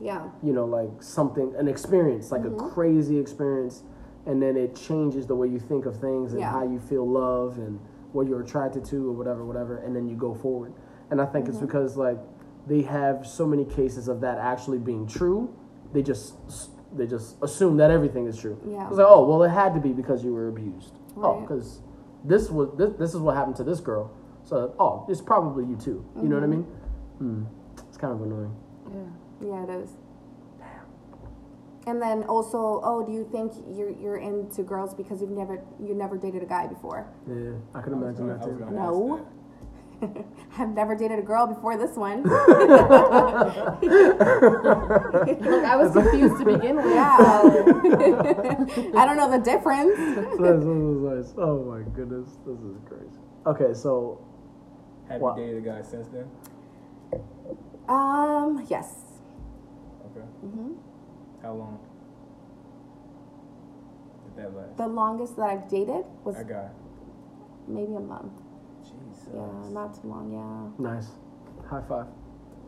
Yeah, 0.00 0.22
you 0.42 0.52
know 0.52 0.66
like 0.66 1.02
something 1.02 1.54
an 1.56 1.68
experience 1.68 2.30
like 2.30 2.42
Mm-hmm. 2.42 2.66
a 2.66 2.70
crazy 2.70 3.18
experience 3.18 3.82
and 4.26 4.40
then 4.42 4.56
it 4.56 4.74
changes 4.76 5.26
the 5.26 5.34
way 5.34 5.48
you 5.48 5.58
think 5.58 5.86
of 5.86 5.96
things 5.96 6.32
and 6.32 6.40
Yeah. 6.40 6.50
how 6.50 6.64
you 6.64 6.78
feel 6.78 7.06
love 7.08 7.58
and 7.58 7.78
what 8.14 8.26
you're 8.28 8.40
attracted 8.42 8.84
to 8.84 9.08
or 9.08 9.12
whatever 9.12 9.44
whatever 9.44 9.78
and 9.78 9.94
then 9.94 10.06
you 10.08 10.16
go 10.16 10.34
forward 10.34 10.72
and 11.10 11.20
i 11.20 11.26
think 11.26 11.46
it's 11.48 11.56
Mm-hmm. 11.56 11.66
because 11.66 11.96
like 11.96 12.18
they 12.66 12.82
have 12.82 13.26
so 13.26 13.46
many 13.46 13.64
cases 13.64 14.08
of 14.08 14.20
that 14.22 14.38
actually 14.38 14.78
being 14.78 15.06
true 15.06 15.54
they 15.92 16.02
just 16.02 16.34
they 16.96 17.06
just 17.06 17.36
assume 17.42 17.76
that 17.78 17.90
everything 17.90 18.26
is 18.26 18.38
true 18.38 18.58
Yeah. 18.66 18.86
it's 18.88 18.96
like 18.96 19.06
oh 19.08 19.24
well 19.26 19.42
it 19.42 19.50
had 19.50 19.74
to 19.74 19.80
be 19.80 19.92
because 19.92 20.24
you 20.24 20.32
were 20.32 20.48
abused 20.48 20.94
oh 21.16 21.40
because 21.40 21.80
this 22.24 22.50
was 22.50 22.70
this, 22.78 22.90
this 22.98 23.14
is 23.14 23.20
what 23.20 23.36
happened 23.36 23.56
to 23.56 23.64
this 23.64 23.80
girl 23.80 24.10
so 24.44 24.74
oh 24.78 25.04
it's 25.08 25.20
probably 25.20 25.64
you 25.64 25.76
too 25.76 26.04
you 26.22 26.28
know 26.28 26.36
what 26.36 26.44
i 26.44 26.46
mean 26.46 26.62
hmm. 27.18 27.42
it's 27.88 27.96
kind 27.98 28.12
of 28.12 28.22
annoying 28.22 28.54
Yeah. 28.94 29.48
yeah, 29.48 29.64
it 29.64 29.70
is. 29.82 29.90
And 31.86 32.00
then 32.00 32.22
also, 32.24 32.80
oh, 32.82 33.04
do 33.04 33.12
you 33.12 33.28
think 33.30 33.52
you're 33.76 33.90
you're 33.90 34.16
into 34.16 34.62
girls 34.62 34.94
because 34.94 35.20
you've 35.20 35.30
never 35.30 35.60
you 35.78 35.94
never 35.94 36.16
dated 36.16 36.42
a 36.42 36.46
guy 36.46 36.66
before? 36.66 37.06
yeah 37.28 37.52
i 37.74 37.80
can 37.82 37.92
imagine 37.92 38.26
that 38.28 38.40
I 38.40 38.44
too 38.44 38.52
gonna 38.58 38.72
No. 38.72 39.18
ask 39.18 39.24
that. 39.24 39.30
I've 40.58 40.70
never 40.74 40.94
dated 40.96 41.18
a 41.18 41.22
girl 41.22 41.46
before 41.46 41.76
this 41.76 41.96
one. 41.96 42.24
Like, 45.44 45.64
I 45.64 45.76
was 45.76 45.92
confused 45.92 46.38
to 46.38 46.44
begin 46.44 46.76
with. 46.76 46.86
Yeah. 46.94 47.40
I 49.00 49.06
don't 49.06 49.16
know 49.16 49.30
the 49.30 49.38
difference. 49.38 49.96
this 49.96 50.64
is 50.64 50.64
nice. 50.66 51.34
Oh 51.38 51.64
my 51.64 51.82
goodness, 51.94 52.28
this 52.46 52.58
is 52.58 52.76
crazy. 52.88 53.18
Okay, 53.46 53.72
so 53.74 54.18
Have 55.08 55.20
Wow. 55.20 55.36
you 55.36 55.44
dated 55.44 55.62
a 55.64 55.66
guy 55.70 55.82
since 55.82 56.08
then? 56.08 56.28
Um, 57.88 58.64
yes. 58.68 58.88
Okay. 60.06 60.26
hmm 60.40 60.72
How 61.44 61.52
long? 61.52 61.78
Did 64.24 64.44
that 64.44 64.56
last? 64.56 64.76
The 64.78 64.86
longest 64.88 65.36
that 65.36 65.42
I've 65.42 65.68
dated 65.68 66.06
was 66.24 66.38
A 66.38 66.44
guy. 66.44 66.68
maybe 67.68 67.94
a 67.94 68.00
month. 68.00 68.32
Jesus. 68.82 69.28
Yeah, 69.34 69.68
not 69.70 69.92
too 70.00 70.08
long. 70.08 70.32
Yeah. 70.32 70.70
nice. 70.82 71.08
High 71.68 71.82
five. 71.86 72.06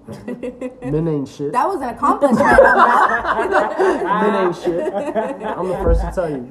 Men 0.92 1.08
ain't 1.08 1.26
shit. 1.26 1.52
That 1.52 1.66
was 1.66 1.80
an 1.80 1.88
accomplishment. 1.88 2.38
Mama. 2.38 3.74
Men 4.04 4.46
ain't 4.46 4.56
shit. 4.56 4.92
I'm 4.94 5.68
the 5.68 5.78
first 5.82 6.02
to 6.02 6.12
tell 6.14 6.28
you. 6.30 6.46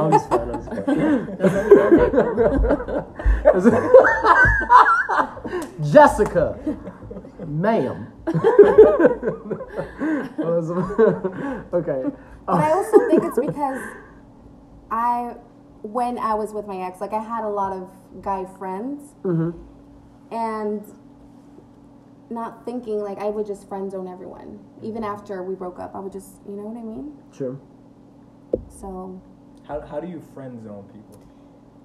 I'm 0.00 0.12
just 0.12 0.28
fine. 0.30 0.50
I'm 0.50 0.62
just 0.62 0.70
fine. 5.82 5.90
Jessica, 5.92 6.56
ma'am. 7.46 8.13
okay. 11.72 12.04
But 12.46 12.54
I 12.54 12.72
also 12.72 13.08
think 13.08 13.24
it's 13.24 13.38
because 13.46 13.80
I, 14.90 15.34
when 15.82 16.18
I 16.18 16.34
was 16.34 16.52
with 16.52 16.66
my 16.66 16.78
ex, 16.78 17.00
like 17.00 17.12
I 17.12 17.22
had 17.22 17.44
a 17.44 17.48
lot 17.48 17.72
of 17.72 17.90
guy 18.22 18.44
friends, 18.58 19.14
hmm 19.22 19.50
and 20.30 20.82
not 22.30 22.64
thinking 22.64 23.00
like 23.00 23.18
I 23.18 23.28
would 23.28 23.46
just 23.46 23.68
friend 23.68 23.90
zone 23.90 24.08
everyone. 24.08 24.58
Even 24.82 25.04
after 25.04 25.42
we 25.42 25.54
broke 25.54 25.78
up, 25.78 25.94
I 25.94 26.00
would 26.00 26.12
just, 26.12 26.40
you 26.48 26.56
know 26.56 26.64
what 26.64 26.78
I 26.78 26.82
mean? 26.82 27.12
Sure. 27.32 27.58
So 28.68 29.20
How, 29.66 29.80
how 29.80 30.00
do 30.00 30.08
you 30.08 30.20
friend 30.34 30.62
zone 30.64 30.84
people? 30.92 31.20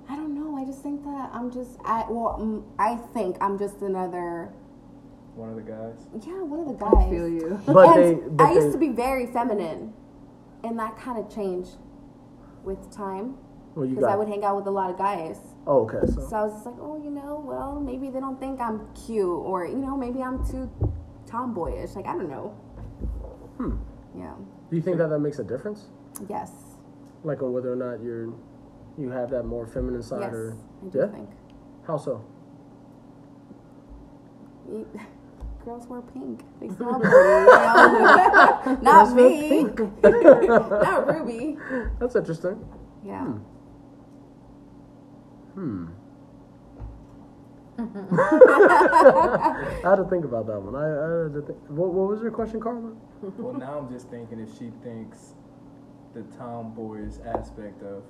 I 0.09 0.15
don't 0.15 0.33
know. 0.33 0.57
I 0.57 0.65
just 0.65 0.81
think 0.81 1.03
that 1.03 1.29
I'm 1.33 1.51
just 1.51 1.77
I 1.85 2.05
well 2.09 2.63
I 2.79 2.95
think 3.13 3.37
I'm 3.41 3.59
just 3.59 3.81
another 3.81 4.51
One 5.35 5.49
of 5.49 5.55
the 5.55 5.61
guys? 5.61 5.95
yeah 6.25 6.41
one 6.43 6.59
of 6.61 6.67
the 6.67 6.73
guys. 6.73 7.07
I 7.07 7.09
feel 7.09 7.27
you. 7.27 7.61
But 7.65 7.97
and 7.97 8.03
they. 8.03 8.29
But 8.29 8.43
I 8.47 8.53
used 8.53 8.71
to 8.73 8.77
be 8.77 8.89
very 8.89 9.27
feminine, 9.27 9.93
and 10.63 10.77
that 10.79 10.97
kind 10.97 11.17
of 11.17 11.33
changed 11.33 11.77
with 12.63 12.91
time 12.91 13.37
Well, 13.75 13.85
you 13.85 13.95
because 13.95 14.09
I 14.09 14.15
would 14.15 14.27
hang 14.27 14.43
out 14.43 14.57
with 14.57 14.67
a 14.67 14.71
lot 14.71 14.89
of 14.89 14.97
guys. 14.97 15.39
Oh, 15.65 15.85
okay. 15.85 16.05
So. 16.11 16.27
So 16.27 16.35
I 16.35 16.43
was 16.43 16.53
just 16.53 16.65
like, 16.65 16.75
oh, 16.79 17.01
you 17.01 17.09
know, 17.09 17.41
well, 17.45 17.79
maybe 17.79 18.09
they 18.09 18.19
don't 18.19 18.39
think 18.39 18.59
I'm 18.59 18.87
cute, 18.93 19.25
or 19.25 19.65
you 19.65 19.77
know, 19.77 19.95
maybe 19.95 20.21
I'm 20.21 20.45
too 20.45 20.69
tomboyish. 21.25 21.95
Like 21.95 22.07
I 22.07 22.13
don't 22.13 22.29
know. 22.29 22.49
Hmm. 23.57 23.75
Yeah. 24.17 24.33
Do 24.69 24.75
you 24.75 24.81
think 24.81 24.97
that 24.97 25.09
that 25.09 25.19
makes 25.19 25.39
a 25.39 25.43
difference? 25.43 25.85
Yes. 26.29 26.51
Like 27.23 27.41
on 27.41 27.53
whether 27.53 27.71
or 27.71 27.75
not 27.75 28.01
you're, 28.03 28.33
you 28.97 29.09
have 29.09 29.29
that 29.31 29.43
more 29.43 29.67
feminine 29.67 30.01
side, 30.03 30.21
yes. 30.21 30.33
or 30.33 30.57
I 30.85 30.89
do 30.89 30.99
yeah? 30.99 31.07
think. 31.07 31.29
how 31.85 31.97
so? 31.97 32.23
You- 35.69 35.75
Girls 35.75 35.87
wear 35.87 36.01
pink. 36.01 36.41
They 36.59 36.69
smell 36.69 36.99
pretty. 36.99 37.15
you? 37.15 38.77
Not 38.81 39.15
me. 39.15 39.63
Not 40.03 41.07
Ruby. 41.07 41.57
That's 41.99 42.15
interesting. 42.15 42.65
Yeah. 43.05 43.25
Hmm. 45.53 45.87
I 47.79 47.83
had 49.83 49.95
to 49.97 50.07
think 50.09 50.25
about 50.25 50.47
that 50.47 50.59
one. 50.59 50.75
I, 50.75 50.87
I 50.87 51.23
had 51.23 51.33
to 51.35 51.41
think. 51.45 51.59
What, 51.69 51.93
what 51.93 52.09
was 52.09 52.21
your 52.21 52.31
question, 52.31 52.59
Carla? 52.59 52.91
well, 53.37 53.53
now 53.53 53.77
I'm 53.77 53.89
just 53.93 54.09
thinking 54.09 54.39
if 54.39 54.51
she 54.57 54.71
thinks 54.83 55.35
the 56.13 56.23
tomboyish 56.37 57.19
aspect 57.25 57.83
of 57.83 58.03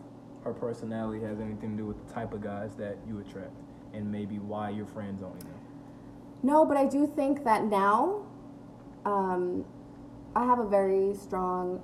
her 0.43 0.53
personality 0.53 1.23
has 1.25 1.39
anything 1.39 1.71
to 1.71 1.77
do 1.77 1.85
with 1.85 2.07
the 2.07 2.13
type 2.13 2.33
of 2.33 2.41
guys 2.41 2.75
that 2.77 2.97
you 3.07 3.19
attract 3.19 3.51
and 3.93 4.09
maybe 4.09 4.39
why 4.39 4.69
you're 4.69 4.85
friends 4.85 5.21
only 5.21 5.39
them. 5.39 5.58
No, 6.41 6.65
but 6.65 6.77
I 6.77 6.85
do 6.85 7.05
think 7.05 7.43
that 7.43 7.65
now, 7.65 8.23
um, 9.05 9.65
I 10.35 10.45
have 10.45 10.59
a 10.59 10.67
very 10.67 11.13
strong 11.15 11.81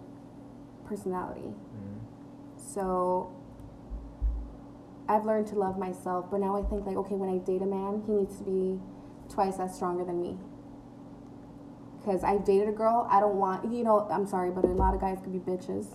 personality, 0.86 1.54
So 2.58 3.34
I've 5.08 5.26
learned 5.26 5.48
to 5.48 5.56
love 5.56 5.78
myself, 5.78 6.26
but 6.32 6.40
now 6.40 6.56
I 6.56 6.64
think 6.64 6.86
like, 6.86 6.96
okay, 6.98 7.16
when 7.16 7.30
I 7.30 7.38
date 7.40 7.62
a 7.62 7.66
man, 7.66 8.04
he 8.06 8.14
needs 8.14 8.38
to 8.38 8.44
be 8.44 8.80
twice 9.30 9.60
as 9.60 9.76
stronger 9.76 10.04
than 10.04 10.22
me. 10.22 10.38
Cause 12.04 12.24
I've 12.24 12.46
dated 12.46 12.70
a 12.70 12.72
girl, 12.72 13.08
I 13.10 13.20
don't 13.20 13.36
want, 13.36 13.72
you 13.72 13.84
know, 13.84 14.08
I'm 14.12 14.28
sorry, 14.28 14.52
but 14.52 14.64
a 14.64 14.68
lot 14.68 14.94
of 14.94 15.02
guys 15.02 15.18
could 15.24 15.34
be 15.34 15.40
bitches. 15.40 15.88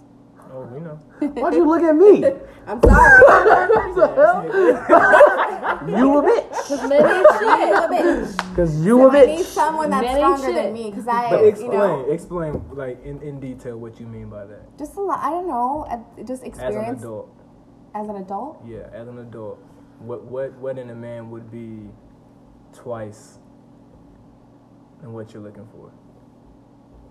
Oh, 0.53 0.63
we 0.65 0.81
know. 0.81 0.95
Why'd 1.43 1.55
you 1.55 1.67
look 1.67 1.83
at 1.83 1.95
me? 1.95 2.25
I'm 2.67 2.81
sorry. 2.83 3.25
What 3.91 3.95
the 3.95 4.07
hell? 4.15 5.89
you 5.89 6.19
a 6.19 6.23
bitch. 6.23 6.51
Cause 6.69 6.89
men 6.89 7.03
ain't 7.03 7.27
shit. 7.39 7.75
A 7.75 7.89
bitch. 7.89 8.57
Cause 8.57 8.85
you 8.85 8.99
So 8.99 9.11
a 9.11 9.19
I 9.19 9.27
need 9.27 9.45
someone 9.45 9.91
that's 9.91 10.05
Men 10.05 10.17
stronger 10.17 10.47
shit. 10.47 10.55
than 10.57 10.73
me, 10.73 10.93
cause 10.93 11.09
I, 11.09 11.31
But 11.31 11.45
explain, 11.45 11.73
you 11.73 11.79
know, 11.79 12.11
explain, 12.11 12.65
like 12.73 13.05
in, 13.05 13.21
in 13.23 13.41
detail 13.41 13.77
what 13.79 13.99
you 14.01 14.07
mean 14.07 14.29
by 14.29 14.45
that. 14.47 14.79
just 14.79 14.97
a 14.97 15.01
lot. 15.01 15.21
I 15.23 15.31
don't 15.31 15.49
know, 15.49 15.87
uh, 15.89 16.23
just 16.25 16.45
experience 16.45 16.79
As 16.79 16.89
an 16.89 16.99
adult, 16.99 17.29
as 17.95 18.09
an 18.09 18.17
adult. 18.17 18.63
yeah, 18.67 18.89
as 18.93 19.09
an 19.09 19.19
adult, 19.19 19.59
what 20.01 20.25
what 20.25 20.53
what 20.59 20.79
in 20.79 20.91
a 20.91 20.95
man 20.95 21.31
would 21.31 21.51
be 21.51 21.89
twice 22.73 23.39
than 25.01 25.13
what 25.13 25.33
you're 25.33 25.43
looking 25.43 25.67
for? 25.73 25.93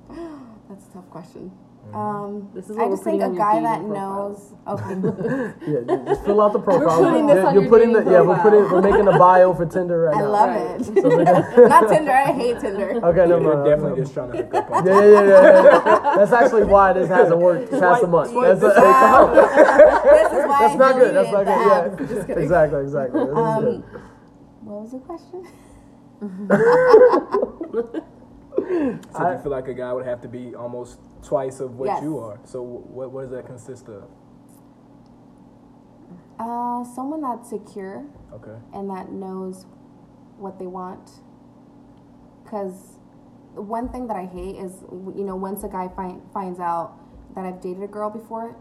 That's 0.70 0.86
a 0.88 0.92
tough 0.94 1.10
question. 1.10 1.52
Um, 1.94 2.50
This 2.54 2.70
is 2.70 2.78
I 2.78 2.88
just 2.88 3.04
think 3.04 3.24
a 3.24 3.30
guy 3.32 3.60
that 3.62 3.82
knows. 3.84 4.54
Okay, 4.68 4.94
Yeah, 5.68 5.98
just 6.06 6.24
fill 6.24 6.40
out 6.40 6.54
the 6.54 6.60
profile. 6.60 7.00
putting 7.04 7.26
this 7.26 7.36
You're- 7.38 7.48
on 7.48 7.54
you're 7.56 7.64
your 7.64 7.70
putting 7.72 7.94
the 7.94 8.00
dating 8.02 8.14
yeah. 8.14 8.22
We're 8.22 8.38
putting 8.44 8.60
we're 8.72 8.82
making 8.84 9.08
a 9.08 9.18
bio 9.18 9.54
for 9.56 9.66
Tinder 9.66 10.02
right 10.02 10.16
I 10.16 10.20
now. 10.22 10.30
love 10.30 10.50
Right. 10.50 10.82
it. 10.82 10.86
So 10.86 11.64
Not 11.68 11.88
Tinder. 11.90 12.12
I 12.12 12.32
hate 12.32 12.60
Tinder. 12.60 12.90
okay, 13.04 13.26
no, 13.26 13.40
You're 13.42 13.56
no, 13.56 13.66
definitely 13.66 13.98
no. 13.98 14.04
just 14.06 14.14
trying 14.14 14.32
to 14.34 14.38
hook 14.38 14.54
up 14.54 14.70
on. 14.72 14.86
Yeah, 14.86 15.00
yeah, 15.02 15.10
yeah, 15.10 15.24
yeah, 15.24 15.64
yeah. 15.64 16.16
That's 16.18 16.32
actually 16.32 16.66
why 16.66 16.94
this 16.94 17.08
hasn't 17.10 17.40
worked 17.40 17.72
past 17.72 18.04
a 18.04 18.08
month. 18.08 18.34
That's, 18.34 18.62
Wow. 18.62 19.34
this 19.34 20.32
is 20.32 20.46
why 20.46 20.58
that's 20.62 20.76
not 20.78 20.94
good. 20.96 21.16
That's 21.16 21.32
not 21.32 21.46
deleted 21.46 21.48
the 21.48 21.74
app. 21.74 21.98
good. 21.98 22.08
Just 22.08 22.20
Yeah, 22.20 22.26
kidding. 22.28 22.44
exactly, 22.44 22.82
exactly. 22.82 23.22
Um, 23.22 23.84
what 24.62 24.82
was 24.84 24.92
the 24.92 25.00
question? 25.00 25.48
So 29.16 29.32
you 29.32 29.40
feel 29.40 29.52
like 29.52 29.68
a 29.68 29.74
guy 29.74 29.92
would 29.94 30.06
have 30.06 30.22
to 30.22 30.28
be 30.28 30.56
almost 30.56 31.00
twice 31.24 31.60
of 31.60 31.76
what 31.78 31.88
Yes. 31.88 32.04
you 32.04 32.20
are. 32.20 32.40
So 32.44 32.62
what 32.62 33.12
what 33.12 33.22
does 33.22 33.32
that 33.32 33.46
consist 33.46 33.88
of? 33.90 34.04
Uh, 36.40 36.84
someone 36.86 37.22
that's 37.22 37.50
secure 37.50 38.06
Okay. 38.34 38.56
and 38.74 38.90
that 38.90 39.12
knows 39.12 39.66
what 40.38 40.58
they 40.58 40.68
want. 40.68 41.20
Because 42.44 42.98
one 43.56 43.90
thing 43.90 44.08
that 44.08 44.16
I 44.16 44.26
hate 44.26 44.56
is, 44.56 44.84
you 44.92 45.24
know, 45.26 45.36
once 45.36 45.64
a 45.64 45.68
guy 45.68 45.90
find, 45.90 46.22
finds 46.34 46.60
out 46.60 46.94
that 47.36 47.46
I've 47.46 47.60
dated 47.60 47.84
a 47.84 47.88
girl 47.88 48.10
before, 48.10 48.56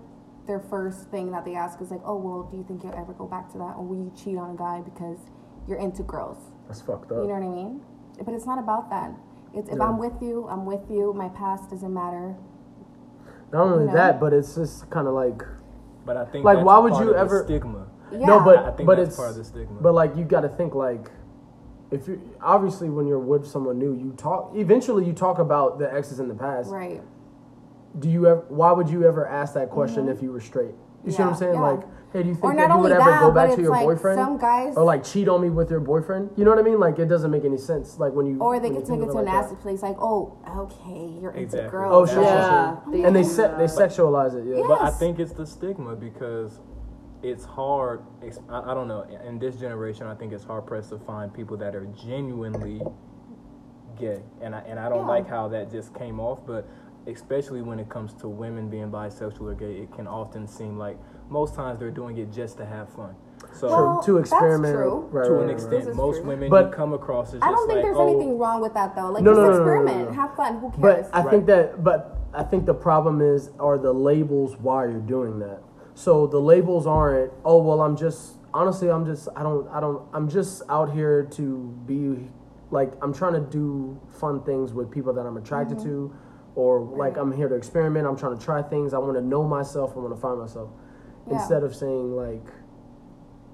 their 0.46 0.58
first 0.60 1.08
thing 1.10 1.30
that 1.30 1.44
they 1.44 1.54
ask 1.54 1.80
is 1.80 1.90
like, 1.90 2.00
"Oh, 2.04 2.16
well, 2.16 2.42
do 2.50 2.56
you 2.56 2.64
think 2.64 2.82
you'll 2.82 2.94
ever 2.94 3.12
go 3.12 3.26
back 3.26 3.50
to 3.52 3.58
that, 3.58 3.76
or 3.76 3.84
will 3.84 3.96
you 3.96 4.10
cheat 4.16 4.36
on 4.38 4.50
a 4.50 4.56
guy 4.56 4.80
because 4.80 5.18
you're 5.68 5.78
into 5.78 6.02
girls?" 6.02 6.38
That's 6.66 6.80
fucked 6.80 7.12
up. 7.12 7.18
You 7.22 7.28
know 7.28 7.34
what 7.34 7.42
I 7.42 7.48
mean? 7.48 7.80
But 8.24 8.34
it's 8.34 8.46
not 8.46 8.58
about 8.58 8.88
that. 8.90 9.12
It's 9.54 9.68
if 9.70 9.76
Yeah. 9.78 9.84
I'm 9.84 9.98
with 9.98 10.20
you, 10.20 10.46
I'm 10.48 10.66
with 10.66 10.90
you. 10.90 11.12
My 11.14 11.28
past 11.30 11.70
doesn't 11.70 11.92
matter. 11.92 12.34
Not 13.52 13.62
only 13.66 13.84
you 13.84 13.86
know? 13.90 13.94
that, 13.94 14.20
but 14.20 14.32
it's 14.32 14.54
just 14.54 14.88
kind 14.90 15.06
of 15.08 15.14
like 15.14 15.42
But 16.04 16.16
I 16.16 16.24
think 16.24 16.44
Like, 16.44 16.56
that's 16.58 16.66
why 16.66 16.78
would 16.78 16.92
part 16.92 17.04
you 17.04 17.14
ever- 17.14 17.44
stigma? 17.44 17.86
Yeah. 18.10 18.26
no, 18.26 18.40
but 18.40 18.58
I 18.58 18.70
think 18.70 18.86
but 18.86 18.96
that's 18.96 19.08
it's 19.10 19.16
part 19.18 19.30
of 19.30 19.36
the 19.36 19.44
stigma. 19.44 19.80
But 19.80 19.92
like 19.94 20.16
you 20.16 20.24
got 20.24 20.40
to 20.40 20.48
think 20.48 20.74
like 20.74 21.10
if 21.90 22.08
you 22.08 22.20
obviously 22.42 22.88
when 22.90 23.06
you're 23.06 23.18
with 23.18 23.46
someone 23.46 23.78
new, 23.78 23.92
you 23.94 24.12
talk. 24.16 24.52
Eventually, 24.54 25.04
you 25.06 25.12
talk 25.14 25.38
about 25.38 25.78
the 25.78 25.90
exes 25.92 26.20
in 26.20 26.28
the 26.28 26.34
past. 26.34 26.70
right. 26.70 27.02
Do 27.98 28.08
you 28.10 28.26
ever? 28.26 28.44
Why 28.48 28.72
would 28.72 28.88
you 28.90 29.06
ever 29.06 29.26
ask 29.26 29.54
that 29.54 29.70
question 29.70 30.08
if 30.08 30.22
you 30.22 30.30
were 30.30 30.40
straight? 30.40 30.74
You 31.04 31.10
see 31.12 31.22
what 31.22 31.28
I'm 31.28 31.34
Mm-hmm. 31.34 31.38
Saying? 31.38 31.54
yeah. 31.54 31.60
Like, 31.60 31.80
hey, 32.12 32.22
do 32.22 32.28
you 32.30 32.34
think 32.34 32.54
not 32.54 32.68
that 32.68 32.74
you 32.74 32.80
would 32.80 32.92
only 32.92 32.92
ever 32.92 33.10
that, 33.10 33.20
go 33.20 33.30
back 33.32 33.54
to 33.54 33.60
your 33.62 33.70
like 33.70 33.84
boyfriend? 33.84 34.18
some 34.18 34.38
guys, 34.38 34.76
or 34.76 34.84
like 34.84 35.04
cheat 35.04 35.28
on 35.28 35.40
me 35.42 35.50
with 35.50 35.70
your 35.70 35.80
boyfriend? 35.80 36.30
You 36.36 36.44
know 36.44 36.50
what 36.50 36.58
I 36.58 36.62
mean? 36.62 36.80
Like 36.80 36.98
it 36.98 37.06
doesn't 37.06 37.30
make 37.30 37.44
any 37.44 37.58
sense. 37.58 37.98
Like 37.98 38.12
when 38.12 38.26
you 38.26 38.38
or 38.40 38.58
they 38.60 38.70
could 38.70 38.84
take 38.86 38.98
it 38.98 39.02
of 39.02 39.08
to 39.08 39.12
a 39.12 39.20
like 39.22 39.24
nasty 39.26 39.54
that. 39.54 39.62
place, 39.62 39.82
like, 39.82 39.96
"Oh, 40.00 40.38
okay, 40.56 41.18
you're 41.20 41.30
into 41.32 41.42
Exactly. 41.42 41.70
girls." 41.70 42.10
Oh, 42.10 42.14
sure, 42.14 42.22
sure, 42.24 42.32
Yeah, 42.32 42.82
sure. 42.82 42.92
they 42.92 43.02
And 43.04 43.16
they 43.16 43.22
do 43.22 43.28
se- 43.28 43.54
they 43.58 43.64
sexualize 43.64 44.34
it. 44.34 44.46
Yeah. 44.46 44.64
But 44.66 44.80
I 44.82 44.90
think 44.90 45.18
it's 45.18 45.32
the 45.32 45.46
stigma 45.46 45.96
because 45.96 46.60
it's 47.22 47.44
hard. 47.44 48.00
It's, 48.22 48.38
I, 48.48 48.70
I 48.70 48.74
don't 48.74 48.88
know. 48.88 49.02
In 49.26 49.38
this 49.38 49.56
generation, 49.56 50.06
I 50.06 50.14
think 50.14 50.32
it's 50.32 50.44
hard 50.44 50.66
pressed 50.66 50.90
to 50.90 50.98
find 51.00 51.32
people 51.34 51.56
that 51.58 51.74
are 51.74 51.86
genuinely 51.86 52.80
gay, 53.98 54.22
and 54.40 54.54
I 54.54 54.60
and 54.60 54.78
I 54.78 54.88
don't 54.88 55.00
Yeah. 55.00 55.06
like 55.16 55.28
how 55.28 55.48
that 55.48 55.70
just 55.70 55.94
came 55.94 56.20
off. 56.20 56.38
But 56.46 56.66
especially 57.08 57.62
when 57.62 57.78
it 57.78 57.88
comes 57.88 58.12
to 58.14 58.28
women 58.28 58.68
being 58.68 58.90
bisexual 58.90 59.40
or 59.40 59.54
gay, 59.54 59.76
it 59.78 59.92
can 59.94 60.06
often 60.06 60.46
seem 60.46 60.78
like 60.78 60.98
most 61.28 61.54
times 61.54 61.78
they're 61.78 61.90
doing 61.90 62.18
it 62.18 62.32
just 62.32 62.56
to 62.58 62.66
have 62.66 62.88
fun. 62.90 63.14
So 63.52 63.68
Well, 63.68 64.02
to 64.02 64.14
that's 64.14 64.30
experiment. 64.30 64.74
true. 64.74 65.08
Right, 65.10 65.24
to 65.24 65.32
right, 65.32 65.40
an 65.40 65.46
right, 65.46 65.54
extent, 65.54 65.72
This 65.72 65.86
is 65.88 65.96
most 65.96 66.18
true. 66.18 66.28
women 66.28 66.50
But- 66.50 66.72
come 66.72 66.92
across 66.92 67.34
is 67.34 67.42
I 67.42 67.50
don't 67.50 67.66
think 67.66 67.76
like, 67.76 67.84
there's 67.84 67.96
oh, 67.96 68.08
anything 68.08 68.38
wrong 68.38 68.60
with 68.60 68.74
that 68.74 68.94
though. 68.94 69.10
Like, 69.10 69.22
No, 69.22 69.32
just 69.32 69.40
no, 69.40 69.44
no, 69.44 69.50
no, 69.50 69.56
no, 69.56 69.62
experiment, 69.62 70.08
no. 70.10 70.14
have 70.14 70.36
fun. 70.36 70.58
Who 70.58 70.70
cares? 70.70 70.80
But 70.80 70.94
cares? 70.96 71.10
I 71.12 71.30
think 71.30 71.46
that, 71.46 71.84
but 71.84 72.18
I 72.34 72.42
think 72.42 72.66
the 72.66 72.74
problem 72.74 73.20
is 73.20 73.50
are 73.58 73.78
the 73.78 73.92
labels 73.92 74.56
why 74.58 74.84
you're 74.84 75.00
doing 75.00 75.38
that. 75.40 75.60
So 75.94 76.26
the 76.26 76.40
labels 76.40 76.86
aren't. 76.86 77.32
Oh 77.44 77.60
well, 77.62 77.80
I'm 77.80 77.96
just 77.96 78.36
honestly, 78.54 78.90
I'm 78.90 79.04
just 79.04 79.28
I 79.34 79.42
don't 79.42 79.68
I 79.68 79.80
don't 79.80 80.02
I'm 80.12 80.28
just 80.28 80.62
out 80.68 80.92
here 80.92 81.24
to 81.32 81.74
be 81.86 82.28
like 82.70 82.92
I'm 83.02 83.12
trying 83.12 83.32
to 83.32 83.40
do 83.40 83.98
fun 84.20 84.42
things 84.42 84.72
with 84.72 84.90
people 84.90 85.12
that 85.14 85.26
I'm 85.26 85.36
attracted 85.36 85.78
mm-hmm. 85.78 85.88
to, 85.88 86.14
or 86.58 86.80
like 86.80 87.16
I'm 87.16 87.30
here 87.30 87.48
to 87.48 87.54
experiment. 87.54 88.04
I'm 88.06 88.16
trying 88.16 88.36
to 88.36 88.44
try 88.44 88.62
things. 88.62 88.92
I 88.92 88.98
want 88.98 89.14
to 89.14 89.20
know 89.20 89.44
myself. 89.44 89.92
I 89.96 90.00
want 90.00 90.12
to 90.14 90.20
find 90.20 90.40
myself. 90.40 90.70
Yeah. 91.28 91.34
Instead 91.34 91.62
of 91.62 91.74
saying 91.74 92.16
like 92.16 92.44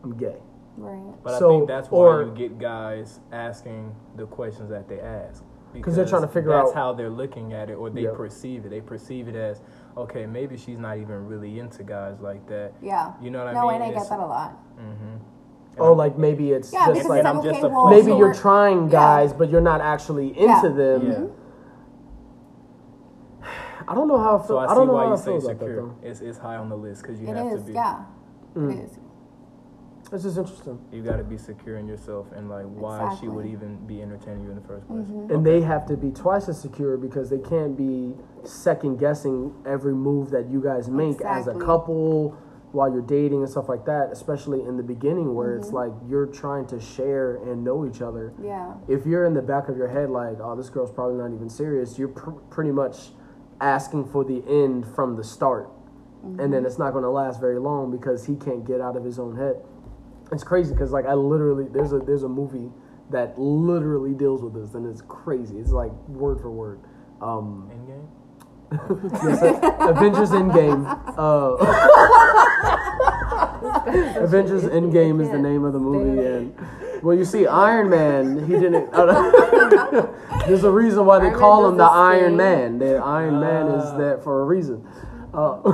I'm 0.03 0.17
gay. 0.17 0.37
right. 0.79 1.15
But 1.23 1.39
So, 1.39 1.55
I 1.55 1.57
think 1.59 1.69
that's 1.69 1.91
why 1.91 1.99
or- 1.99 2.23
you 2.25 2.31
get 2.33 2.59
guys 2.59 3.21
asking 3.31 3.95
the 4.17 4.27
questions 4.27 4.71
that 4.71 4.89
they 4.89 5.01
ask 5.01 5.45
because 5.75 5.95
they're 5.97 6.07
trying 6.07 6.23
to 6.23 6.29
figure 6.29 6.51
that's 6.51 6.71
out- 6.71 6.75
how 6.75 6.93
they're 6.95 7.11
looking 7.11 7.53
at 7.53 7.69
it 7.69 7.75
or 7.75 7.91
they 7.91 8.03
Yeah. 8.03 8.11
perceive 8.15 8.65
it. 8.65 8.71
They 8.71 8.81
perceive 8.81 9.29
it 9.29 9.35
as, 9.37 9.61
okay, 9.99 10.25
maybe 10.25 10.57
she's 10.57 10.79
not 10.79 10.97
even 10.99 11.27
really 11.27 11.59
into 11.59 11.83
guys 11.83 12.21
like 12.21 12.47
that. 12.47 12.73
Yeah. 12.81 13.13
You 13.21 13.31
know 13.31 13.39
what 13.41 13.49
I 13.49 13.53
mean? 13.53 13.61
no, 13.61 13.67
mean? 13.67 13.75
and 13.77 13.85
I 13.85 13.89
It's- 13.89 14.03
get 14.09 14.17
that 14.17 14.25
a 14.25 14.27
lot. 14.27 14.53
Mm-hmm. 14.79 15.81
Oh, 15.81 15.93
like 15.93 16.17
maybe 16.17 16.53
it's 16.53 16.73
Yeah, 16.73 16.87
just 16.87 16.93
because 16.95 17.09
like 17.09 17.19
it's 17.21 17.25
like, 17.27 17.35
I'm 17.37 17.43
just 17.43 17.59
okay, 17.59 17.67
a 17.67 17.69
well, 17.77 17.91
maybe 17.91 18.03
so 18.13 18.17
you're 18.19 18.29
we're- 18.29 18.35
trying 18.39 18.85
Yeah. 18.85 18.91
guys, 18.91 19.33
but 19.33 19.51
you're 19.51 19.61
not 19.61 19.81
actually 19.81 20.29
into 20.39 20.69
Yeah. 20.69 20.69
them. 20.69 21.11
Yeah. 21.11 21.25
I 23.89 23.95
don't 23.95 24.09
know 24.09 24.19
how 24.19 24.37
I 24.37 24.39
feel. 24.39 24.47
So 24.49 24.59
I, 24.59 24.65
I, 24.65 24.69
see 24.69 24.75
don't 24.75 24.87
know 24.87 24.93
why 24.95 25.03
how 25.05 25.09
you 25.09 25.15
I 25.15 25.17
say 25.17 25.25
feel 25.25 25.37
about 25.37 25.47
that 25.47 25.59
secure. 25.59 25.77
though. 25.77 26.09
It's, 26.09 26.21
it's 26.21 26.39
high 26.39 26.57
on 26.57 26.69
the 26.69 26.77
list 26.77 27.03
because 27.03 27.21
you 27.21 27.29
It 27.29 27.37
have 27.37 27.47
is, 27.53 27.61
to 27.63 27.67
be. 27.67 27.73
yeah. 27.75 28.05
Mm. 28.57 28.73
It 28.79 28.85
is. 28.85 28.99
This 30.11 30.25
is 30.27 30.39
interesting. 30.39 30.79
You 30.93 31.03
got 31.03 31.17
to 31.17 31.25
be 31.25 31.37
secure 31.39 31.79
in 31.79 31.89
yourself 31.89 32.31
and 32.37 32.49
like 32.49 32.67
why 32.67 33.17
she 33.21 33.27
would 33.27 33.47
even 33.47 33.85
be 33.87 34.01
entertaining 34.03 34.45
you 34.45 34.51
in 34.51 34.57
the 34.57 34.63
first 34.63 34.87
place. 34.87 35.07
And 35.09 35.45
they 35.45 35.61
have 35.63 35.87
to 35.87 35.97
be 35.97 36.11
twice 36.11 36.49
as 36.49 36.61
secure 36.61 36.97
because 36.97 37.31
they 37.31 37.39
can't 37.39 37.77
be 37.77 38.15
second 38.45 38.99
guessing 38.99 39.53
every 39.67 39.95
move 39.95 40.31
that 40.31 40.49
you 40.49 40.63
guys 40.63 40.89
make 40.89 41.21
as 41.23 41.49
a 41.49 41.55
couple 41.55 42.39
while 42.71 42.93
you're 42.93 43.03
dating 43.03 43.41
and 43.41 43.49
stuff 43.51 43.69
like 43.69 43.85
that, 43.87 44.11
especially 44.13 44.61
in 44.63 44.77
the 44.77 44.83
beginning 44.83 45.35
where 45.35 45.57
it's 45.57 45.71
like 45.71 45.93
you're 46.09 46.27
trying 46.27 46.67
to 46.67 46.79
share 46.81 47.37
and 47.37 47.65
know 47.65 47.87
each 47.87 48.03
other. 48.03 48.35
Yeah. 48.43 48.75
If 48.89 49.07
you're 49.07 49.25
in 49.25 49.33
the 49.35 49.43
back 49.43 49.69
of 49.69 49.77
your 49.77 49.89
head 49.89 50.11
like, 50.11 50.37
oh, 50.41 50.55
this 50.55 50.69
girl's 50.69 50.93
probably 50.93 51.17
not 51.17 51.33
even 51.35 51.49
serious, 51.49 51.99
you're 51.99 52.09
pr- 52.09 52.31
pretty 52.51 52.73
much 52.73 53.11
asking 53.61 54.07
for 54.11 54.25
the 54.25 54.43
end 54.49 54.87
from 54.95 55.17
the 55.17 55.25
start. 55.25 55.71
And 56.39 56.53
then 56.55 56.65
it's 56.65 56.79
not 56.79 56.93
going 56.93 57.05
to 57.05 57.11
last 57.11 57.39
very 57.39 57.59
long 57.59 57.91
because 57.91 58.25
he 58.25 58.35
can't 58.35 58.67
get 58.67 58.81
out 58.81 58.97
of 58.97 59.05
his 59.05 59.19
own 59.19 59.37
head. 59.37 59.57
It's 60.33 60.43
crazy 60.43 60.73
because 60.73 60.91
like 60.91 61.05
I 61.05 61.13
literally 61.13 61.69
there's 61.71 61.93
a 61.93 61.99
there's 61.99 62.23
a 62.23 62.29
movie 62.29 62.73
that 63.11 63.39
literally 63.39 64.15
deals 64.15 64.43
with 64.43 64.55
this 64.55 64.75
and 64.75 64.87
it's 64.87 65.03
crazy. 65.03 65.59
It's 65.59 65.71
like 65.71 65.93
word 66.09 66.41
for 66.41 66.51
word. 66.51 66.81
Um, 67.21 67.71
Endgame? 67.71 68.09
yes, 69.23 69.43
Avengers 69.81 70.31
Endgame. 70.31 70.87
Uh, 71.19 71.57
Avengers 74.17 74.65
Endgame 74.65 75.21
is 75.23 75.31
the 75.31 75.39
name 75.39 75.65
of 75.65 75.73
the 75.73 75.79
movie, 75.79 76.25
and 76.27 76.55
well, 77.05 77.17
you 77.17 77.25
see, 77.25 77.47
Iron 77.47 77.91
Man, 77.91 78.47
he 78.47 78.55
didn't. 78.55 78.91
there's 80.47 80.65
a 80.65 80.71
reason 80.71 81.05
why 81.05 81.19
they 81.19 81.27
Iron 81.27 81.39
call 81.39 81.69
him 81.69 81.77
the 81.77 81.85
does 81.85 81.97
Iron 81.97 82.31
thing. 82.31 82.37
Man. 82.37 82.79
The 82.79 82.97
Iron 82.97 83.41
Man 83.41 83.67
is 83.69 83.93
that 83.99 84.25
for 84.25 84.41
a 84.41 84.45
reason. 84.45 84.87
Uh, 85.35 85.61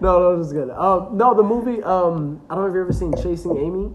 no, 0.00 0.36
just 0.38 0.52
kidding. 0.52 0.70
Um, 0.70 1.16
no, 1.16 1.34
the 1.34 1.42
movie. 1.42 1.82
Um, 1.82 2.42
I 2.50 2.54
don't 2.54 2.64
know 2.64 2.70
if 2.70 2.74
you've 2.74 2.84
ever 2.84 2.92
seen 2.92 3.14
Chasing 3.22 3.56
Amy. 3.56 3.90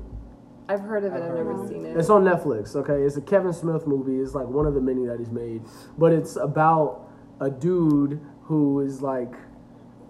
I've 0.68 0.82
heard 0.82 1.04
of 1.04 1.14
it. 1.14 1.22
I've 1.22 1.36
never 1.36 1.68
seen 1.68 1.86
it. 1.86 1.98
It's 1.98 2.10
on 2.10 2.24
Netflix. 2.24 2.76
Okay, 2.76 3.04
it's 3.04 3.18
a 3.18 3.22
Kevin 3.22 3.54
Smith 3.54 3.86
movie. 3.86 4.20
It's 4.20 4.34
like 4.34 4.48
one 4.48 4.66
of 4.66 4.74
the 4.74 4.82
many 4.82 5.06
that 5.06 5.20
he's 5.20 5.32
made, 5.32 5.62
but 5.98 6.14
it's 6.14 6.36
about 6.36 7.10
a 7.40 7.50
dude 7.50 8.20
who 8.44 8.80
is 8.80 9.02
like, 9.02 9.34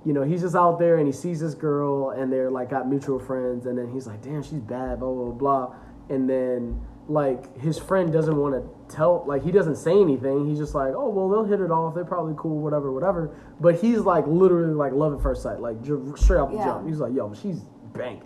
you 0.05 0.13
know, 0.13 0.23
he's 0.23 0.41
just 0.41 0.55
out 0.55 0.79
there 0.79 0.97
and 0.97 1.07
he 1.07 1.13
sees 1.13 1.39
this 1.39 1.53
girl 1.53 2.11
and 2.11 2.31
they're 2.31 2.49
like 2.51 2.69
got 2.69 2.87
mutual 2.87 3.19
friends, 3.19 3.65
and 3.65 3.77
then 3.77 3.91
he's 3.91 4.07
like, 4.07 4.21
damn, 4.21 4.41
she's 4.43 4.59
bad, 4.59 4.99
blah 4.99 5.11
blah 5.11 5.31
blah, 5.31 5.75
and 6.09 6.29
then 6.29 6.81
like 7.09 7.57
his 7.59 7.79
friend 7.79 8.13
doesn't 8.13 8.37
want 8.37 8.53
to 8.53 8.95
tell 8.95 9.23
like 9.27 9.43
he 9.43 9.51
doesn't 9.51 9.75
say 9.75 9.99
anything. 9.99 10.47
He's 10.47 10.59
just 10.59 10.75
like 10.75 10.93
oh 10.95 11.09
well 11.09 11.27
they'll 11.27 11.43
hit 11.43 11.59
it 11.59 11.71
off. 11.71 11.95
They're 11.95 12.05
probably 12.05 12.35
cool 12.37 12.59
whatever 12.59 12.91
whatever. 12.91 13.35
But 13.59 13.81
he's 13.81 13.99
like 13.99 14.27
literally 14.27 14.73
like 14.73 14.93
love 14.93 15.13
at 15.13 15.21
first 15.21 15.41
sight 15.41 15.59
like 15.59 15.77
straight 16.15 16.39
off 16.39 16.51
the 16.51 16.57
Yeah. 16.57 16.65
jump. 16.65 16.87
He's 16.87 16.99
like 16.99 17.13
yo 17.13 17.33
she's 17.33 17.61
banging. 17.93 18.23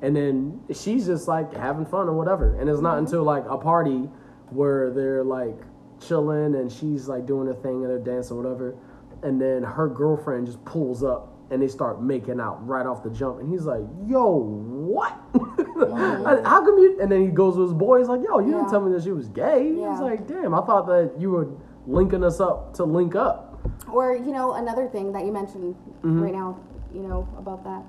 And 0.00 0.14
then 0.14 0.60
she's 0.72 1.06
just 1.06 1.26
like 1.26 1.52
having 1.54 1.86
fun 1.86 2.08
or 2.08 2.12
whatever. 2.12 2.54
And 2.60 2.70
it's 2.70 2.80
not 2.80 2.96
mm-hmm. 2.96 3.06
until 3.06 3.24
like 3.24 3.44
a 3.48 3.58
party 3.58 4.08
where 4.50 4.92
they're 4.92 5.24
like 5.24 5.58
chilling 6.00 6.54
and 6.54 6.70
she's 6.70 7.08
like 7.08 7.26
doing 7.26 7.48
her 7.48 7.54
thing 7.54 7.82
and 7.82 7.86
her 7.86 7.98
dance 7.98 8.30
or 8.30 8.36
whatever 8.36 8.76
and 9.24 9.40
then 9.40 9.62
her 9.64 9.88
girlfriend 9.88 10.46
just 10.46 10.64
pulls 10.64 11.02
up 11.02 11.32
and 11.50 11.60
they 11.60 11.68
start 11.68 12.00
making 12.02 12.38
out 12.40 12.64
right 12.66 12.86
off 12.86 13.02
the 13.02 13.10
jump 13.10 13.40
and 13.40 13.50
he's 13.50 13.64
like 13.64 13.82
yo 14.06 14.36
what 14.36 15.12
how 16.44 16.62
come 16.64 16.78
you 16.78 16.98
and 17.00 17.10
then 17.10 17.20
he 17.22 17.28
goes 17.28 17.56
with 17.56 17.68
his 17.68 17.74
boy 17.74 17.98
he's 17.98 18.08
like 18.08 18.20
yo 18.26 18.38
you 18.38 18.52
didn't 18.52 18.68
tell 18.70 18.80
me 18.80 18.92
that 18.92 19.02
she 19.02 19.10
was 19.12 19.28
gay 19.28 19.68
he's 19.74 20.00
like 20.00 20.26
damn 20.26 20.54
i 20.54 20.60
thought 20.64 20.86
that 20.86 21.12
you 21.18 21.30
were 21.30 21.48
linking 21.86 22.24
us 22.24 22.40
up 22.40 22.72
to 22.74 22.84
link 22.84 23.14
up 23.14 23.58
Or 23.92 24.14
you 24.16 24.32
know, 24.32 24.54
another 24.54 24.86
thing 24.88 25.12
that 25.12 25.24
you 25.24 25.32
mentioned 25.32 25.74
Mm-hmm. 26.02 26.20
right 26.22 26.32
now, 26.34 26.58
you 26.92 27.00
know 27.00 27.26
about 27.38 27.64
that. 27.64 27.82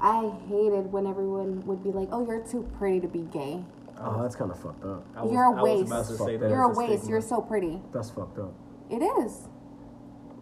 I 0.00 0.32
hated 0.48 0.90
when 0.90 1.06
everyone 1.06 1.64
would 1.64 1.84
be 1.84 1.92
like, 1.92 2.08
"Oh, 2.10 2.26
you're 2.26 2.40
too 2.42 2.68
pretty 2.76 2.98
to 3.00 3.06
be 3.08 3.20
gay. 3.32 3.62
oh 4.00 4.20
that's 4.22 4.34
kind 4.34 4.50
of 4.50 4.58
fucked 4.60 4.84
up 4.84 5.06
I 5.16 5.22
was- 5.22 5.32
You're 5.32 5.44
a 5.44 5.50
I 5.50 5.62
was 5.62 5.62
waste. 5.62 5.86
about 5.92 6.06
to 6.06 6.16
say 6.18 6.36
that 6.38 6.50
You're 6.50 6.62
a 6.62 6.68
waste. 6.74 6.90
stigma. 7.04 7.10
You're 7.10 7.20
so 7.20 7.40
pretty." 7.40 7.80
that's 7.92 8.10
fucked 8.10 8.38
up 8.38 8.52
It 8.90 9.02
is. 9.02 9.46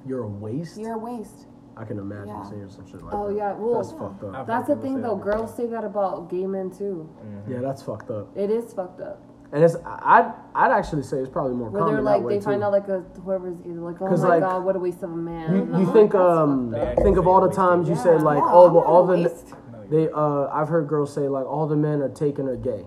You're 0.07 0.22
a 0.24 0.28
waste 0.28 0.78
You're 0.78 0.94
a 0.94 0.98
waste. 0.98 1.46
i 1.76 1.84
can 1.84 1.98
imagine 1.98 2.28
Yeah. 2.28 2.42
saying 2.51 2.68
some 2.70 2.86
shit 2.86 3.03
like 3.03 3.14
Oh 3.14 3.28
that 3.28 3.34
yeah, 3.36 3.53
well, 3.55 3.74
that's 3.76 3.92
fucked 3.92 4.22
up 4.24 4.34
I've 4.34 4.46
that's 4.46 4.68
the 4.68 4.76
thing 4.76 5.01
though. 5.03 5.16
that. 5.16 5.24
Girls 5.24 5.55
say 5.55 5.66
that 5.66 5.84
about 5.84 6.28
gay 6.30 6.46
men 6.46 6.70
too. 6.70 7.09
yeah 7.48 7.61
that's 7.61 7.82
fucked 7.82 8.11
up 8.11 8.28
It 8.36 8.51
is 8.51 8.72
fucked 8.72 9.01
up. 9.01 9.22
And 9.53 9.64
it's 9.64 9.74
I'd 9.84 10.32
I'd 10.55 10.70
actually 10.70 11.03
say 11.03 11.16
it's 11.18 11.28
probably 11.28 11.55
more 11.55 11.70
Where 11.70 11.80
common 11.82 11.94
they're 11.96 12.05
that 12.05 12.11
like 12.18 12.22
way 12.22 12.34
they 12.34 12.38
too. 12.38 12.44
find 12.44 12.62
out 12.62 12.70
like 12.70 12.86
a 12.86 13.01
whoever's 13.24 13.59
gay, 13.59 13.70
like, 13.70 14.01
oh 14.01 14.07
my 14.07 14.28
like, 14.28 14.40
god, 14.40 14.64
what 14.64 14.76
a 14.76 14.78
waste 14.78 15.03
of 15.03 15.11
a 15.11 15.16
man. 15.16 15.57
you, 15.57 15.62
I'm 15.62 15.80
you 15.80 15.86
like, 15.86 15.92
think 15.94 16.14
um 16.14 16.74
think 17.03 17.16
of 17.18 17.26
all 17.26 17.40
the 17.40 17.53
times 17.55 17.88
you 17.88 17.96
said 17.96 18.22
like 18.22 18.38
Yeah, 18.38 18.44
all 18.44 18.66
I'm 18.68 18.74
the 18.74 18.78
all 18.80 19.07
the 19.07 19.16
waste. 19.16 19.55
they 19.90 20.09
uh 20.09 20.46
I've 20.53 20.68
heard 20.68 20.86
girls 20.86 21.12
say 21.12 21.26
like 21.28 21.44
all 21.46 21.66
the 21.66 21.74
men 21.76 22.01
are 22.01 22.09
taken 22.09 22.46
or 22.46 22.55
gay. 22.57 22.84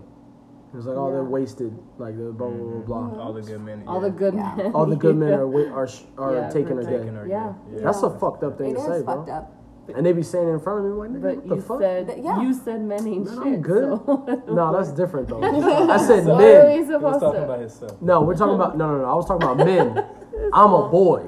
It's 0.76 0.86
like 0.88 0.98
oh 0.98 1.12
they're 1.12 1.24
wasted 1.24 1.78
like 2.00 2.18
the 2.18 2.32
blah 2.32 2.50
blah 2.50 2.82
blah 2.82 3.10
blah. 3.10 3.24
All 3.24 3.34
the 3.34 3.42
good 3.42 3.62
men. 3.62 3.84
all 3.88 4.02
yeah. 4.02 4.08
the 4.08 4.14
good 4.14 4.34
Yeah. 4.34 4.56
men. 4.56 4.72
All 4.74 4.86
the 4.86 4.96
good 4.96 5.16
men 5.16 5.34
are 5.34 5.48
wa- 5.56 5.72
are 5.72 5.88
sh- 5.88 6.02
are 6.18 6.34
Yeah, 6.36 6.50
taken 6.50 6.80
or 6.80 6.84
they're. 6.84 7.00
Taken 7.04 7.30
Yeah. 7.30 7.54
That's 7.84 8.02
a 8.04 8.10
fucked 8.10 8.44
up 8.44 8.58
thing 8.58 8.72
It 8.72 8.76
to 8.76 8.80
is 8.80 8.86
say, 8.86 9.06
fucked 9.06 9.26
bro. 9.28 9.36
up. 9.36 9.52
And 9.96 10.06
they 10.06 10.14
be 10.14 10.24
saying 10.24 10.48
it 10.48 10.52
in 10.54 10.60
front 10.62 10.80
of 10.80 10.86
me 10.86 10.92
like, 10.94 11.10
nigga, 11.10 11.22
But 11.22 11.36
what 11.36 11.50
the 11.50 11.56
you 11.56 11.62
fuck? 11.62 11.82
said 11.82 12.08
Th- 12.08 12.24
yeah. 12.24 12.42
you 12.42 12.54
said 12.54 12.82
men 12.82 13.06
ain't 13.06 13.26
Man, 13.26 13.36
shit. 13.36 13.44
I'm 13.54 13.62
good. 13.62 13.84
So. 14.06 14.44
no, 14.54 14.74
that's 14.74 14.92
different 14.94 15.28
though. 15.28 15.44
I 15.44 15.98
said 15.98 16.26
What 16.26 16.36
are 16.36 16.38
men. 16.40 16.68
we 16.80 16.86
He 16.86 16.94
was 16.96 17.20
talking 17.20 17.40
to? 17.40 17.44
about 17.44 17.60
himself. 17.60 18.02
No, 18.02 18.22
we're 18.22 18.36
talking 18.36 18.56
about 18.56 18.78
no, 18.78 18.92
no, 18.94 18.98
no. 19.00 19.06
I 19.06 19.14
was 19.14 19.26
talking 19.28 19.44
about 19.44 19.58
men. 19.66 20.06
I'm 20.54 20.74
a 20.74 20.90
boy. 20.90 21.28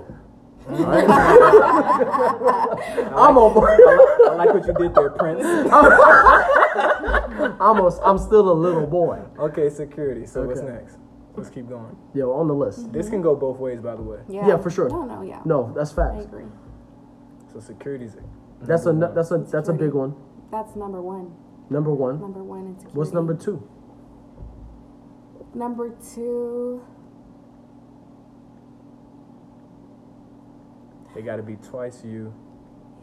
Alright? 0.69 1.09
I'm 3.13 3.37
on 3.37 3.53
board. 3.53 3.79
I 3.79 4.35
like 4.35 4.53
what 4.53 4.65
you 4.65 4.73
did 4.73 4.95
there, 4.95 5.09
Prince. 5.11 5.43
I'm 7.61 7.77
a, 7.79 7.99
I'm 8.03 8.17
still 8.17 8.51
a 8.51 8.53
little 8.53 8.87
boy. 8.87 9.21
Okay, 9.39 9.69
security. 9.69 10.25
So 10.25 10.43
what's 10.45 10.59
Okay. 10.61 10.71
next? 10.73 10.97
Let's 11.35 11.49
keep 11.49 11.67
going. 11.69 11.95
Yo, 12.13 12.31
on 12.31 12.47
the 12.47 12.53
list. 12.53 12.91
This 12.93 13.09
can 13.09 13.21
go 13.21 13.35
both 13.35 13.59
ways, 13.59 13.79
by 13.81 13.95
the 13.95 14.01
way. 14.01 14.19
Yeah. 14.29 14.47
Yeah, 14.47 14.57
for 14.57 14.69
sure. 14.69 14.87
No, 14.89 15.03
no, 15.03 15.21
yeah. 15.21 15.41
No, 15.45 15.71
that's 15.75 15.91
facts. 15.91 16.13
I 16.13 16.17
facts. 16.19 16.25
agree. 16.27 16.45
So 17.53 17.59
security's 17.59 18.15
That's 18.61 18.85
a 18.85 18.93
nu- 18.93 19.13
that's 19.13 19.31
a 19.31 19.37
that's 19.39 19.67
a 19.69 19.73
big 19.73 19.93
one. 19.93 20.15
That's 20.51 20.75
number 20.75 21.01
one. 21.01 21.33
Number 21.69 21.93
one. 21.93 22.19
Number 22.21 22.43
one 22.43 22.67
in 22.67 22.73
security. 22.75 22.97
What's 22.97 23.11
number 23.11 23.33
two? 23.35 23.67
Number 25.53 25.89
two. 26.13 26.81
They 31.15 31.21
got 31.21 31.37
to 31.37 31.43
be 31.43 31.55
twice 31.55 32.03
you. 32.05 32.33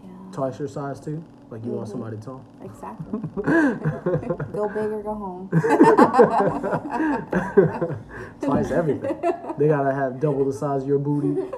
Yeah. 0.05 0.11
Twice 0.33 0.59
your 0.59 0.69
size 0.69 1.01
too. 1.01 1.23
Like 1.51 1.65
you 1.65 1.71
want 1.73 1.89
Mm-hmm. 1.89 1.93
somebody 1.93 2.17
tall. 2.19 2.45
Exactly. 2.65 3.21
go 4.53 4.69
big 4.69 4.91
or 4.91 5.03
go 5.03 5.15
home. 5.15 5.49
Twice 8.41 8.71
everything. 8.71 9.17
They 9.59 9.69
gotta 9.69 9.93
have 9.95 10.19
double 10.21 10.45
the 10.47 10.53
size 10.53 10.83
of 10.83 10.89
your 10.89 10.99
booty. 10.99 11.41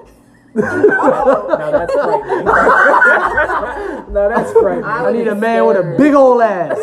Now 0.55 1.71
that's 1.71 1.93
frightening. 1.93 2.45
now 4.13 4.27
that's 4.29 4.51
frightening. 4.53 4.85
I 4.85 5.11
need 5.11 5.27
a 5.27 5.35
man 5.35 5.65
with 5.65 5.75
a 5.77 5.83
big 5.97 6.13
old 6.13 6.41
ass. 6.41 6.77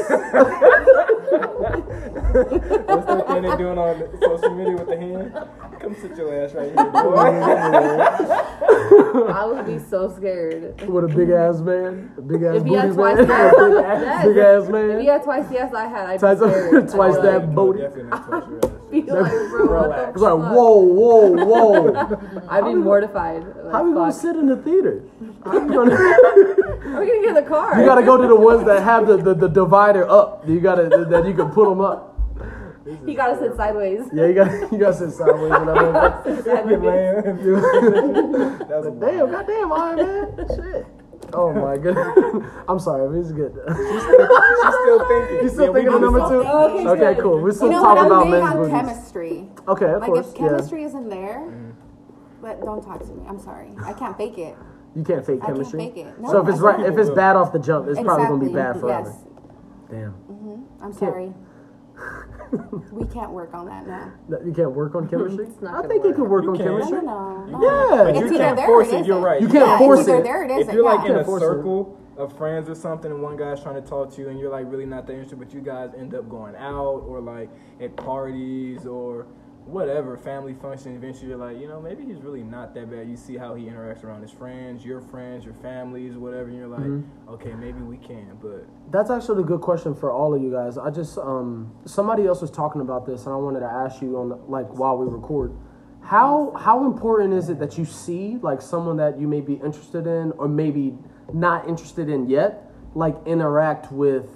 What's 2.86 3.06
that 3.06 3.26
thing 3.28 3.42
they're 3.42 3.56
doing 3.56 3.78
on 3.78 4.02
social 4.20 4.54
media 4.54 4.74
with 4.76 4.88
the 4.88 4.96
hand? 4.98 5.32
Come 5.82 5.94
sit 6.00 6.16
your 6.16 6.32
ass 6.44 6.54
right 6.54 6.66
here, 6.66 6.76
boy. 6.92 8.22
I 9.32 9.44
would 9.44 9.66
be 9.66 9.78
so 9.78 10.08
scared. 10.16 10.80
with 10.88 11.04
a 11.04 11.08
big 11.08 11.30
ass 11.30 11.60
man. 11.60 12.12
A 12.16 12.20
big 12.22 12.42
ass 12.44 12.56
If 12.56 12.62
he 12.62 12.68
booty 12.70 12.74
had 12.80 12.86
man. 12.88 12.94
twice 12.94 13.16
that, 13.26 13.54
yes. 14.02 14.24
big 14.26 14.36
ass 14.38 14.68
man. 14.68 14.90
If 14.90 15.00
he 15.00 15.06
had 15.06 15.22
twice 15.24 15.46
yes, 15.50 15.74
I 15.74 15.86
had. 15.86 16.06
I'd 16.06 16.14
be 16.14 16.18
Twice- 16.20 16.38
scared. 16.38 16.88
twice 16.94 17.14
I'd 17.16 17.22
be 17.22 17.26
that 17.28 17.38
like, 17.46 17.54
booty. 17.54 17.78
Definitely 17.80 18.10
not 18.10 18.26
twice 18.28 18.44
your 18.48 18.58
ass. 18.58 18.70
be 18.92 19.00
like, 19.02 19.32
bro, 19.50 19.66
what 19.88 19.96
the 19.96 20.08
It's 20.10 20.20
like, 20.20 20.32
whoa, 20.54 20.76
whoa, 20.78 21.44
whoa. 21.44 22.42
I'd 22.48 22.64
be 22.64 22.74
mortified. 22.74 23.42
Like, 23.44 23.72
How 23.72 23.84
you 23.86 23.94
gonna 23.94 24.12
sit 24.12 24.36
in 24.36 24.46
the 24.46 24.56
theater? 24.56 25.02
How 25.44 25.52
you 25.54 25.68
gonna? 25.68 25.96
How 25.96 26.98
are 26.98 27.00
we 27.00 27.06
gonna 27.06 27.20
get 27.20 27.24
in 27.28 27.34
the 27.34 27.42
car? 27.42 27.78
You 27.80 27.86
gotta 27.86 28.02
go 28.04 28.16
to 28.16 28.26
the 28.28 28.36
ones 28.36 28.64
that 28.66 28.82
have 28.82 29.06
the, 29.06 29.16
the, 29.16 29.34
the 29.34 29.48
divider 29.48 30.08
up. 30.08 30.46
You 30.48 30.60
gotta 30.60 30.88
that 31.10 31.24
you 31.26 31.34
can 31.34 31.50
put 31.50 31.68
them 31.68 31.80
up. 31.80 32.10
You 32.86 33.14
gotta 33.14 33.38
sit 33.38 33.54
sideways. 33.56 34.00
Yeah, 34.12 34.26
you 34.26 34.34
gotta 34.34 34.68
you 34.72 34.78
gotta 34.78 34.94
sit 34.94 35.12
sideways 35.12 35.50
when 35.50 35.68
I'm 35.68 35.76
Man, 36.82 37.22
That's 38.68 38.86
Damn, 38.86 39.00
wild. 39.00 39.30
goddamn, 39.30 39.72
Iron 39.72 39.96
Man. 39.96 40.46
Shit. 40.48 40.86
Oh 41.34 41.52
my 41.52 41.76
goodness. 41.78 42.06
I'm 42.68 42.78
sorry, 42.80 43.08
but 43.08 43.16
it's 43.18 43.32
good. 43.32 43.52
She's 43.54 44.02
still 44.02 45.06
thinking. 45.08 45.38
You 45.42 45.48
still 45.48 45.66
Yeah, 45.66 45.72
thinking 45.72 45.94
of 45.94 46.00
number 46.00 46.18
two? 46.28 46.42
Okay, 46.42 46.88
Okay, 46.88 47.14
good. 47.14 47.22
cool. 47.22 47.38
We're 47.40 47.52
still 47.52 47.68
You 47.68 47.74
know 47.74 47.82
talking 47.82 48.06
about 48.06 48.28
men's 48.28 48.44
on 48.44 48.56
booties. 48.56 48.72
chemistry. 48.72 49.48
Okay, 49.68 49.86
of 49.92 50.00
Like 50.00 50.10
course. 50.10 50.32
if 50.32 50.40
Yeah. 50.40 50.48
chemistry 50.48 50.82
isn't 50.84 51.08
there, 51.08 51.48
but 52.42 52.60
don't 52.62 52.82
talk 52.84 53.00
to 53.00 53.12
me. 53.14 53.24
I'm 53.28 53.38
sorry. 53.38 53.70
I 53.84 53.92
can't 53.92 54.16
fake 54.16 54.38
it. 54.38 54.56
You 54.96 55.04
can't 55.04 55.24
fake 55.24 55.40
I 55.42 55.46
can't 55.46 55.54
chemistry. 55.58 55.78
fake 55.78 55.96
it. 55.98 56.20
No, 56.20 56.28
so 56.32 56.42
if 56.42 56.48
it's 56.48 56.58
right, 56.60 56.80
if 56.80 56.98
it's 56.98 57.10
bad 57.10 57.36
off 57.36 57.52
the 57.52 57.58
jump, 57.60 57.86
it's 57.88 58.00
probably 58.00 58.26
gonna 58.26 58.44
be 58.44 58.52
bad 58.52 58.78
forever. 58.80 59.08
Yes. 59.08 59.24
Damn. 59.90 60.12
Mm-hmm. 60.30 60.84
I'm 60.84 60.92
sorry. 60.92 61.32
We 62.92 63.06
can't 63.06 63.30
work 63.32 63.54
on 63.54 63.66
that 63.66 63.86
now. 63.86 64.12
You 64.44 64.52
can't 64.52 64.72
work 64.72 64.94
on 64.94 65.08
chemistry. 65.10 65.46
It's 65.46 65.60
not 65.62 65.74
I 65.74 65.76
gonna 65.82 65.88
think 65.88 66.04
you 66.04 66.14
can 66.14 66.28
work 66.28 66.44
You 66.44 66.50
on 66.50 66.56
can. 66.56 66.66
Chemistry. 66.66 67.02
no, 67.02 67.44
no. 67.46 67.62
Yeah. 67.62 68.04
But 68.12 68.16
you 68.16 68.38
can't 68.38 68.58
force 68.60 68.88
or 68.92 68.96
it. 68.98 69.06
You're 69.06 69.20
right. 69.20 69.40
You 69.40 69.48
can't 69.48 69.66
yeah, 69.66 69.78
force 69.78 70.00
it's 70.00 70.08
it. 70.08 70.22
there 70.24 70.42
or 70.42 70.44
it 70.44 70.50
If 70.50 70.72
you're 70.72 70.84
like 70.84 71.00
yeah. 71.00 71.06
in 71.06 71.10
a 71.12 71.14
Can't 71.16 71.26
force 71.26 71.42
it. 71.42 71.46
circle 71.46 71.98
of 72.18 72.36
friends 72.36 72.68
or 72.68 72.74
something, 72.74 73.10
and 73.10 73.22
one 73.22 73.36
guy's 73.36 73.62
trying 73.62 73.82
to 73.82 73.88
talk 73.88 74.12
to 74.14 74.20
you, 74.20 74.28
and 74.28 74.38
you're 74.38 74.50
like 74.50 74.66
really 74.70 74.84
not 74.86 75.06
that 75.06 75.14
interested, 75.14 75.38
but 75.38 75.54
you 75.54 75.60
guys 75.60 75.90
end 75.96 76.14
up 76.14 76.28
going 76.28 76.54
out 76.56 77.04
or 77.08 77.20
like 77.20 77.48
at 77.80 77.96
parties 77.96 78.86
or 78.86 79.26
whatever 79.66 80.16
family 80.16 80.54
function. 80.54 80.94
Eventually, 80.96 81.28
you're 81.28 81.36
like, 81.38 81.58
you 81.58 81.68
know, 81.68 81.80
maybe 81.80 82.04
he's 82.04 82.18
really 82.20 82.42
not 82.42 82.74
that 82.74 82.90
bad. 82.90 83.08
You 83.08 83.16
see 83.16 83.36
how 83.36 83.54
he 83.54 83.64
interacts 83.66 84.04
around 84.04 84.22
his 84.22 84.30
friends, 84.30 84.84
your 84.84 85.00
friends, 85.00 85.44
your 85.44 85.54
families, 85.54 86.14
whatever. 86.16 86.48
And 86.48 86.56
you're 86.58 86.66
like, 86.66 86.80
Mm-hmm. 86.80 87.28
okay, 87.34 87.54
maybe 87.54 87.80
we 87.80 87.96
can, 87.96 88.38
but 88.42 88.66
That's 88.90 89.10
actually 89.10 89.42
a 89.42 89.46
good 89.46 89.60
question 89.60 89.94
for 89.94 90.10
all 90.10 90.34
of 90.34 90.42
you 90.42 90.50
guys. 90.50 90.76
I 90.78 90.90
just 90.90 91.16
um 91.18 91.72
somebody 91.84 92.26
else 92.26 92.40
was 92.40 92.50
talking 92.50 92.80
about 92.80 93.06
this, 93.06 93.24
and 93.26 93.32
I 93.32 93.36
wanted 93.36 93.60
to 93.60 93.66
ask 93.66 94.02
you 94.02 94.18
on 94.18 94.28
the, 94.30 94.36
like 94.48 94.66
while 94.76 94.96
we 94.98 95.06
record. 95.06 95.52
How 96.02 96.52
how 96.58 96.84
important 96.84 97.32
is 97.32 97.48
it 97.48 97.58
that 97.60 97.78
you 97.78 97.84
see 97.84 98.38
like 98.42 98.60
someone 98.60 98.96
that 98.96 99.20
you 99.20 99.28
may 99.28 99.40
be 99.40 99.54
interested 99.54 100.06
in 100.06 100.32
or 100.32 100.48
maybe 100.48 100.94
not 101.32 101.68
interested 101.68 102.08
in 102.08 102.28
yet, 102.28 102.72
like 102.94 103.14
interact 103.26 103.92
with 103.92 104.28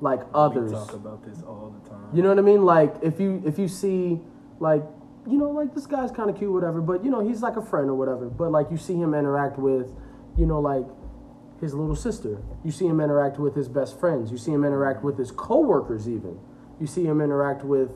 like 0.00 0.20
we 0.20 0.30
others? 0.34 0.72
talk 0.72 0.94
about 0.94 1.22
this 1.22 1.42
all 1.42 1.74
the 1.82 1.88
time. 1.90 2.08
You 2.14 2.22
know 2.22 2.30
what 2.30 2.38
I 2.38 2.42
mean? 2.42 2.64
Like 2.64 2.94
if 3.02 3.20
you 3.20 3.42
if 3.44 3.58
you 3.58 3.68
see 3.68 4.20
like 4.62 4.82
you 5.26 5.36
know 5.38 5.50
like 5.50 5.74
this 5.74 5.86
guy's 5.86 6.10
kind 6.10 6.30
of 6.30 6.38
cute 6.38 6.50
whatever, 6.52 6.80
but 6.80 7.04
you 7.04 7.10
know 7.10 7.20
he's 7.26 7.42
like 7.42 7.56
a 7.56 7.62
friend 7.62 7.90
or 7.90 7.94
whatever. 7.94 8.26
But 8.30 8.50
like 8.50 8.70
you 8.70 8.76
see 8.78 8.94
him 8.94 9.12
interact 9.14 9.58
with, 9.58 9.92
you 10.38 10.46
know 10.46 10.60
like 10.60 10.86
his 11.60 11.74
little 11.74 11.94
sister. 11.96 12.42
You 12.64 12.70
see 12.72 12.86
him 12.86 13.00
interact 13.00 13.38
with 13.38 13.54
his 13.54 13.68
best 13.68 13.98
friends. 14.00 14.32
You 14.32 14.38
see 14.38 14.52
him 14.52 14.64
interact 14.64 15.04
with 15.04 15.18
his 15.18 15.30
coworkers 15.30 16.08
even. 16.08 16.38
You 16.80 16.86
see 16.86 17.04
him 17.04 17.20
interact 17.20 17.64
with 17.64 17.90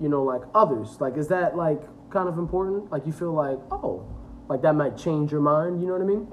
you 0.00 0.08
know 0.08 0.22
like 0.22 0.42
others. 0.54 1.00
Like 1.00 1.16
is 1.16 1.28
that 1.28 1.56
like 1.56 1.80
kind 2.10 2.28
of 2.28 2.38
important? 2.38 2.90
Like 2.90 3.06
you 3.06 3.12
feel 3.12 3.32
like 3.32 3.58
oh 3.70 4.06
like 4.48 4.62
that 4.62 4.74
might 4.74 4.96
change 4.96 5.30
your 5.32 5.40
mind. 5.40 5.80
You 5.80 5.86
know 5.88 5.92
what 5.94 6.02
I 6.02 6.06
mean? 6.06 6.28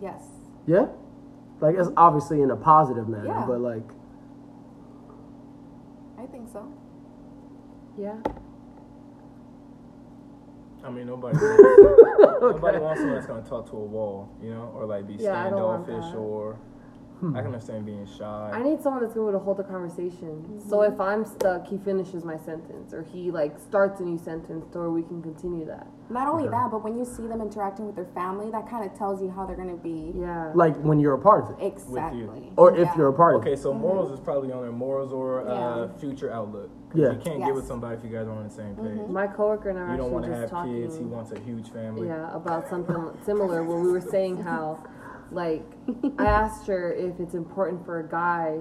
Yes. 0.00 0.22
Yeah. 0.66 0.86
Like 1.60 1.76
it's 1.78 1.88
obviously 1.96 2.42
in 2.42 2.50
a 2.50 2.56
positive 2.56 3.08
manner, 3.08 3.26
Yeah. 3.26 3.44
but 3.46 3.60
like 3.60 3.88
I 6.18 6.26
think 6.26 6.48
so. 6.52 6.72
Yeah. 7.98 8.16
I 10.84 10.90
mean, 10.90 11.06
nobody 11.06 11.38
wants, 11.38 12.40
nobody 12.42 12.78
wants 12.84 13.00
someone 13.00 13.16
that's 13.16 13.26
gonna 13.26 13.42
talk 13.48 13.70
to 13.70 13.76
a 13.76 13.80
wall, 13.84 14.28
you 14.42 14.50
know, 14.50 14.70
or 14.74 14.84
like 14.84 15.06
be 15.06 15.14
Yeah, 15.14 15.48
standoffish 15.48 16.12
that. 16.12 16.58
Or 17.22 17.30
I 17.30 17.38
can 17.38 17.46
understand 17.46 17.86
being 17.86 18.06
shy. 18.18 18.50
I 18.52 18.62
need 18.62 18.82
someone 18.82 19.02
that's 19.02 19.14
going 19.14 19.32
to 19.32 19.38
hold 19.38 19.56
the 19.56 19.64
conversation. 19.64 20.60
So 20.68 20.82
hmm. 20.82 20.92
if 20.92 21.00
I'm 21.00 21.24
stuck, 21.24 21.66
he 21.66 21.78
finishes 21.78 22.24
my 22.24 22.36
sentence, 22.36 22.92
or 22.92 23.02
he 23.02 23.30
like 23.30 23.58
starts 23.58 24.00
a 24.00 24.04
new 24.04 24.18
sentence, 24.18 24.74
or 24.74 24.90
we 24.90 25.02
can 25.02 25.22
continue 25.22 25.64
that. 25.66 25.86
Not 26.10 26.28
only 26.28 26.44
Okay. 26.44 26.50
that, 26.50 26.70
but 26.70 26.84
when 26.84 26.98
you 26.98 27.04
see 27.04 27.26
them 27.26 27.40
interacting 27.40 27.86
with 27.86 27.96
their 27.96 28.08
family, 28.14 28.50
that 28.50 28.68
kind 28.68 28.84
of 28.88 28.96
tells 28.96 29.22
you 29.22 29.30
how 29.30 29.46
they're 29.46 29.56
gonna 29.56 29.76
be. 29.76 30.12
Yeah. 30.14 30.52
Like 30.54 30.76
when 30.76 31.00
you're 31.00 31.14
a 31.14 31.18
part 31.18 31.44
of 31.44 31.50
it, 31.58 31.64
Exactly. 31.64 32.52
or 32.56 32.72
if 32.72 32.88
Yeah. 32.88 32.96
you're 32.96 33.08
a 33.08 33.12
part 33.12 33.36
of 33.36 33.40
Okay, 33.40 33.52
it. 33.54 33.58
so 33.58 33.72
mm-hmm. 33.72 33.80
morals 33.80 34.12
is 34.12 34.20
probably 34.20 34.52
on 34.52 34.62
their 34.62 34.72
morals 34.72 35.12
or 35.12 35.48
uh, 35.48 35.86
Yeah. 35.86 35.88
future 35.98 36.30
outlook. 36.30 36.70
Yeah. 36.94 37.12
You 37.12 37.18
can't 37.18 37.42
get 37.42 37.54
with 37.54 37.66
somebody 37.66 37.96
if 37.96 38.04
you 38.04 38.10
guys 38.10 38.28
aren't 38.28 38.38
on 38.40 38.48
the 38.48 38.54
same 38.54 38.76
page. 38.76 38.98
Mm-hmm. 38.98 39.12
my 39.12 39.26
coworker 39.26 39.70
and 39.70 39.78
I 39.78 39.92
You 39.92 39.96
don't 39.96 40.12
want 40.12 40.26
to 40.26 40.34
have 40.34 40.50
kids. 40.64 40.96
He 40.96 41.04
wants 41.04 41.32
a 41.32 41.40
huge 41.40 41.70
family. 41.70 42.06
Yeah, 42.06 42.34
about 42.34 42.68
something 42.68 42.96
similar 43.24 43.64
where 43.64 43.80
we 43.80 43.90
were 43.90 44.00
saying 44.00 44.42
how, 44.42 44.84
like, 45.32 45.64
I 46.18 46.26
asked 46.26 46.66
her 46.66 46.92
if 46.92 47.18
it's 47.20 47.34
important 47.34 47.84
for 47.84 48.00
a 48.00 48.08
guy 48.08 48.58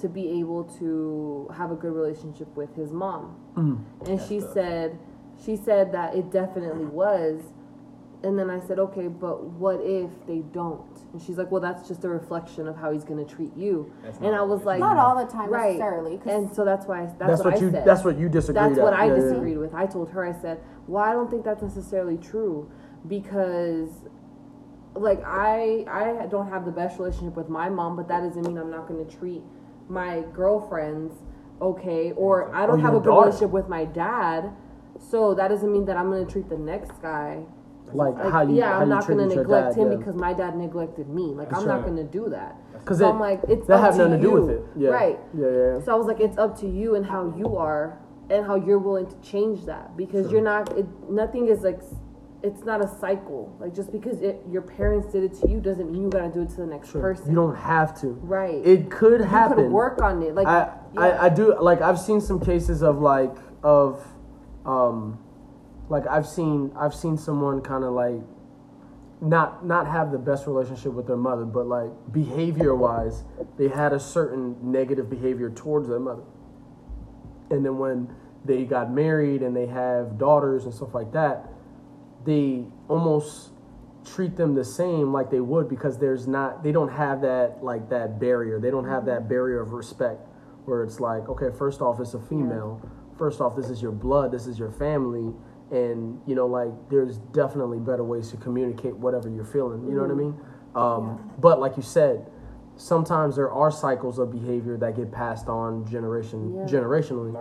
to 0.00 0.08
be 0.08 0.40
able 0.40 0.64
to 0.78 1.48
have 1.56 1.70
a 1.70 1.76
good 1.76 1.92
relationship 1.92 2.48
with 2.56 2.74
his 2.74 2.92
mom, 2.92 3.36
mm. 3.56 4.08
and 4.08 4.20
she 4.28 4.40
tough. 4.40 4.52
said, 4.52 4.98
she 5.44 5.56
said 5.56 5.92
that 5.92 6.14
it 6.14 6.30
definitely 6.32 6.86
was, 6.86 7.42
and 8.24 8.38
then 8.38 8.48
I 8.50 8.58
said, 8.58 8.78
okay, 8.78 9.06
but 9.06 9.44
what 9.44 9.80
if 9.82 10.10
they 10.26 10.38
don't? 10.38 10.84
And 11.12 11.20
she's 11.22 11.36
like, 11.36 11.50
well, 11.50 11.60
that's 11.60 11.86
just 11.86 12.04
a 12.04 12.08
reflection 12.08 12.66
of 12.66 12.76
how 12.76 12.90
he's 12.90 13.04
gonna 13.04 13.24
treat 13.24 13.56
you, 13.56 13.92
and 14.20 14.34
I 14.34 14.42
was 14.42 14.64
like, 14.64 14.80
Not 14.80 14.96
all 14.96 15.24
the 15.24 15.30
time 15.30 15.48
right, 15.50 15.76
necessarily. 15.78 16.18
'cause 16.18 16.32
and 16.32 16.52
so 16.54 16.64
that's 16.64 16.86
why 16.86 17.02
I, 17.02 17.06
that's, 17.06 17.18
That's, 17.18 17.44
what, 17.44 17.54
what 17.54 17.54
I 17.54 17.64
you. 17.64 17.70
said. 17.70 17.84
That's 17.84 18.04
what 18.04 18.18
you 18.18 18.28
disagreed. 18.28 18.64
That's 18.70 18.78
what. 18.80 18.94
I 18.94 19.04
Yeah, 19.06 19.12
yeah, 19.12 19.16
yeah. 19.16 19.28
disagreed 19.28 19.58
with. 19.58 19.74
I 19.74 19.86
told 19.86 20.08
her, 20.10 20.24
I 20.24 20.32
said, 20.40 20.60
well, 20.88 21.04
I 21.04 21.12
don't 21.12 21.30
think 21.30 21.44
that's 21.44 21.62
necessarily 21.62 22.16
true 22.18 22.68
because, 23.06 23.90
like, 24.94 25.22
I 25.24 25.84
I 25.88 26.26
don't 26.26 26.48
have 26.48 26.64
the 26.64 26.70
best 26.70 26.98
relationship 26.98 27.36
with 27.36 27.48
my 27.48 27.68
mom, 27.68 27.96
but 27.96 28.08
that 28.08 28.20
doesn't 28.22 28.46
mean 28.46 28.58
I'm 28.58 28.70
not 28.70 28.86
going 28.88 29.04
to 29.04 29.16
treat 29.16 29.42
my 29.88 30.22
girlfriends 30.32 31.14
okay, 31.60 32.12
or 32.12 32.54
I 32.54 32.66
don't 32.66 32.80
Or 32.80 32.82
have 32.82 32.94
a 32.94 32.98
good 32.98 33.04
daughter. 33.06 33.26
relationship 33.26 33.50
with 33.50 33.68
my 33.68 33.84
dad, 33.84 34.50
so 34.98 35.34
that 35.34 35.48
doesn't 35.48 35.72
mean 35.72 35.84
that 35.86 35.96
I'm 35.96 36.10
going 36.10 36.24
to 36.26 36.30
treat 36.30 36.48
the 36.48 36.58
next 36.58 37.00
guy. 37.00 37.44
Like, 37.92 38.16
Like, 38.16 38.32
how 38.32 38.42
you. 38.42 38.56
yeah, 38.56 38.72
how 38.72 38.80
I'm 38.80 38.88
you 38.88 38.94
not 38.94 39.06
going 39.06 39.28
to 39.28 39.36
neglect 39.36 39.76
dad, 39.76 39.80
him 39.82 39.90
yeah. 39.92 39.98
because 39.98 40.14
my 40.16 40.32
dad 40.32 40.56
neglected 40.56 41.08
me. 41.08 41.26
Like, 41.34 41.50
That's 41.50 41.62
I'm 41.62 41.68
not 41.68 41.82
going 41.84 41.96
to 41.96 42.04
do 42.04 42.28
that. 42.30 42.56
Because 42.72 42.98
So 42.98 43.08
I'm 43.10 43.20
like, 43.20 43.40
it's 43.48 43.66
that 43.68 43.74
up 43.74 43.80
have 43.84 43.92
to 43.96 44.08
nothing 44.08 44.20
to 44.20 44.26
do 44.26 44.32
with 44.32 44.50
it. 44.50 44.62
Yeah. 44.76 44.88
Right. 44.90 45.18
Yeah, 45.36 45.46
yeah. 45.50 45.80
So 45.84 45.92
I 45.92 45.94
was 45.94 46.06
like, 46.06 46.18
it's 46.20 46.36
up 46.38 46.58
to 46.60 46.68
you 46.68 46.96
and 46.96 47.06
how 47.06 47.32
you 47.36 47.56
are 47.56 47.98
and 48.30 48.44
how 48.46 48.56
you're 48.56 48.78
willing 48.78 49.06
to 49.06 49.16
change 49.20 49.64
that 49.66 49.96
because 49.96 50.30
you're 50.32 50.42
not. 50.42 50.76
It, 50.76 50.86
nothing 51.10 51.48
is 51.48 51.60
like, 51.62 51.80
it's 52.44 52.62
not 52.62 52.84
a 52.84 52.88
cycle. 53.00 53.56
Like 53.58 53.74
just 53.74 53.90
because 53.90 54.20
it, 54.20 54.42
your 54.50 54.62
parents 54.62 55.10
did 55.12 55.24
it 55.24 55.40
to 55.40 55.48
you 55.48 55.60
doesn't 55.60 55.90
mean 55.90 56.02
you 56.04 56.10
gotta 56.10 56.28
do 56.32 56.42
it 56.42 56.50
to 56.50 56.56
the 56.56 56.66
next 56.66 56.90
Sure. 56.90 57.00
person. 57.00 57.30
You 57.30 57.34
don't 57.34 57.56
have 57.56 57.98
to. 58.02 58.08
right. 58.22 58.64
It 58.64 58.90
could 58.90 59.20
happen. 59.20 59.22
you 59.22 59.28
happen. 59.30 59.56
could 59.56 59.72
work 59.72 60.02
on 60.02 60.22
it. 60.22 60.34
Like 60.34 60.46
I, 60.46 60.72
yeah. 60.94 61.00
I, 61.00 61.24
I 61.26 61.28
do 61.30 61.58
like 61.60 61.80
I've 61.80 61.98
seen 61.98 62.20
some 62.20 62.38
cases 62.38 62.82
of 62.82 63.00
like 63.00 63.34
of 63.62 64.06
um 64.66 65.18
like 65.88 66.06
I've 66.06 66.26
seen 66.26 66.70
I've 66.76 66.94
seen 66.94 67.16
someone 67.16 67.62
kind 67.62 67.82
of 67.82 67.92
like 67.94 68.20
not 69.20 69.64
not 69.64 69.86
have 69.86 70.12
the 70.12 70.18
best 70.18 70.46
relationship 70.46 70.92
with 70.92 71.06
their 71.06 71.16
mother 71.16 71.44
but 71.46 71.66
like 71.66 71.90
behavior 72.12 72.74
wise 72.74 73.22
they 73.56 73.68
had 73.68 73.92
a 73.94 74.00
certain 74.00 74.56
negative 74.60 75.08
behavior 75.08 75.48
towards 75.48 75.88
their 75.88 76.00
mother 76.00 76.24
and 77.50 77.64
then 77.64 77.78
when 77.78 78.14
they 78.44 78.64
got 78.64 78.90
married 78.90 79.42
and 79.42 79.56
they 79.56 79.66
have 79.66 80.18
daughters 80.18 80.64
and 80.64 80.74
stuff 80.74 80.94
like 80.94 81.10
that 81.12 81.48
they 82.24 82.64
almost 82.88 83.50
treat 84.04 84.36
them 84.36 84.54
the 84.54 84.64
same 84.64 85.12
like 85.12 85.30
they 85.30 85.40
would 85.40 85.68
because 85.68 85.98
there's 85.98 86.26
not 86.28 86.62
they 86.62 86.72
don't 86.72 86.90
have 86.92 87.22
that 87.22 87.62
like 87.62 87.88
that 87.90 88.18
barrier. 88.20 88.60
They 88.60 88.70
don't 88.70 88.88
have 88.88 89.06
that 89.06 89.28
barrier 89.28 89.60
of 89.60 89.72
respect 89.72 90.20
where 90.66 90.82
it's 90.82 91.00
like 91.00 91.28
okay 91.28 91.48
first 91.56 91.80
off 91.80 92.00
it's 92.00 92.14
a 92.14 92.20
female. 92.20 92.80
First 93.18 93.40
off 93.40 93.56
this 93.56 93.70
is 93.70 93.80
your 93.80 93.92
blood. 93.92 94.32
This 94.32 94.46
is 94.46 94.58
your 94.58 94.70
family. 94.72 95.32
And 95.70 96.20
you 96.26 96.34
know 96.34 96.46
like 96.46 96.72
there's 96.90 97.18
definitely 97.32 97.78
better 97.78 98.04
ways 98.04 98.30
to 98.30 98.36
communicate 98.36 98.94
whatever 98.96 99.28
you're 99.30 99.44
feeling. 99.44 99.86
You 99.88 99.94
know 99.94 100.02
what 100.02 100.10
i 100.10 100.14
mean? 100.14 100.40
Um, 100.74 101.30
but 101.38 101.60
like 101.60 101.76
you 101.76 101.82
said 101.82 102.30
sometimes 102.76 103.36
there 103.36 103.52
are 103.52 103.70
cycles 103.70 104.18
of 104.18 104.32
behavior 104.32 104.76
that 104.76 104.96
get 104.96 105.12
passed 105.12 105.48
on 105.48 105.86
generation 105.86 106.54
Yeah. 106.54 106.64
generationally. 106.66 107.32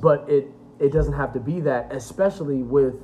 But 0.00 0.28
it 0.28 0.50
it 0.80 0.90
doesn't 0.92 1.12
have 1.12 1.32
to 1.34 1.40
be 1.40 1.60
that 1.60 1.92
especially 1.92 2.62
with 2.62 2.94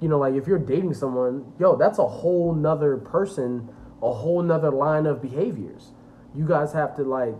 you 0.00 0.08
know 0.08 0.18
like 0.18 0.34
if 0.34 0.46
you're 0.46 0.58
dating 0.58 0.94
someone 0.94 1.52
yo 1.58 1.76
that's 1.76 1.98
a 1.98 2.06
whole 2.06 2.54
nother 2.54 2.96
person 2.98 3.68
a 4.02 4.12
whole 4.12 4.42
nother 4.42 4.70
line 4.70 5.06
of 5.06 5.20
behaviors. 5.20 5.92
You 6.34 6.46
guys 6.46 6.72
have 6.72 6.94
to 6.96 7.02
like 7.02 7.34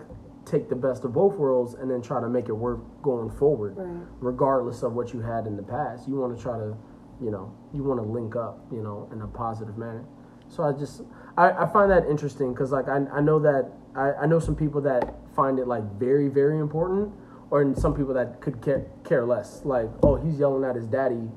take 0.45 0.69
the 0.69 0.75
best 0.75 1.05
of 1.05 1.13
both 1.13 1.37
worlds 1.37 1.75
and 1.75 1.89
then 1.91 2.01
try 2.03 2.21
to 2.21 2.29
make 2.29 2.49
it 2.49 2.53
work 2.55 2.81
going 3.03 3.31
forward 3.31 3.75
Right. 3.77 4.07
regardless 4.21 4.83
of 4.83 4.95
what 4.95 5.13
you 5.13 5.21
had 5.21 5.47
in 5.47 5.57
the 5.57 5.63
past. 5.63 6.09
You 6.09 6.17
want 6.17 6.37
to 6.37 6.43
try 6.43 6.57
to 6.59 6.77
you 7.23 7.31
know 7.31 7.55
you 7.73 7.85
want 7.85 8.01
to 8.01 8.07
link 8.07 8.35
up 8.35 8.67
you 8.73 8.83
know 8.83 9.09
in 9.13 9.21
a 9.23 9.27
positive 9.29 9.77
manner. 9.79 10.05
So 10.49 10.63
i 10.65 10.73
just 10.73 11.03
i, 11.37 11.51
I 11.53 11.67
find 11.73 11.91
that 11.93 12.07
interesting 12.09 12.53
because 12.53 12.73
like 12.73 12.89
I, 12.89 13.05
I 13.13 13.21
know 13.21 13.39
that 13.39 13.71
I, 13.95 14.13
I 14.23 14.27
know 14.27 14.41
some 14.41 14.57
people 14.57 14.81
that 14.81 15.15
find 15.37 15.59
it 15.61 15.69
like 15.69 15.85
very 15.99 16.29
very 16.29 16.59
important 16.59 17.13
or 17.51 17.63
in 17.63 17.75
some 17.77 17.95
people 17.95 18.15
that 18.15 18.41
could 18.41 18.61
care, 18.61 18.85
care 19.05 19.25
less. 19.25 19.65
Like 19.65 19.91
oh 20.03 20.17
he's 20.17 20.39
yelling 20.41 20.65
at 20.65 20.75
his 20.75 20.87
daddy 20.89 21.29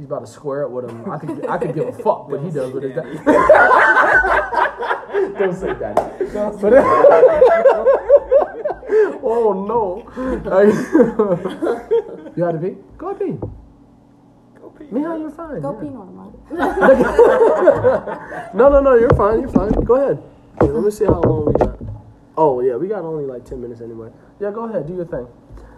he's 0.00 0.06
about 0.06 0.24
to 0.24 0.32
square 0.32 0.64
up 0.64 0.70
with 0.70 0.88
him 0.88 1.10
i 1.10 1.18
could 1.18 1.46
i 1.46 1.58
could 1.58 1.74
give 1.74 1.88
a 1.88 1.92
fuck 2.02 2.26
what 2.26 2.42
he 2.42 2.50
does 2.50 2.72
with 2.72 2.84
his 2.84 2.94
daddy 2.94 3.16
don't 5.38 5.54
say 5.54 5.74
daddy 5.74 6.00
but 6.32 6.72
oh 9.22 9.52
no 9.68 10.02
you 12.34 12.44
had 12.44 12.52
to 12.52 12.58
pee 12.58 12.76
go 12.96 13.10
ahead 13.10 13.20
pee 13.20 13.36
Go 14.58 14.70
pee. 14.70 14.86
Mija, 14.86 15.18
you're 15.20 15.30
fine. 15.30 15.60
Go 15.60 15.74
yeah. 15.74 15.80
pee 15.80 15.88
normal. 15.88 16.32
No, 18.54 18.68
no, 18.68 18.80
no, 18.80 18.94
you're 18.94 19.14
fine. 19.14 19.40
You're 19.40 19.48
fine. 19.48 19.70
Go 19.84 19.94
ahead. 19.94 20.22
Here, 20.60 20.72
let 20.72 20.84
me 20.84 20.90
see 20.90 21.06
how 21.06 21.20
long 21.20 21.46
we 21.46 21.52
got. 21.54 21.78
Oh 22.36 22.60
yeah, 22.60 22.76
we 22.76 22.88
got 22.88 23.04
only 23.04 23.24
like 23.24 23.44
ten 23.44 23.60
minutes 23.60 23.80
anyway. 23.80 24.10
Yeah, 24.38 24.50
go 24.50 24.64
ahead, 24.68 24.86
do 24.86 24.94
your 24.94 25.06
thing. 25.06 25.26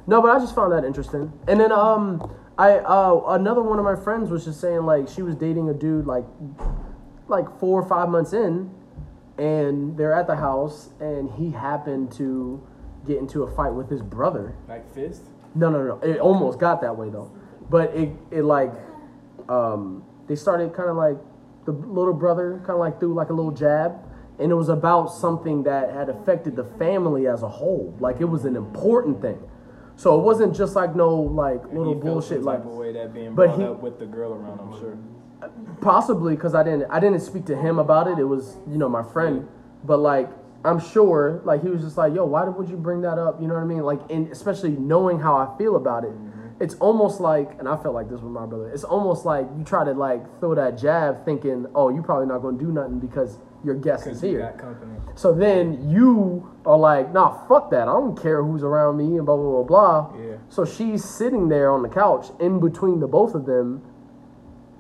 No, 0.07 0.21
but 0.21 0.31
I 0.35 0.39
just 0.39 0.55
found 0.55 0.73
that 0.73 0.85
interesting. 0.85 1.33
And 1.47 1.61
then 1.61 1.73
um, 1.73 2.35
I 2.59 2.79
uh 2.79 3.21
another 3.29 3.63
one 3.63 3.79
of 3.79 3.85
my 3.85 3.97
friends 3.97 4.31
was 4.31 4.45
just 4.45 4.61
saying 4.61 4.85
like 4.85 5.09
she 5.09 5.23
was 5.23 5.35
dating 5.35 5.69
a 5.69 5.75
dude 5.75 6.07
like 6.07 6.25
like 7.29 7.47
four 7.59 7.81
or 7.81 7.89
five 7.89 8.09
months 8.09 8.33
in, 8.33 8.71
and 9.39 9.97
they're 9.97 10.13
at 10.13 10.27
the 10.27 10.37
house, 10.37 10.91
and 11.01 11.31
he 11.31 11.51
happened 11.51 12.13
to 12.13 12.63
get 13.07 13.19
into 13.19 13.43
a 13.43 13.55
fight 13.55 13.73
with 13.73 13.89
his 13.89 14.03
brother. 14.03 14.55
Like 14.69 14.93
fist. 14.95 15.23
No, 15.55 15.71
no, 15.71 15.83
no. 15.83 15.99
It 16.01 16.19
almost 16.19 16.59
got 16.59 16.81
that 16.83 16.97
way 16.97 17.09
though, 17.09 17.31
but 17.71 17.95
it 17.95 18.11
it 18.31 18.43
like 18.43 18.73
um 19.49 20.05
they 20.27 20.37
started 20.37 20.73
kind 20.75 20.89
of 20.91 20.97
like 20.97 21.17
the 21.65 21.73
little 21.73 22.15
brother 22.15 22.59
kind 22.59 22.71
of 22.71 22.79
like 22.79 23.01
threw 23.01 23.15
like 23.15 23.31
a 23.31 23.33
little 23.33 23.51
jab, 23.51 23.99
and 24.39 24.53
it 24.53 24.55
was 24.55 24.69
about 24.69 25.07
something 25.07 25.63
that 25.63 25.93
had 25.95 26.09
affected 26.09 26.57
the 26.57 26.65
family 26.79 27.27
as 27.27 27.43
a 27.43 27.49
whole. 27.49 27.97
Like 27.99 28.21
it 28.21 28.27
was 28.27 28.45
an 28.45 28.57
important 28.57 29.23
thing. 29.23 29.39
So 29.97 30.19
it 30.19 30.23
wasn't 30.23 30.57
just 30.57 30.75
like 30.75 30.97
no 30.97 31.15
like 31.15 31.65
little 31.73 31.95
bullshit 31.95 32.43
like 32.43 32.65
way 32.65 32.93
that 32.93 33.13
being 33.15 33.35
But 33.35 33.49
brought 33.49 33.59
he- 33.59 33.65
up 33.67 33.83
with 33.83 33.99
the 33.99 34.07
girl 34.07 34.33
around. 34.33 34.61
I'm 34.61 34.79
sure. 34.81 34.99
possibly 35.81 36.35
because 36.35 36.55
I 36.55 36.63
didn't 36.63 36.91
I 36.91 37.01
didn't 37.01 37.21
speak 37.21 37.45
to 37.47 37.57
him 37.57 37.79
about 37.79 38.09
it. 38.09 38.19
It 38.19 38.25
was 38.25 38.57
you 38.69 38.79
know 38.79 38.89
my 38.89 39.03
friend, 39.03 39.47
but 39.85 39.99
like 39.99 40.31
I'm 40.65 40.81
sure 40.81 41.41
like 41.45 41.63
he 41.63 41.69
was 41.69 41.83
just 41.83 41.97
like 41.97 42.15
yo 42.15 42.25
why 42.25 42.45
would 42.45 42.69
you 42.69 42.77
bring 42.77 43.03
that 43.03 43.19
up? 43.19 43.41
You 43.41 43.49
know 43.49 43.55
what 43.55 43.63
I 43.63 43.67
mean? 43.67 43.83
Like 43.83 44.01
and 44.11 44.31
especially 44.33 44.71
knowing 44.71 45.21
how 45.21 45.37
I 45.37 45.57
feel 45.59 45.77
about 45.77 46.05
it, 46.05 46.11
mm-hmm. 46.11 46.63
it's 46.63 46.75
almost 46.77 47.21
like 47.21 47.59
and 47.59 47.69
I 47.69 47.77
felt 47.77 47.95
like 47.95 48.09
this 48.09 48.21
with 48.21 48.33
my 48.33 48.47
brother. 48.47 48.71
It's 48.71 48.85
almost 48.85 49.25
like 49.25 49.47
you 49.57 49.65
try 49.65 49.85
to 49.85 49.93
like 49.93 50.41
throw 50.41 50.55
that 50.55 50.79
jab 50.79 51.25
thinking 51.25 51.67
oh 51.75 51.91
you're 51.91 52.03
probably 52.03 52.27
not 52.27 52.39
going 52.39 52.59
to 52.59 52.65
do 52.65 52.73
nothing 52.73 52.99
because 52.99 53.39
your 53.65 53.75
guest 53.75 54.07
is 54.07 54.21
here. 54.21 54.55
So 55.15 55.33
then 55.33 55.91
you 55.91 56.51
are 56.67 56.79
like, 56.79 57.13
nah, 57.13 57.47
fuck 57.47 57.71
that. 57.71 57.83
I 57.83 57.93
don't 57.93 58.21
care 58.21 58.43
who's 58.43 58.63
around 58.63 58.97
me 58.97 59.17
and 59.17 59.27
blah, 59.27 59.37
blah, 59.37 59.63
blah, 59.63 60.11
blah. 60.11 60.21
Yeah. 60.21 60.37
So 60.49 60.65
she's 60.65 61.05
sitting 61.05 61.49
there 61.49 61.71
on 61.71 61.83
the 61.83 61.89
couch 61.89 62.29
in 62.41 62.61
between 62.61 63.01
the 63.01 63.07
both 63.07 63.35
of 63.35 63.47
them 63.47 63.83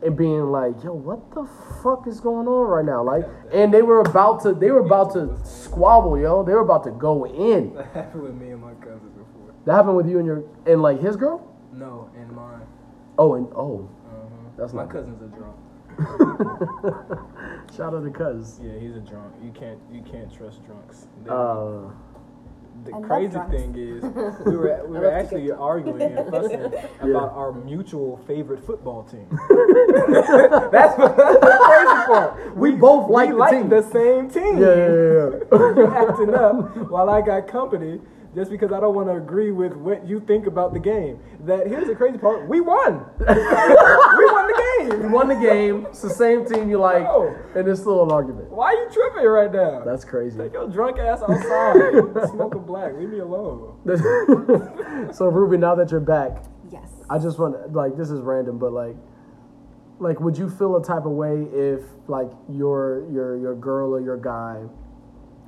and 0.02 0.16
being 0.16 0.50
like, 0.50 0.82
yo, 0.82 0.92
what 0.92 1.32
the 1.32 1.48
fuck 1.82 2.06
is 2.08 2.18
going 2.20 2.48
on 2.48 2.68
right 2.68 2.84
now? 2.84 3.04
Like, 3.04 3.24
and 3.52 3.72
they 3.72 3.82
were 3.82 4.00
about 4.00 4.42
to, 4.42 4.52
they 4.52 4.70
were 4.70 4.80
about 4.80 5.12
to 5.12 5.38
squabble, 5.44 6.18
yo. 6.18 6.42
They 6.42 6.52
were 6.52 6.60
about 6.60 6.82
to 6.84 6.90
go 6.90 7.24
in. 7.26 7.74
That 7.74 7.86
happened 7.94 8.22
with 8.22 8.34
me 8.34 8.50
and 8.50 8.60
my 8.60 8.74
cousin 8.74 9.10
before. 9.10 9.54
That 9.64 9.74
happened 9.74 9.96
with 9.96 10.08
you 10.08 10.18
and 10.18 10.26
your, 10.26 10.44
and 10.66 10.82
like 10.82 11.00
his 11.00 11.14
girl? 11.14 11.46
No, 11.72 12.10
and 12.16 12.32
mine. 12.32 12.62
Oh, 13.16 13.34
and, 13.34 13.46
oh. 13.54 13.88
Uh-huh. 14.06 14.18
That's 14.58 14.72
my 14.72 14.86
cousin's 14.86 15.22
a 15.22 15.36
drunk. 15.36 15.56
Shout 17.76 17.94
out 17.94 18.04
to 18.04 18.10
Cuz. 18.10 18.60
Yeah, 18.62 18.78
he's 18.78 18.96
a 18.96 19.00
drunk. 19.00 19.32
You 19.42 19.50
can't 19.52 19.78
you 19.92 20.02
can't 20.02 20.32
trust 20.32 20.64
drunks. 20.66 21.06
They, 21.24 21.30
Uh, 21.30 21.90
the 22.84 22.96
I 22.96 23.00
crazy 23.02 23.38
thing 23.50 23.74
is, 23.76 24.02
we 24.46 24.56
were 24.56 24.82
we 24.88 24.98
were 24.98 25.10
actually 25.12 25.50
arguing 25.52 26.00
and 26.02 26.30
fussing 26.30 26.64
about 27.00 27.32
our 27.34 27.52
mutual 27.52 28.16
favorite 28.26 28.64
football 28.64 29.04
team. 29.04 29.26
that's, 29.30 30.96
what, 30.98 31.16
that's 31.16 31.40
the 31.40 31.58
crazy 31.62 32.06
part. 32.06 32.56
We 32.56 32.72
both 32.72 33.10
like 33.10 33.28
we 33.28 33.32
the 33.34 33.38
like 33.38 33.52
team. 33.52 33.68
the 33.68 33.82
same 33.82 34.30
team. 34.30 34.58
Yeah, 34.58 34.74
yeah, 34.74 35.82
yeah. 35.82 36.08
Acting 36.08 36.34
up 36.34 36.76
while 36.90 37.08
I 37.10 37.20
got 37.20 37.46
company 37.46 38.00
just 38.34 38.50
because 38.50 38.72
I 38.72 38.80
don't 38.80 38.94
want 38.94 39.08
to 39.08 39.16
agree 39.16 39.52
with 39.52 39.74
what 39.74 40.06
you 40.06 40.20
think 40.20 40.46
about 40.46 40.72
the 40.72 40.78
game. 40.80 41.18
That 41.44 41.66
here's 41.66 41.86
the 41.86 41.94
crazy 41.94 42.18
part: 42.18 42.48
we 42.48 42.60
won. 42.60 43.04
we 43.18 43.26
won 43.26 44.46
the 44.46 44.62
game. 44.88 45.02
We 45.02 45.08
won 45.08 45.28
the 45.28 45.34
game. 45.34 45.86
It's 45.90 46.02
the 46.02 46.10
same 46.10 46.44
team 46.46 46.70
you 46.70 46.78
like 46.78 47.02
No. 47.04 47.34
in 47.54 47.66
this 47.66 47.84
little 47.84 48.10
argument. 48.12 48.50
Why 48.50 48.72
are 48.72 48.74
you 48.74 48.90
tripping 48.90 49.26
right 49.28 49.52
now? 49.52 49.82
That's 49.84 50.04
crazy. 50.04 50.38
Take 50.38 50.52
your 50.54 50.68
drunk 50.68 50.98
ass 50.98 51.20
outside, 51.22 52.28
smoke 52.30 52.54
a 52.54 52.58
black. 52.58 52.94
Leave 52.94 53.10
me 53.10 53.18
alone. 53.18 53.76
so 55.12 55.26
Ruby, 55.26 55.56
now 55.58 55.74
that 55.74 55.90
you're 55.90 56.00
back, 56.00 56.44
Yes. 56.70 56.88
I 57.10 57.18
just 57.18 57.38
want 57.38 57.72
like 57.72 57.96
this 57.96 58.10
is 58.10 58.20
random, 58.20 58.58
but 58.58 58.72
like, 58.72 58.96
like 59.98 60.20
would 60.20 60.38
you 60.38 60.48
feel 60.48 60.76
a 60.76 60.82
type 60.84 61.04
of 61.04 61.12
way 61.12 61.42
if 61.52 61.82
like 62.08 62.30
your 62.48 63.04
your 63.12 63.36
your 63.36 63.54
girl 63.54 63.90
or 63.94 64.00
your 64.00 64.16
guy 64.16 64.62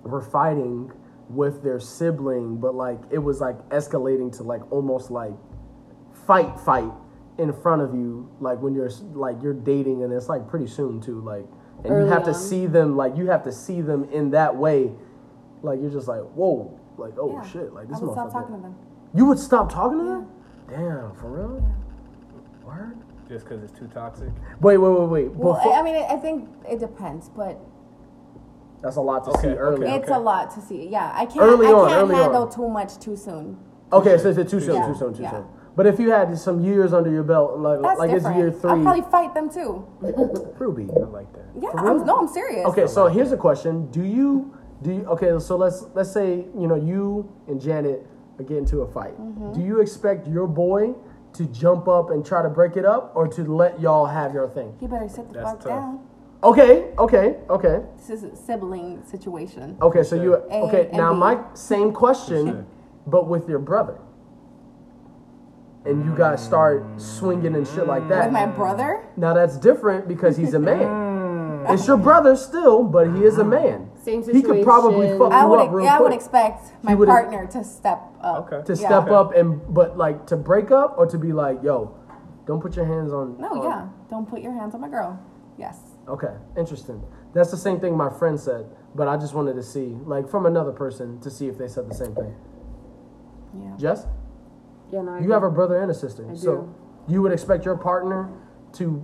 were 0.03 0.21
fighting 0.21 0.93
with 1.31 1.63
their 1.63 1.81
sibling, 1.81 2.57
but 2.57 2.75
like 2.75 3.01
it 3.11 3.19
was 3.19 3.41
like 3.41 3.57
escalating 3.71 4.35
to 4.37 4.43
like 4.43 4.61
almost 4.73 5.11
like 5.11 5.33
fight 6.27 6.59
fight 6.61 6.91
in 7.39 7.53
front 7.53 7.83
of 7.83 7.95
you, 7.95 8.29
like 8.41 8.61
when 8.61 8.75
you're 8.75 8.91
like 9.15 9.37
you're 9.43 9.55
dating 9.55 10.03
and 10.05 10.13
it's 10.13 10.29
like 10.29 10.47
pretty 10.49 10.67
soon 10.67 11.01
too, 11.01 11.21
like 11.21 11.45
and 11.85 11.93
Early 11.93 12.05
you 12.07 12.11
have 12.13 12.25
to 12.25 12.35
see 12.35 12.67
them 12.67 12.97
like 12.97 13.17
you 13.17 13.27
have 13.31 13.43
to 13.45 13.53
see 13.53 13.81
them 13.81 14.05
in 14.13 14.31
that 14.31 14.55
way, 14.55 14.93
like 15.63 15.81
you're 15.81 15.91
just 15.91 16.09
like 16.09 16.21
whoa, 16.35 16.79
like 16.97 17.15
oh 17.19 17.33
Yeah. 17.43 17.49
shit, 17.51 17.73
like 17.73 17.89
this 17.89 17.99
I 17.99 18.05
would 18.05 18.13
stop 18.13 18.33
talking 18.33 18.57
to 18.57 18.63
them. 18.63 18.77
You 19.15 19.25
would 19.27 19.39
stop 19.39 19.71
talking 19.73 19.99
to 19.99 20.05
them? 20.05 20.29
Damn, 20.69 21.15
for 21.17 21.29
real? 21.31 21.75
Word? 22.65 22.97
Just 23.29 23.45
because 23.47 23.63
it's 23.63 23.73
too 23.79 23.87
toxic. 23.89 24.29
Wait, 24.61 24.77
wait, 24.79 24.89
wait, 24.91 25.09
wait. 25.09 25.31
Well, 25.33 25.55
Before- 25.55 25.75
I, 25.75 25.81
I 25.81 25.83
mean, 25.83 25.97
I 25.97 26.17
think 26.17 26.49
it 26.69 26.79
depends, 26.79 27.29
but 27.31 27.59
that's 28.85 28.97
a 28.97 29.01
lot 29.01 29.25
to 29.25 29.31
Okay, 29.31 29.41
see 29.43 29.49
okay. 29.49 29.59
early. 29.59 29.87
Okay, 29.87 29.97
it's 29.97 30.11
a 30.11 30.19
lot 30.19 30.55
to 30.55 30.61
see. 30.61 30.87
Yeah, 30.89 31.11
I 31.15 31.25
can't. 31.27 31.41
Early 31.41 31.67
I 31.67 31.73
on, 31.73 31.89
can't 31.89 32.03
early 32.03 32.15
handle 32.17 32.43
on. 32.45 32.53
too 32.55 32.69
much 32.69 32.99
too 32.99 33.17
soon. 33.17 33.57
Okay, 33.93 34.19
so 34.19 34.29
it's 34.29 34.39
it 34.39 34.49
too 34.49 34.61
soon, 34.61 34.75
Yeah, 34.77 34.87
too 34.87 34.95
soon, 34.95 35.15
too 35.15 35.23
yeah. 35.23 35.31
soon? 35.31 35.47
But 35.77 35.87
if 35.87 35.99
you 35.99 36.11
had 36.11 36.37
some 36.39 36.63
years 36.65 36.93
under 36.93 37.11
your 37.11 37.23
belt, 37.25 37.59
like 37.59 37.81
That's 37.83 37.99
like 37.99 38.11
different. 38.11 38.37
it's 38.37 38.39
year 38.39 38.53
three, 38.53 38.71
I'll 38.71 38.77
3 38.77 38.85
probably 38.85 39.11
fight 39.11 39.35
them 39.35 39.51
too. 39.51 39.85
Ruby. 40.59 40.87
I 40.95 40.99
like 41.07 41.33
that. 41.33 41.45
Yeah, 41.61 41.71
I'm, 41.77 42.05
no, 42.07 42.19
I'm 42.19 42.29
serious. 42.29 42.65
Okay, 42.67 42.87
so 42.87 43.07
here's 43.09 43.33
a 43.33 43.37
question: 43.37 43.91
Do 43.91 44.03
you 44.05 44.55
do 44.83 44.93
you, 44.93 45.05
okay? 45.07 45.37
So 45.39 45.57
let's 45.57 45.85
let's 45.95 46.13
say 46.13 46.45
you 46.59 46.67
know 46.69 46.77
you 46.77 47.33
and 47.49 47.61
Janet 47.61 48.07
are 48.39 48.43
getting 48.43 48.59
into 48.65 48.83
a 48.83 48.89
fight. 48.93 49.19
Mm-hmm. 49.21 49.53
Do 49.53 49.61
you 49.63 49.81
expect 49.81 50.27
your 50.29 50.47
boy 50.47 50.95
to 51.35 51.47
jump 51.47 51.89
up 51.89 52.11
and 52.11 52.25
try 52.25 52.43
to 52.43 52.49
break 52.49 52.77
it 52.77 52.85
up, 52.85 53.13
or 53.17 53.27
to 53.29 53.43
let 53.45 53.81
y'all 53.81 54.07
have 54.07 54.33
your 54.35 54.49
thing? 54.49 54.77
You 54.81 54.87
better 54.89 55.09
sit 55.09 55.29
the 55.29 55.35
That's 55.35 55.51
fuck 55.51 55.61
tough. 55.61 55.69
down. 55.69 56.07
Okay, 56.45 56.91
okay, 56.99 57.37
okay. 57.49 57.81
This 57.97 58.11
is 58.11 58.23
a 58.25 58.37
sibling 58.37 59.03
situation. 59.07 59.77
Okay, 59.81 60.03
so 60.03 60.15
you 60.15 60.35
A 60.35 60.39
okay 60.67 60.89
and 60.89 60.97
now 60.99 61.13
B. 61.15 61.19
my 61.19 61.41
same 61.55 61.89
Touche. 61.91 61.97
question, 61.99 62.67
but 63.07 63.27
with 63.29 63.49
your 63.49 63.59
brother, 63.59 63.99
and 65.87 66.05
you 66.05 66.15
guys 66.17 66.45
start 66.45 66.85
swinging 67.01 67.55
and 67.55 67.67
shit 67.67 67.87
like 67.87 68.09
that. 68.09 68.25
With 68.25 68.33
my 68.33 68.47
brother, 68.47 69.05
now 69.17 69.33
that's 69.33 69.57
different 69.57 70.07
because 70.07 70.37
he's 70.37 70.53
a 70.55 70.59
man. 70.71 70.81
Mm. 70.81 71.73
It's 71.73 71.87
your 71.87 71.97
brother 71.97 72.37
still, 72.37 72.83
but 72.85 73.07
he 73.17 73.25
is 73.25 73.39
a 73.39 73.45
man. 73.45 73.91
Same 74.03 74.23
He 74.23 74.43
could 74.43 74.63
probably 74.65 75.17
fuck 75.17 75.33
I 75.33 75.45
you 75.45 75.49
would. 75.49 75.61
up 75.61 75.71
real 75.73 75.87
Yeah, 75.87 75.97
I 75.97 76.01
would 76.01 76.09
quick 76.09 76.21
expect 76.21 76.73
my 76.85 76.95
would- 76.95 77.09
partner 77.09 77.47
to 77.47 77.65
step 77.65 78.03
up. 78.21 78.53
Okay. 78.53 78.67
to 78.67 78.73
Yeah. 78.75 78.87
step 78.89 79.05
Okay. 79.05 79.15
up 79.15 79.35
and 79.35 79.63
but 79.73 79.97
like 79.97 80.27
to 80.27 80.37
break 80.37 80.71
up 80.71 80.97
or 80.99 81.07
to 81.07 81.17
be 81.17 81.33
like, 81.33 81.63
yo, 81.63 81.95
don't 82.45 82.61
put 82.61 82.77
your 82.77 82.85
hands 82.85 83.15
on. 83.15 83.39
No, 83.41 83.49
on- 83.49 83.63
yeah. 83.63 83.87
Don't 84.11 84.29
put 84.29 84.43
your 84.43 84.53
hands 84.53 84.75
on 84.75 84.83
my 84.83 84.89
girl. 84.91 85.19
Yes. 85.57 85.79
Okay, 86.09 86.35
interesting. 86.57 87.03
That's 87.33 87.51
the 87.51 87.57
same 87.57 87.81
thing 87.81 87.97
my 87.97 88.11
friend 88.11 88.39
said, 88.39 88.67
but 88.95 89.09
I 89.09 89.17
just 89.17 89.35
wanted 89.35 89.55
to 89.55 89.63
see, 89.63 89.97
like, 90.05 90.29
from 90.29 90.47
another 90.47 90.73
person 90.73 91.19
to 91.21 91.31
see 91.31 91.49
if 91.49 91.57
they 91.57 91.67
said 91.69 91.89
the 91.89 91.95
same 91.95 92.15
thing. 92.15 92.35
Yeah. 93.59 93.77
Jess, 93.77 94.07
Yeah, 94.93 95.03
no, 95.03 95.13
I 95.15 95.21
you 95.21 95.33
have 95.33 95.43
a 95.45 95.51
brother 95.51 95.81
and 95.81 95.91
a 95.91 95.95
sister, 95.95 96.29
I 96.31 96.35
so 96.35 96.57
do. 97.09 97.13
you 97.13 97.23
would 97.23 97.33
expect 97.33 97.65
your 97.65 97.77
partner 97.77 98.29
to 98.75 99.03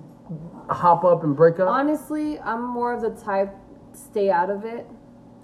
hop 0.68 1.04
up 1.04 1.24
and 1.24 1.34
break 1.36 1.58
up. 1.58 1.68
Honestly, 1.68 2.38
I'm 2.40 2.62
more 2.62 2.92
of 2.92 3.00
the 3.00 3.10
type 3.10 3.54
stay 3.92 4.30
out 4.30 4.50
of 4.50 4.64
it. 4.64 4.86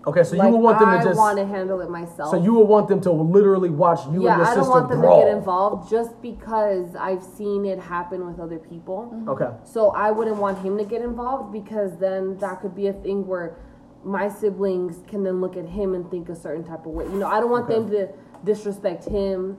Okay, 0.06 0.22
so 0.22 0.36
like, 0.36 0.46
you 0.46 0.52
would 0.52 0.62
want 0.62 0.78
them 0.78 0.90
to 0.90 1.04
just. 1.04 1.18
I 1.18 1.22
want 1.22 1.38
to 1.38 1.46
handle 1.46 1.80
it 1.80 1.90
myself. 1.90 2.30
So 2.30 2.42
you 2.42 2.54
would 2.54 2.68
want 2.68 2.88
them 2.88 3.00
to 3.02 3.10
literally 3.10 3.70
watch 3.70 4.00
you 4.12 4.24
yeah, 4.24 4.32
and 4.32 4.40
your 4.40 4.46
I 4.46 4.54
sister 4.54 4.60
don't 4.60 4.68
want 4.68 4.88
them 4.88 5.00
brawl. 5.00 5.20
to 5.20 5.26
get 5.26 5.36
involved 5.36 5.90
just 5.90 6.20
because 6.22 6.94
I've 6.96 7.22
seen 7.22 7.64
it 7.64 7.78
happen 7.78 8.26
with 8.26 8.38
other 8.40 8.58
people. 8.58 9.10
Mm-hmm. 9.12 9.28
Okay. 9.28 9.50
So 9.64 9.90
I 9.90 10.10
wouldn't 10.10 10.36
want 10.36 10.64
him 10.64 10.78
to 10.78 10.84
get 10.84 11.02
involved 11.02 11.52
because 11.52 11.98
then 11.98 12.38
that 12.38 12.60
could 12.60 12.74
be 12.74 12.86
a 12.86 12.92
thing 12.92 13.26
where 13.26 13.56
my 14.04 14.28
siblings 14.28 15.02
can 15.08 15.24
then 15.24 15.40
look 15.40 15.56
at 15.56 15.66
him 15.66 15.94
and 15.94 16.08
think 16.10 16.28
a 16.28 16.36
certain 16.36 16.64
type 16.64 16.86
of 16.86 16.92
way. 16.92 17.04
You 17.04 17.18
know, 17.18 17.26
I 17.26 17.40
don't 17.40 17.50
want 17.50 17.68
them 17.68 17.90
to 17.90 18.08
disrespect 18.44 19.04
him. 19.04 19.58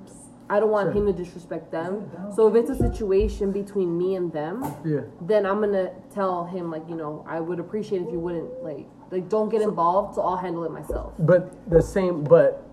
I 0.49 0.59
don't 0.59 0.71
want 0.71 0.87
Sure. 0.93 1.01
him 1.01 1.05
to 1.07 1.13
disrespect 1.13 1.71
them. 1.71 2.09
So 2.33 2.47
if 2.47 2.55
it's 2.55 2.69
a 2.69 2.75
situation 2.75 3.51
between 3.51 3.97
me 3.97 4.15
and 4.15 4.31
them, 4.31 4.63
Yeah. 4.85 5.01
then 5.21 5.45
I'm 5.45 5.59
gonna 5.59 5.91
tell 6.09 6.45
him 6.45 6.71
like, 6.71 6.87
you 6.89 6.95
know, 6.95 7.23
I 7.27 7.39
would 7.39 7.59
appreciate 7.59 8.01
if 8.01 8.11
you 8.11 8.19
wouldn't 8.19 8.63
like 8.63 8.87
like 9.11 9.29
don't 9.29 9.49
get 9.49 9.61
involved, 9.61 10.15
so 10.15 10.21
I'll 10.21 10.35
handle 10.35 10.63
it 10.65 10.71
myself. 10.71 11.13
But 11.19 11.53
the 11.69 11.81
same, 11.81 12.23
but 12.23 12.63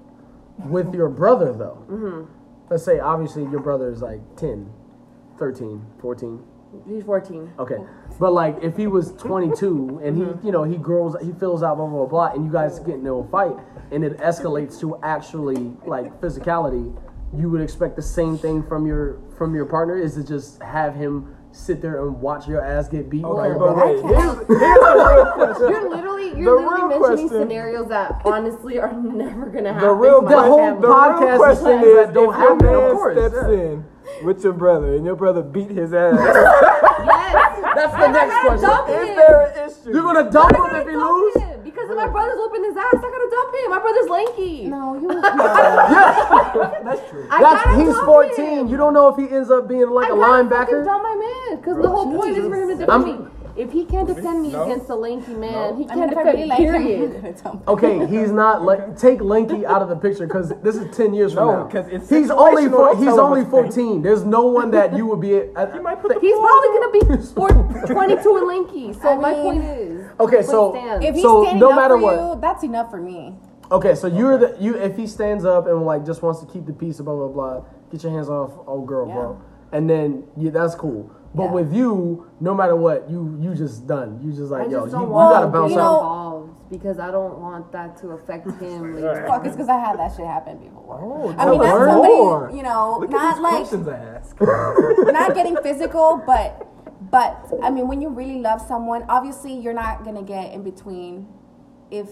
with 0.68 0.92
your 0.94 1.08
brother 1.08 1.52
though, 1.52 1.78
Mm-hmm. 1.90 2.22
let's 2.70 2.84
say 2.84 2.98
obviously 3.00 3.42
your 3.46 3.60
brother 3.60 3.88
is 3.90 4.02
like 4.02 4.20
10, 4.36 4.68
13, 5.38 5.80
14. 5.98 6.40
He's 6.88 7.04
14. 7.04 7.52
Okay. 7.58 7.76
But 8.18 8.32
like 8.32 8.62
if 8.62 8.76
he 8.76 8.86
was 8.88 9.12
22 9.12 10.00
and 10.02 10.16
Mm-hmm. 10.16 10.40
he, 10.40 10.46
you 10.46 10.52
know, 10.52 10.62
he 10.64 10.76
grows, 10.76 11.14
he 11.22 11.32
fills 11.32 11.62
out 11.62 11.76
blah, 11.76 11.86
blah, 11.86 11.98
blah, 12.04 12.06
blah, 12.06 12.34
and 12.34 12.44
you 12.44 12.50
guys 12.52 12.78
get 12.80 12.96
into 12.96 13.12
a 13.14 13.24
fight 13.28 13.56
and 13.92 14.04
it 14.04 14.18
escalates 14.18 14.78
to 14.80 14.96
actually 15.02 15.76
like 15.86 16.20
physicality, 16.20 16.92
you 17.38 17.50
would 17.50 17.60
expect 17.60 17.96
the 17.96 18.02
same 18.02 18.38
thing 18.38 18.62
from 18.62 18.86
your, 18.86 19.18
from 19.36 19.54
your 19.54 19.66
partner 19.66 19.96
is 19.96 20.14
to 20.14 20.24
just 20.24 20.62
have 20.62 20.94
him 20.94 21.34
sit 21.52 21.80
there 21.80 22.02
and 22.04 22.20
watch 22.20 22.48
your 22.48 22.60
ass 22.64 22.88
get 22.88 23.08
beat 23.08 23.22
by 23.22 23.28
Okay, 23.28 23.48
your 23.48 23.58
but 23.58 23.74
brother? 23.74 23.86
wait. 23.94 24.04
Here's, 24.04 24.36
here's 24.60 24.80
the 24.80 25.14
real 25.14 25.32
question. 25.32 25.68
You're 25.70 25.88
literally 25.90 26.28
you're 26.40 26.58
real 26.58 26.68
literally 26.70 26.88
mentioning 26.98 27.28
question- 27.28 27.28
scenarios 27.28 27.88
that 27.88 28.20
honestly 28.24 28.78
are 28.80 28.92
never 28.92 29.46
gonna 29.46 29.72
happen. 29.72 29.88
The 29.88 29.94
real, 29.94 30.20
The 30.22 30.42
whole 30.42 30.58
family. 30.58 30.80
the 30.80 30.88
podcast 30.88 31.20
real 31.20 31.32
is 31.32 31.38
question 31.60 31.78
is, 31.84 32.06
that 32.06 32.14
don't 32.14 32.34
if 32.34 32.40
your 32.40 32.50
happen, 32.50 32.66
of 32.74 32.92
course, 32.92 33.18
steps 33.32 33.36
yeah. 33.48 33.54
in 33.54 33.84
with 34.24 34.42
your 34.44 34.52
brother 34.52 34.94
and 34.96 35.04
your 35.06 35.16
brother 35.16 35.42
beat 35.42 35.70
his 35.70 35.94
ass, 35.94 36.14
Yes, 37.04 37.74
That's 37.74 37.92
the 37.92 37.98
I 37.98 38.12
next 38.12 38.40
question. 38.40 38.68
dump 38.68 38.88
is 38.88 39.08
him. 39.08 39.16
there 39.16 39.40
an 39.46 39.70
issue? 39.70 39.90
You're 39.92 40.02
gonna 40.02 40.30
dump 40.30 40.52
I 40.52 40.56
him 40.56 40.62
gotta 40.64 40.78
if 40.80 40.86
he 40.88 40.92
dump 40.92 41.34
lose? 41.84 41.90
him 41.90 41.96
because 41.96 41.96
if 41.96 41.96
my 41.96 42.12
brother's 42.12 42.38
whooping 42.38 42.64
his 42.64 42.76
ass, 42.76 42.94
I 42.94 43.08
gotta 43.12 43.28
dump 43.30 43.54
him. 43.54 43.70
My 43.70 43.78
brother's 43.80 44.08
lanky. 44.08 44.66
No, 44.68 44.94
you. 44.94 45.08
No. 45.24 46.80
That's 46.84 47.10
true. 47.10 47.26
I 47.30 47.40
That's 47.40 47.76
he's 47.76 47.98
14. 48.04 48.44
him. 48.46 48.68
You 48.68 48.76
don't 48.76 48.94
know 48.94 49.08
if 49.08 49.16
he 49.16 49.34
ends 49.34 49.50
up 49.50 49.68
being 49.68 49.90
like 49.90 50.10
I 50.10 50.14
a 50.14 50.16
gotta 50.16 50.48
fucking 50.48 50.74
linebacker. 50.74 50.84
dump 50.84 51.02
my 51.02 51.14
man 51.16 51.56
because 51.58 51.76
the 51.82 51.88
whole 51.88 52.06
point 52.16 52.36
is 52.36 52.46
for 52.46 52.54
him 52.54 52.78
to 52.78 52.86
dump 52.86 53.06
me. 53.06 53.33
If 53.56 53.70
he 53.70 53.84
can't 53.84 54.08
defend 54.08 54.42
me 54.42 54.50
No. 54.50 54.64
against 54.64 54.90
a 54.90 54.94
lanky 54.96 55.32
man, 55.32 55.76
he 55.76 55.84
can't 55.84 56.10
if 56.10 56.18
I 56.18 56.22
defend 56.24 56.38
me. 56.40 56.46
like 56.46 56.58
period. 56.58 57.22
him. 57.42 57.62
Okay, 57.68 58.04
he's 58.06 58.32
not 58.32 58.62
like 58.64 58.96
take 58.98 59.20
Lanky 59.20 59.64
out 59.64 59.80
of 59.80 59.88
the 59.88 59.94
picture 59.96 60.26
because 60.26 60.52
this 60.62 60.74
is 60.74 60.94
ten 60.96 61.14
years 61.14 61.32
from 61.34 61.46
No, 61.46 61.62
now. 61.62 61.68
'cause 61.68 61.86
it's 61.88 62.08
he's 62.08 62.30
only 62.30 62.68
four, 62.68 62.96
he's 62.96 63.06
only 63.08 63.42
what 63.42 63.44
to 63.44 63.50
fourteen. 63.50 64.02
There's 64.02 64.24
no 64.24 64.46
one 64.46 64.72
that 64.72 64.96
you 64.96 65.06
would 65.06 65.20
be. 65.20 65.36
At, 65.36 65.72
He 65.72 65.78
might 65.78 66.02
put 66.02 66.20
He's 66.20 66.34
probably 66.36 66.68
gonna 66.68 66.90
be 66.90 67.26
four, 67.34 67.48
22 67.86 68.36
and 68.36 68.46
lanky. 68.48 68.92
So 68.92 69.08
I 69.10 69.16
my 69.16 69.30
mean- 69.32 69.42
point 69.42 69.64
is, 69.64 70.06
Okay, 70.18 70.36
let's 70.36 70.48
so- 70.48 70.72
stand. 70.72 71.04
If 71.04 71.14
he's 71.14 71.22
So, 71.22 71.42
standing 71.44 71.60
no 71.60 71.70
up 71.70 71.76
matter 71.76 71.96
for 71.96 72.02
what- 72.02 72.34
you, 72.34 72.40
that's 72.40 72.64
enough 72.64 72.90
for 72.90 73.00
me. 73.00 73.36
okay, 73.70 73.94
so 73.94 74.08
you're 74.08 74.36
the 74.36 74.56
you 74.58 74.74
if 74.74 74.96
he 74.96 75.06
stands 75.06 75.44
up 75.44 75.66
and 75.68 75.86
like 75.86 76.04
just 76.04 76.22
wants 76.22 76.40
to 76.40 76.46
keep 76.46 76.66
the 76.66 76.72
peace, 76.72 77.00
blah 77.00 77.14
blah 77.14 77.28
blah. 77.28 77.60
Get 77.92 78.02
your 78.02 78.10
hands 78.12 78.28
off 78.28 78.50
old 78.66 78.86
girl, 78.88 79.06
bro. 79.06 79.36
And 79.70 79.88
then 79.88 80.24
yeah, 80.36 80.50
that's 80.50 80.74
cool. 80.74 81.10
But 81.34 81.44
Yeah. 81.44 81.52
with 81.52 81.72
you, 81.74 82.26
no 82.40 82.54
matter 82.54 82.76
what, 82.76 83.10
you 83.10 83.36
you 83.40 83.54
just 83.54 83.86
done. 83.86 84.20
You 84.22 84.30
just 84.32 84.50
like 84.52 84.68
I 84.68 84.70
yo, 84.70 84.82
just 84.86 84.94
you, 84.94 85.00
you 85.02 85.08
gotta 85.08 85.46
bounce 85.48 85.72
to 85.72 85.74
you 85.74 85.80
get 85.80 85.84
out. 85.84 86.02
know- 86.02 86.50
because 86.70 86.98
I 86.98 87.10
don't 87.10 87.38
want 87.40 87.70
that 87.72 87.96
to 87.98 88.08
affect 88.10 88.50
him 88.60 88.94
later. 88.96 89.24
Fuck, 89.28 89.44
it's 89.44 89.54
because 89.54 89.68
I 89.68 89.78
had 89.78 89.98
that 89.98 90.16
shit 90.16 90.26
happen 90.26 90.58
before. 90.58 90.98
Oh, 91.02 91.34
I 91.38 91.50
mean, 91.50 91.60
tell 91.60 91.78
not 91.78 91.88
somebody, 91.90 92.12
more. 92.14 92.50
you 92.54 92.62
know, 92.62 92.96
Look 93.00 93.10
not 93.10 93.40
like 93.42 93.54
questions 93.56 93.86
I 93.86 93.96
ask. 93.98 94.36
not 94.40 95.34
getting 95.34 95.56
physical, 95.58 96.22
but 96.26 96.66
but 97.10 97.46
I 97.62 97.70
mean, 97.70 97.86
when 97.88 98.00
you 98.00 98.08
really 98.08 98.40
love 98.40 98.60
someone, 98.60 99.04
obviously 99.08 99.52
you're 99.54 99.74
not 99.74 100.04
gonna 100.04 100.22
get 100.22 100.52
in 100.52 100.62
between. 100.62 101.26
If 101.90 102.08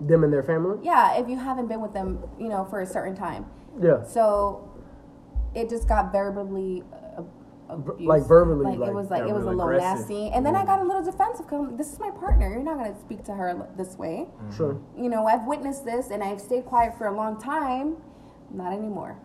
Them 0.00 0.22
and 0.22 0.32
their 0.32 0.42
family. 0.42 0.78
yeah, 0.82 1.16
if 1.16 1.28
you 1.28 1.38
haven't 1.38 1.66
been 1.68 1.80
with 1.80 1.92
them, 1.92 2.18
you 2.38 2.48
know, 2.48 2.64
for 2.64 2.80
a 2.80 2.86
certain 2.86 3.16
time, 3.16 3.46
Yeah. 3.80 4.02
so 4.04 4.68
it 5.54 5.68
just 5.70 5.88
got 5.88 6.12
verbally 6.12 6.84
v- 7.70 8.06
like 8.06 8.26
verbally, 8.26 8.64
like, 8.64 8.78
like, 8.78 8.90
it 8.90 8.94
was 8.94 9.10
like 9.10 9.22
it 9.22 9.32
was 9.32 9.44
a 9.44 9.48
little 9.48 9.62
aggressive. 9.62 10.08
nasty 10.08 10.28
and 10.30 10.44
then 10.44 10.54
i 10.54 10.58
mm-hmm. 10.58 10.66
got 10.66 10.80
a 10.80 10.84
little 10.84 11.02
defensive 11.02 11.46
because 11.46 11.76
this 11.76 11.92
is 11.92 11.98
my 11.98 12.10
partner. 12.10 12.50
You're 12.50 12.62
not 12.62 12.78
going 12.78 12.92
to 12.92 13.00
speak 13.00 13.24
to 13.24 13.32
her 13.32 13.66
this 13.76 13.96
way. 13.96 14.26
Mm-hmm. 14.28 14.56
Sure. 14.56 14.80
you 14.96 15.08
know 15.08 15.26
i've 15.26 15.46
witnessed 15.46 15.84
this 15.84 16.10
and 16.10 16.22
i've 16.22 16.40
stayed 16.40 16.64
quiet 16.66 16.96
for 16.96 17.06
a 17.06 17.16
long 17.16 17.40
time. 17.40 17.96
Not 18.52 18.72
anymore. 18.72 19.18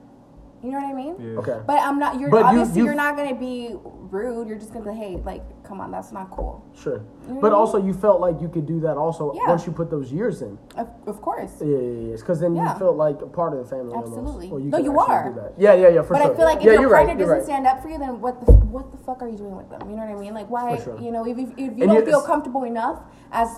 You 0.63 0.71
know 0.71 0.79
what 0.79 0.89
i 0.89 0.93
mean? 0.93 1.15
Yeah. 1.19 1.39
Okay. 1.39 1.59
but 1.65 1.79
i'm 1.79 1.99
not 1.99 2.19
you're 2.19 2.29
But 2.29 2.43
obviously 2.43 2.79
you- 2.79 2.85
you, 2.85 2.91
are 2.91 2.95
not 2.95 3.15
going 3.15 3.29
to 3.29 3.39
be 3.39 3.75
rude. 3.83 4.47
You're 4.47 4.59
just 4.59 4.73
going 4.73 4.85
to 4.85 4.93
hey 4.93 5.17
like 5.25 5.43
come 5.69 5.79
on 5.79 5.91
that's 5.91 6.11
not 6.11 6.29
cool 6.31 6.65
Sure. 6.73 6.99
know 7.27 7.39
But 7.39 7.53
also, 7.53 7.77
you 7.77 7.93
felt 7.93 8.19
like 8.19 8.41
you 8.41 8.49
could 8.49 8.65
do 8.65 8.79
that 8.81 8.97
also 8.97 9.23
Yeah. 9.33 9.47
once 9.47 9.67
you 9.67 9.71
put 9.71 9.89
those 9.91 10.11
years 10.11 10.41
in. 10.41 10.57
of, 10.75 10.87
of 11.05 11.21
course 11.21 11.53
Yeah, 11.61 11.67
yeah, 11.77 12.09
yeah. 12.09 12.15
Because 12.15 12.39
then 12.39 12.55
Yeah. 12.55 12.73
you 12.73 12.79
felt 12.79 12.97
like 13.05 13.21
a 13.21 13.27
part 13.39 13.53
of 13.53 13.59
the 13.63 13.65
family 13.75 13.93
Absolutely. 13.95 14.47
almost. 14.49 14.53
Or 14.53 14.59
No, 14.73 14.77
you 14.87 14.93
are. 14.99 15.29
do 15.29 15.35
that. 15.41 15.51
Yeah, 15.57 15.73
yeah, 15.73 15.89
yeah, 15.95 16.01
for 16.01 16.13
but 16.15 16.23
sure. 16.23 16.31
I 16.33 16.35
feel 16.37 16.45
like 16.51 16.59
if 16.59 16.63
your 16.65 16.89
partner 16.89 17.13
right, 17.13 17.17
doesn't 17.19 17.35
right. 17.37 17.43
stand 17.51 17.67
up 17.67 17.77
for 17.83 17.89
you, 17.89 17.97
then 17.99 18.19
what 18.25 18.35
the 18.45 18.51
what 18.75 18.91
the 18.93 18.97
fuck 19.05 19.21
are 19.23 19.29
you 19.33 19.37
doing 19.37 19.55
with 19.61 19.69
them? 19.69 19.81
You 19.89 19.95
know 19.97 20.05
what 20.07 20.17
I 20.17 20.19
mean? 20.25 20.33
Like 20.33 20.49
why? 20.49 20.77
Sure. 20.77 20.97
You 21.05 21.11
know, 21.11 21.23
if, 21.31 21.37
if, 21.37 21.49
if 21.65 21.71
you 21.77 21.83
And 21.83 21.91
don't 21.93 22.05
feel 22.05 22.21
comfortable 22.33 22.63
enough 22.63 22.97
as 23.31 23.49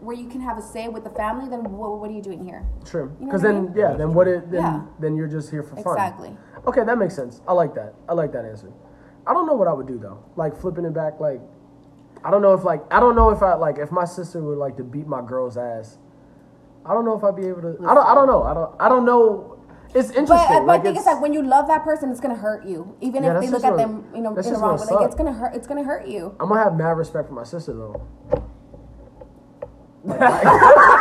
where 0.00 0.16
you 0.22 0.28
can 0.28 0.40
have 0.40 0.56
a 0.58 0.62
say 0.74 0.84
with 0.88 1.04
the 1.08 1.10
family, 1.22 1.48
then 1.48 1.60
what, 1.64 1.98
what 2.00 2.08
are 2.10 2.12
you 2.12 2.22
doing 2.22 2.44
here? 2.44 2.62
True. 2.84 3.06
You 3.18 3.26
know 3.26 3.26
Because 3.26 3.44
I 3.44 3.48
then, 3.48 3.56
mean? 3.64 3.72
yeah, 3.82 3.92
then 4.00 4.14
what? 4.14 4.28
It, 4.28 4.50
then 4.50 4.62
Yeah. 4.62 4.80
then 5.02 5.16
you're 5.16 5.32
just 5.38 5.50
here 5.50 5.62
for 5.62 5.74
fun. 5.76 5.94
Exactly. 5.94 6.36
Okay, 6.68 6.84
that 6.84 6.98
makes 6.98 7.14
sense. 7.14 7.40
I 7.48 7.52
like 7.52 7.74
that. 7.74 7.94
I 8.08 8.12
like 8.14 8.30
that 8.32 8.44
answer. 8.44 8.70
I 9.28 9.34
don't 9.34 9.46
know 9.46 9.54
what 9.54 9.68
I 9.68 9.72
would 9.72 9.86
do 9.86 9.98
though. 9.98 10.24
Like 10.36 10.56
flipping 10.58 10.84
it 10.86 10.94
back, 10.94 11.20
like 11.20 11.40
I 12.24 12.30
don't 12.30 12.42
know 12.42 12.54
if 12.54 12.64
like 12.64 12.82
I 12.90 12.98
don't 12.98 13.14
know 13.14 13.30
if 13.30 13.42
I 13.42 13.54
like 13.54 13.78
if 13.78 13.92
my 13.92 14.04
sister 14.06 14.40
would 14.42 14.58
like 14.58 14.76
to 14.78 14.84
beat 14.84 15.06
my 15.06 15.20
girl's 15.22 15.56
ass. 15.56 15.98
I 16.86 16.94
don't 16.94 17.04
know 17.04 17.16
if 17.16 17.22
I'd 17.22 17.36
be 17.36 17.46
able 17.46 17.60
to. 17.62 17.76
I 17.86 17.94
don't. 17.94 18.06
I 18.06 18.14
don't 18.14 18.26
know. 18.26 18.42
I 18.42 18.54
don't. 18.54 18.74
I 18.80 18.88
don't 18.88 19.04
know. 19.04 19.58
It's 19.94 20.08
interesting. 20.10 20.26
But, 20.26 20.48
but 20.60 20.66
like 20.66 20.80
I 20.80 20.82
think 20.84 20.96
it's 20.96 21.06
like 21.06 21.20
when 21.20 21.32
you 21.34 21.42
love 21.42 21.66
that 21.68 21.84
person, 21.84 22.10
it's 22.10 22.20
gonna 22.20 22.34
hurt 22.36 22.64
you, 22.66 22.94
even 23.02 23.22
Yeah, 23.22 23.34
if 23.36 23.40
they 23.42 23.48
look 23.48 23.64
at 23.64 23.70
gonna- 23.70 23.76
them, 23.76 24.04
you 24.14 24.22
know, 24.22 24.30
in 24.30 24.36
the 24.36 24.52
wrong 24.58 24.78
way. 24.78 24.86
Like 24.90 25.06
it's 25.06 25.14
gonna 25.14 25.32
hurt. 25.32 25.54
It's 25.54 25.66
gonna 25.66 25.84
hurt 25.84 26.06
you. 26.08 26.34
I'm 26.40 26.48
gonna 26.48 26.62
have 26.64 26.76
mad 26.76 26.96
respect 26.96 27.28
for 27.28 27.34
my 27.34 27.44
sister 27.44 27.74
though. 27.74 28.02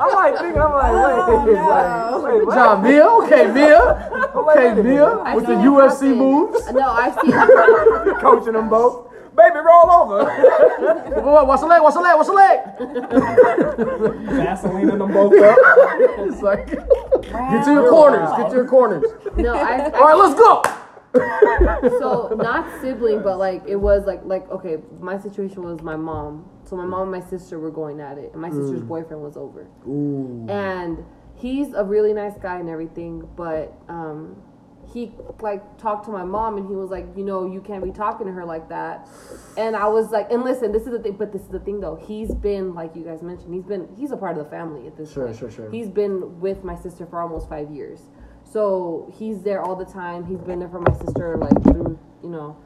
I'm 0.00 0.14
like 0.14 0.38
thinking. 0.38 0.60
I'm 0.60 0.72
like, 0.72 0.92
Oh, 0.92 1.44
wait, 1.44 1.54
no. 1.54 2.18
like, 2.22 2.46
wait, 2.46 2.54
John 2.54 2.82
Mia. 2.82 3.06
Okay, 3.06 3.46
Mia. 3.52 4.10
Okay, 4.34 4.82
Mia 4.82 5.34
with 5.34 5.46
the 5.46 5.52
UFC 5.54 6.08
happen. 6.08 6.18
moves. 6.18 6.60
No, 6.72 6.88
I've 6.90 7.14
seen. 7.20 7.32
Coaching 8.20 8.52
them 8.54 8.68
both. 8.68 9.10
Baby, 9.36 9.56
roll 9.56 9.90
over. 9.90 10.24
What? 11.22 11.46
What's 11.48 11.62
the 11.62 11.66
leg? 11.68 11.82
What's 11.82 11.96
the 11.96 12.02
leg? 12.02 12.16
What's 12.16 12.28
the 12.28 12.34
leg? 12.34 12.60
Vaseline 14.30 14.86
them 14.98 15.12
both 15.12 15.32
up. 15.40 15.56
It's 16.28 16.40
like, 16.42 16.66
get 16.66 17.64
to 17.64 17.72
your 17.72 17.88
corners. 17.90 18.28
Get 18.36 18.50
to 18.50 18.54
your 18.56 18.68
corners. 18.68 19.04
No, 19.36 19.54
I. 19.54 19.90
All 19.90 20.04
right, 20.04 20.16
let's 20.16 20.34
go. 20.34 20.62
so 21.98 22.34
not 22.36 22.80
sibling, 22.80 23.22
but 23.22 23.38
like 23.38 23.62
it 23.66 23.76
was 23.76 24.04
like 24.06 24.20
like 24.24 24.48
okay, 24.50 24.78
my 25.00 25.18
situation 25.18 25.62
was 25.62 25.80
my 25.82 25.96
mom. 25.96 26.44
So 26.64 26.76
my 26.76 26.84
mom 26.84 27.12
and 27.14 27.22
my 27.22 27.28
sister 27.28 27.58
were 27.58 27.70
going 27.70 28.00
at 28.00 28.18
it, 28.18 28.32
and 28.32 28.40
my 28.40 28.50
sister's 28.50 28.82
boyfriend 28.82 29.22
was 29.22 29.36
over. 29.36 29.68
Ooh. 29.86 30.46
And 30.48 31.04
he's 31.36 31.72
a 31.74 31.84
really 31.84 32.12
nice 32.12 32.36
guy 32.38 32.58
and 32.58 32.68
everything, 32.68 33.28
but 33.36 33.72
um, 33.88 34.36
he 34.92 35.12
like 35.40 35.76
talked 35.78 36.06
to 36.06 36.10
my 36.10 36.24
mom, 36.24 36.56
and 36.56 36.66
he 36.66 36.74
was 36.74 36.90
like, 36.90 37.06
you 37.16 37.24
know, 37.24 37.50
you 37.50 37.60
can't 37.60 37.84
be 37.84 37.90
talking 37.90 38.26
to 38.26 38.32
her 38.32 38.44
like 38.44 38.68
that. 38.70 39.08
And 39.56 39.76
I 39.76 39.88
was 39.88 40.10
like, 40.10 40.30
and 40.30 40.42
listen, 40.42 40.72
this 40.72 40.84
is 40.84 40.90
the 40.92 40.98
thing, 40.98 41.16
but 41.18 41.32
this 41.32 41.42
is 41.42 41.48
the 41.48 41.60
thing 41.60 41.80
though. 41.80 41.96
He's 41.96 42.34
been 42.34 42.74
like 42.74 42.96
you 42.96 43.04
guys 43.04 43.22
mentioned, 43.22 43.52
he's 43.54 43.64
been 43.64 43.88
he's 43.98 44.10
a 44.10 44.16
part 44.16 44.38
of 44.38 44.44
the 44.44 44.50
family 44.50 44.86
at 44.86 44.96
this 44.96 45.12
Sure, 45.12 45.26
point. 45.26 45.38
Sure, 45.38 45.50
sure, 45.50 45.64
sure. 45.66 45.70
He's 45.70 45.88
been 45.88 46.40
with 46.40 46.64
my 46.64 46.76
sister 46.76 47.06
for 47.06 47.20
almost 47.20 47.48
five 47.48 47.70
years. 47.70 48.00
So 48.44 49.12
he's 49.18 49.42
there 49.42 49.60
all 49.60 49.74
the 49.74 49.84
time. 49.84 50.24
He's 50.24 50.40
been 50.40 50.60
there 50.60 50.68
for 50.68 50.80
my 50.80 50.92
sister, 50.98 51.36
like 51.36 51.62
through, 51.62 51.98
you 52.22 52.28
know, 52.30 52.56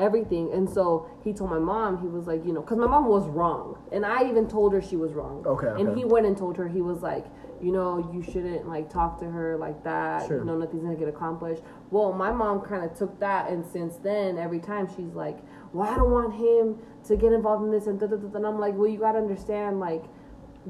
everything. 0.00 0.52
And 0.52 0.68
so 0.68 1.08
he 1.24 1.32
told 1.32 1.50
my 1.50 1.58
mom, 1.58 2.00
he 2.00 2.06
was 2.08 2.26
like, 2.26 2.44
you 2.46 2.52
know, 2.52 2.60
because 2.60 2.78
my 2.78 2.86
mom 2.86 3.06
was 3.06 3.26
wrong. 3.28 3.76
And 3.92 4.04
I 4.06 4.28
even 4.28 4.48
told 4.48 4.72
her 4.72 4.80
she 4.82 4.96
was 4.96 5.12
wrong. 5.12 5.44
Okay, 5.46 5.68
And 5.80 5.96
he 5.96 6.04
went 6.04 6.26
and 6.26 6.36
told 6.36 6.56
her, 6.56 6.68
he 6.68 6.80
was 6.80 7.02
like, 7.02 7.26
you 7.60 7.72
know, 7.72 8.08
you 8.12 8.22
shouldn't 8.22 8.68
like 8.68 8.88
talk 8.88 9.18
to 9.18 9.24
her 9.24 9.56
like 9.56 9.82
that. 9.82 10.26
Sure. 10.28 10.38
You 10.38 10.44
know, 10.44 10.56
nothing's 10.56 10.84
gonna 10.84 10.94
get 10.94 11.08
accomplished. 11.08 11.62
Well, 11.90 12.12
my 12.12 12.30
mom 12.30 12.60
kind 12.60 12.84
of 12.84 12.96
took 12.96 13.18
that, 13.18 13.50
and 13.50 13.64
since 13.66 13.96
then, 13.96 14.38
every 14.38 14.60
time 14.60 14.86
she's 14.86 15.12
like, 15.14 15.38
well, 15.72 15.88
I 15.88 15.96
don't 15.96 16.10
want 16.12 16.34
him 16.34 16.78
to 17.08 17.16
get 17.16 17.32
involved 17.32 17.64
in 17.64 17.70
this, 17.72 17.86
and 17.88 17.98
da 17.98 18.06
da 18.06 18.16
da. 18.16 18.28
da. 18.28 18.36
And 18.36 18.46
I'm 18.46 18.60
like, 18.60 18.74
well, 18.76 18.86
you 18.88 18.98
gotta 18.98 19.18
understand, 19.18 19.80
like, 19.80 20.04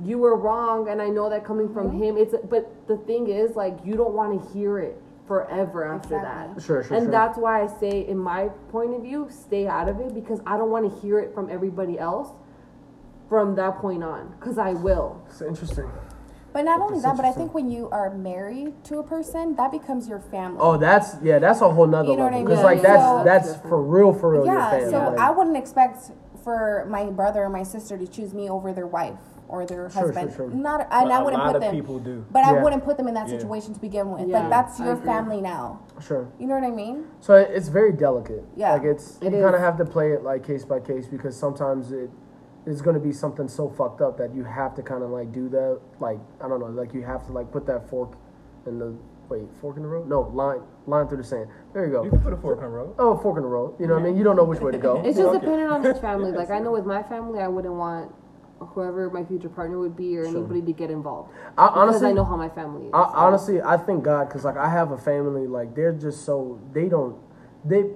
you 0.02 0.16
were 0.16 0.36
wrong, 0.36 0.88
and 0.88 1.02
I 1.02 1.08
know 1.08 1.28
that 1.28 1.44
coming 1.44 1.72
from 1.74 1.88
Mm-hmm. 1.90 2.02
him. 2.02 2.16
It's 2.16 2.34
but 2.48 2.72
the 2.88 2.96
thing 2.98 3.28
is, 3.28 3.54
like, 3.54 3.76
you 3.84 3.94
don't 3.94 4.14
want 4.14 4.42
to 4.42 4.52
hear 4.58 4.78
it 4.78 5.00
forever 5.28 5.84
after 5.84 6.16
Exactly. 6.16 6.54
that. 6.54 6.62
Sure, 6.62 6.82
sure, 6.82 6.96
and 6.96 7.04
sure. 7.04 7.10
that's 7.12 7.38
why 7.38 7.62
I 7.62 7.66
say, 7.66 8.06
in 8.08 8.18
my 8.18 8.48
point 8.72 8.94
of 8.94 9.02
view, 9.02 9.28
stay 9.30 9.68
out 9.68 9.88
of 9.88 10.00
it 10.00 10.14
because 10.14 10.40
I 10.46 10.56
don't 10.56 10.70
want 10.70 10.90
to 10.92 11.00
hear 11.00 11.20
it 11.20 11.32
from 11.34 11.48
everybody 11.50 11.98
else 11.98 12.30
from 13.28 13.54
that 13.56 13.76
point 13.78 14.02
on 14.02 14.34
because 14.40 14.58
I 14.58 14.72
will. 14.72 15.22
It's 15.28 15.42
interesting. 15.42 15.88
But 16.50 16.62
not 16.64 16.80
only 16.80 16.94
That's 16.94 17.04
that, 17.04 17.16
but 17.18 17.26
I 17.26 17.32
think 17.32 17.52
when 17.54 17.70
you 17.70 17.90
are 17.90 18.10
married 18.16 18.82
to 18.84 18.98
a 18.98 19.02
person, 19.02 19.54
that 19.56 19.70
becomes 19.70 20.08
your 20.08 20.18
family. 20.18 20.58
Oh, 20.60 20.78
that's 20.78 21.16
yeah. 21.22 21.38
That's 21.38 21.60
a 21.60 21.68
whole 21.70 21.86
nother 21.86 22.08
You 22.08 22.16
know 22.16 22.24
what 22.24 22.32
level. 22.32 22.40
I 22.40 22.56
Because 22.56 22.56
mean? 22.56 22.64
like 22.64 22.82
that's 22.82 23.02
yeah. 23.02 23.22
that's 23.22 23.48
Different. 23.52 23.68
for 23.68 23.82
real, 23.82 24.12
for 24.14 24.30
real. 24.32 24.46
your 24.46 24.54
yeah, 24.54 24.70
family. 24.70 24.90
so 24.90 24.98
like- 25.10 25.18
I 25.18 25.30
wouldn't 25.30 25.56
expect 25.58 26.10
for 26.42 26.86
my 26.88 27.04
brother 27.10 27.44
or 27.44 27.50
my 27.50 27.62
sister 27.62 27.98
to 27.98 28.06
choose 28.06 28.32
me 28.32 28.48
over 28.48 28.72
their 28.72 28.86
wife 28.86 29.18
or 29.48 29.64
their 29.64 29.88
Sure, 29.90 30.06
husband. 30.06 30.30
sure, 30.34 30.48
sure. 30.50 30.54
Not, 30.56 30.80
and 30.82 30.88
But 30.90 31.10
I 31.12 31.20
a 31.20 31.24
wouldn't 31.24 31.42
lot 31.42 31.46
put 31.52 31.56
of 31.56 31.62
them. 31.62 31.74
people 31.74 31.98
do. 31.98 32.24
But 32.30 32.44
I 32.44 32.62
wouldn't 32.62 32.84
put 32.84 32.96
them 32.96 33.08
in 33.08 33.14
that 33.14 33.28
Yeah. 33.28 33.38
situation 33.38 33.72
to 33.74 33.80
begin 33.80 34.10
with. 34.12 34.28
Yeah, 34.28 34.40
like 34.40 34.50
that's 34.50 34.78
your 34.78 34.96
family 34.96 35.40
now. 35.40 35.80
sure. 36.00 36.28
You 36.38 36.46
know 36.46 36.54
what 36.54 36.64
I 36.64 36.70
mean? 36.70 37.06
So 37.20 37.34
it's 37.34 37.68
very 37.68 37.92
delicate. 37.92 38.44
Yeah. 38.56 38.74
Like 38.74 38.84
it's 38.84 39.18
It 39.22 39.32
you 39.32 39.42
kind 39.42 39.54
of 39.54 39.60
have 39.60 39.76
to 39.78 39.84
play 39.84 40.12
it 40.12 40.22
like 40.22 40.42
case 40.44 40.64
by 40.64 40.80
case 40.80 41.06
because 41.08 41.34
sometimes 41.36 41.90
it 41.92 42.10
is 42.66 42.82
going 42.82 42.94
to 42.94 43.00
be 43.00 43.12
something 43.12 43.48
so 43.48 43.68
fucked 43.68 44.00
up 44.02 44.16
that 44.18 44.34
you 44.34 44.44
have 44.44 44.74
to 44.74 44.82
kind 44.82 45.02
of 45.02 45.10
like 45.10 45.32
do 45.32 45.48
that. 45.48 45.78
Like 45.98 46.18
I 46.42 46.48
don't 46.48 46.60
know, 46.60 46.66
like 46.66 46.92
you 46.94 47.02
have 47.02 47.26
to 47.26 47.32
like 47.32 47.50
put 47.50 47.66
that 47.66 47.88
fork 47.88 48.12
in 48.66 48.78
the 48.78 48.92
wait 49.30 49.42
fork 49.60 49.76
in 49.76 49.82
the 49.82 49.88
road. 49.88 50.08
No 50.08 50.20
line 50.34 50.60
line 50.86 51.06
through 51.08 51.18
the 51.18 51.24
sand. 51.24 51.48
There 51.72 51.84
you 51.86 51.92
go. 51.92 52.04
You 52.04 52.10
can 52.10 52.20
put 52.20 52.32
a 52.32 52.36
fork 52.36 52.58
in 52.58 52.64
the 52.64 52.70
road. 52.70 52.94
Oh, 52.98 53.16
fork 53.16 53.36
in 53.38 53.42
the 53.42 53.48
road. 53.48 53.74
You 53.78 53.86
know 53.86 53.94
what 53.94 54.02
I 54.02 54.06
mean? 54.06 54.16
You 54.16 54.24
don't 54.24 54.36
know 54.36 54.44
which 54.44 54.60
way 54.60 54.72
to 54.72 54.78
go. 54.78 55.00
It's 55.04 55.16
just 55.16 55.28
Okay. 55.30 55.38
dependent 55.40 55.70
on 55.72 55.82
his 55.90 55.98
family. 55.98 56.32
Like 56.32 56.50
I 56.50 56.58
know 56.58 56.72
with 56.72 56.86
my 56.86 57.02
family, 57.02 57.40
I 57.40 57.48
wouldn't 57.48 57.74
want 57.74 58.12
whoever 58.60 59.10
my 59.10 59.24
future 59.24 59.48
partner 59.48 59.78
would 59.78 59.96
be 59.96 60.16
or 60.16 60.24
Sure. 60.24 60.38
anybody 60.38 60.62
to 60.62 60.72
get 60.72 60.90
involved 60.90 61.30
I, 61.56 61.66
because 61.68 61.78
honestly, 61.78 62.08
I 62.08 62.12
know 62.12 62.24
how 62.24 62.36
my 62.36 62.48
family 62.48 62.86
is. 62.86 62.90
I, 62.92 63.02
honestly, 63.14 63.62
I 63.62 63.76
thank 63.76 64.02
God 64.04 64.28
because 64.28 64.44
like 64.44 64.56
I 64.56 64.68
have 64.68 64.90
a 64.90 64.98
family 64.98 65.46
like 65.46 65.74
they're 65.74 65.92
just 65.92 66.24
so 66.24 66.60
they 66.72 66.88
don't 66.88 67.16
they 67.64 67.90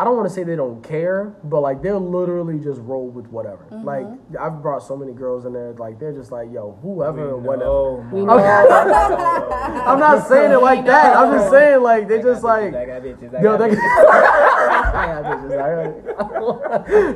I 0.00 0.04
don't 0.04 0.16
want 0.16 0.28
to 0.28 0.34
say 0.34 0.44
they 0.44 0.54
don't 0.54 0.80
care, 0.80 1.34
but 1.42 1.60
like 1.60 1.82
they'll 1.82 1.98
literally 1.98 2.60
just 2.60 2.80
roll 2.82 3.08
with 3.08 3.26
whatever. 3.26 3.64
Mm-hmm. 3.64 3.84
Like 3.84 4.06
I've 4.40 4.62
brought 4.62 4.84
so 4.84 4.96
many 4.96 5.12
girls 5.12 5.44
in 5.44 5.52
there, 5.52 5.72
like 5.72 5.98
they're 5.98 6.12
just 6.12 6.30
like 6.30 6.52
yo 6.52 6.78
whoever 6.82 7.34
and 7.34 7.42
We 7.42 7.48
whatever. 7.48 7.96
we 8.12 8.20
man. 8.24 8.26
know. 8.28 8.38
I'm 9.86 9.98
not 9.98 10.28
saying 10.28 10.52
it 10.52 10.58
like 10.58 10.86
that. 10.86 11.16
I'm 11.16 11.32
just 11.36 11.50
saying 11.50 11.82
like 11.82 12.06
they 12.06 12.22
just 12.22 12.44
like 12.44 12.72
I 12.74 12.86
got 12.86 13.02
bitches. 13.02 13.34
I 13.34 13.42
Yo, 13.42 13.58
got 13.58 13.58
they, 13.58 13.74
bitches. 13.74 13.98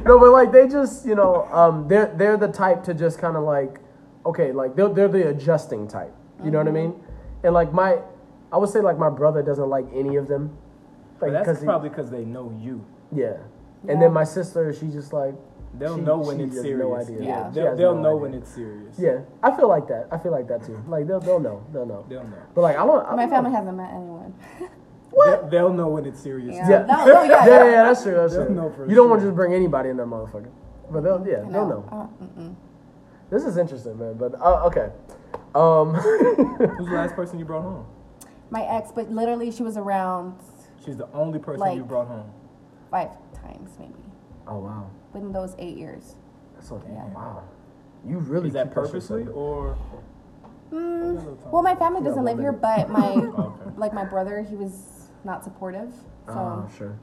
no, 0.05 0.19
but 0.19 0.31
like 0.33 0.51
they 0.53 0.67
just, 0.69 1.07
you 1.07 1.15
know, 1.15 1.45
um, 1.53 1.87
they're 1.89 2.13
they're 2.17 2.37
the 2.37 2.49
type 2.49 2.83
to 2.85 2.95
just 2.95 3.19
kind 3.19 3.37
of 3.37 3.45
like, 3.45 3.79
okay, 4.27 4.51
like 4.53 4.75
they're 4.75 4.89
they're 4.89 5.09
the 5.09 5.29
adjusting 5.29 5.87
type. 5.87 6.13
You 6.45 6.51
know 6.51 6.59
what 6.59 6.67
I 6.69 6.73
mean? 6.73 6.95
And 7.45 7.55
like 7.55 7.73
my, 7.73 7.99
I 8.53 8.57
would 8.57 8.71
say 8.71 8.81
like 8.81 8.99
my 8.99 9.11
brother 9.11 9.43
doesn't 9.43 9.69
like 9.69 9.87
any 9.95 10.17
of 10.17 10.27
them. 10.27 10.57
But 11.23 11.33
Like, 11.33 11.45
that's 11.47 11.61
he- 11.61 11.67
probably 11.67 11.89
because 11.89 12.11
they 12.11 12.25
know 12.25 12.53
you. 12.61 12.85
yeah. 13.13 13.37
And 13.89 14.01
then 14.01 14.13
my 14.13 14.23
sister, 14.25 14.73
she 14.73 14.89
just 14.89 15.13
like, 15.13 15.35
They'll 15.79 15.97
She- 15.97 16.03
know 16.03 16.19
when 16.19 16.37
she 16.37 16.43
it's 16.45 16.55
has 16.57 16.63
serious. 16.63 16.81
no 16.81 16.95
idea. 16.97 17.17
Yeah. 17.23 17.27
Yeah, 17.27 17.51
they'll, 17.51 17.77
they'll 17.77 17.95
no 17.95 18.03
know 18.03 18.09
idea. 18.11 18.21
when 18.23 18.35
it's 18.35 18.51
serious. 18.51 18.99
yeah. 18.99 19.21
I 19.43 19.57
feel 19.57 19.69
like 19.69 19.89
that. 19.89 20.07
I 20.13 20.19
feel 20.19 20.31
like 20.33 20.47
that 20.49 20.63
too. 20.67 20.79
Like 20.87 21.07
they'll 21.07 21.19
they'll 21.21 21.41
know. 21.41 21.65
They'll 21.73 21.87
know. 21.87 22.05
They'll 22.11 22.25
know. 22.25 22.37
But 22.55 22.61
like 22.61 22.77
I 22.77 22.85
don't. 22.85 23.07
I 23.07 23.15
My 23.17 23.23
don't 23.23 23.31
family 23.31 23.51
know. 23.53 23.57
hasn't 23.57 23.77
met 23.79 23.91
anyone. 23.91 24.35
They'll, 25.27 25.49
they'll 25.49 25.73
know 25.73 25.89
when 25.89 26.05
it's 26.07 26.21
serious. 26.21 26.55
Yeah. 26.55 26.69
Yeah. 26.69 26.87
No, 26.87 27.05
no, 27.07 27.23
yeah, 27.23 27.29
yeah, 27.31 27.47
yeah. 27.47 27.65
yeah, 27.71 27.83
that's 27.85 28.03
true. 28.03 28.15
That's 28.15 28.35
They'll 28.35 28.47
true. 28.47 28.55
know 28.55 28.71
for 28.71 28.87
you 28.89 28.95
don't 28.95 29.09
want 29.11 29.21
to 29.23 29.27
just 29.29 29.35
bring 29.37 29.53
anybody 29.55 29.89
in 29.91 29.97
that 29.99 30.07
motherfucker. 30.07 30.49
But 30.91 31.03
they'll, 31.05 31.27
yeah, 31.27 31.41
they'll 31.51 31.67
know. 31.69 31.85
Uh. 31.91 32.49
This 33.31 33.45
is 33.45 33.57
interesting, 33.57 33.99
man. 33.99 34.15
But 34.19 34.35
uh, 34.41 34.65
okay. 34.67 34.91
Um, 35.55 35.95
Who's 36.77 36.89
the 36.89 36.95
last 36.95 37.15
person 37.15 37.39
you 37.39 37.45
brought 37.45 37.63
home? 37.63 37.87
My 38.51 38.63
ex, 38.65 38.91
but 38.95 39.11
literally 39.11 39.51
she 39.51 39.63
was 39.63 39.77
around 39.79 40.35
She's 40.85 40.97
the 40.97 41.09
only 41.13 41.39
person 41.39 41.61
Like- 41.61 41.77
you 41.77 41.85
brought 41.85 42.09
home. 42.09 42.31
five 42.91 43.11
times 43.33 43.71
maybe 43.79 43.95
oh 44.47 44.59
wow, 44.59 44.87
within 45.15 45.33
those 45.33 45.55
eight 45.59 45.77
years. 45.79 46.17
that's 46.55 46.69
so 46.69 46.83
Yeah. 46.91 47.05
wow. 47.15 47.43
You 48.05 48.19
really 48.19 48.49
Is 48.49 48.55
that 48.55 48.71
purposely 48.73 49.27
or? 49.29 49.77
Mm, 50.73 51.37
well, 51.53 51.63
my 51.63 51.75
family 51.75 52.03
doesn't 52.03 52.25
live 52.25 52.39
here, 52.39 52.53
but 52.53 52.89
my 52.99 53.11
Okay. 53.13 53.71
like 53.77 53.93
my 53.95 54.05
brother, 54.05 54.43
he 54.43 54.57
was 54.57 55.09
not 55.25 55.45
supportive. 55.45 55.93
So 56.27 56.35
Ah, 56.35 56.67
sure. 56.77 56.99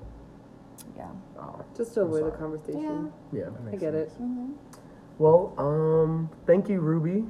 yeah. 0.98 1.08
Oh, 1.40 1.62
Just 1.76 1.94
to 1.96 2.02
avoid 2.02 2.26
the 2.26 2.32
conversation. 2.32 3.12
yeah. 3.32 3.46
That 3.46 3.74
I 3.74 3.78
get 3.78 3.94
sense. 3.94 4.12
it. 4.12 4.18
hmm 4.18 4.52
Well, 5.20 5.54
um, 5.58 6.30
thank 6.46 6.68
you, 6.70 6.82
Ruby. 6.82 7.26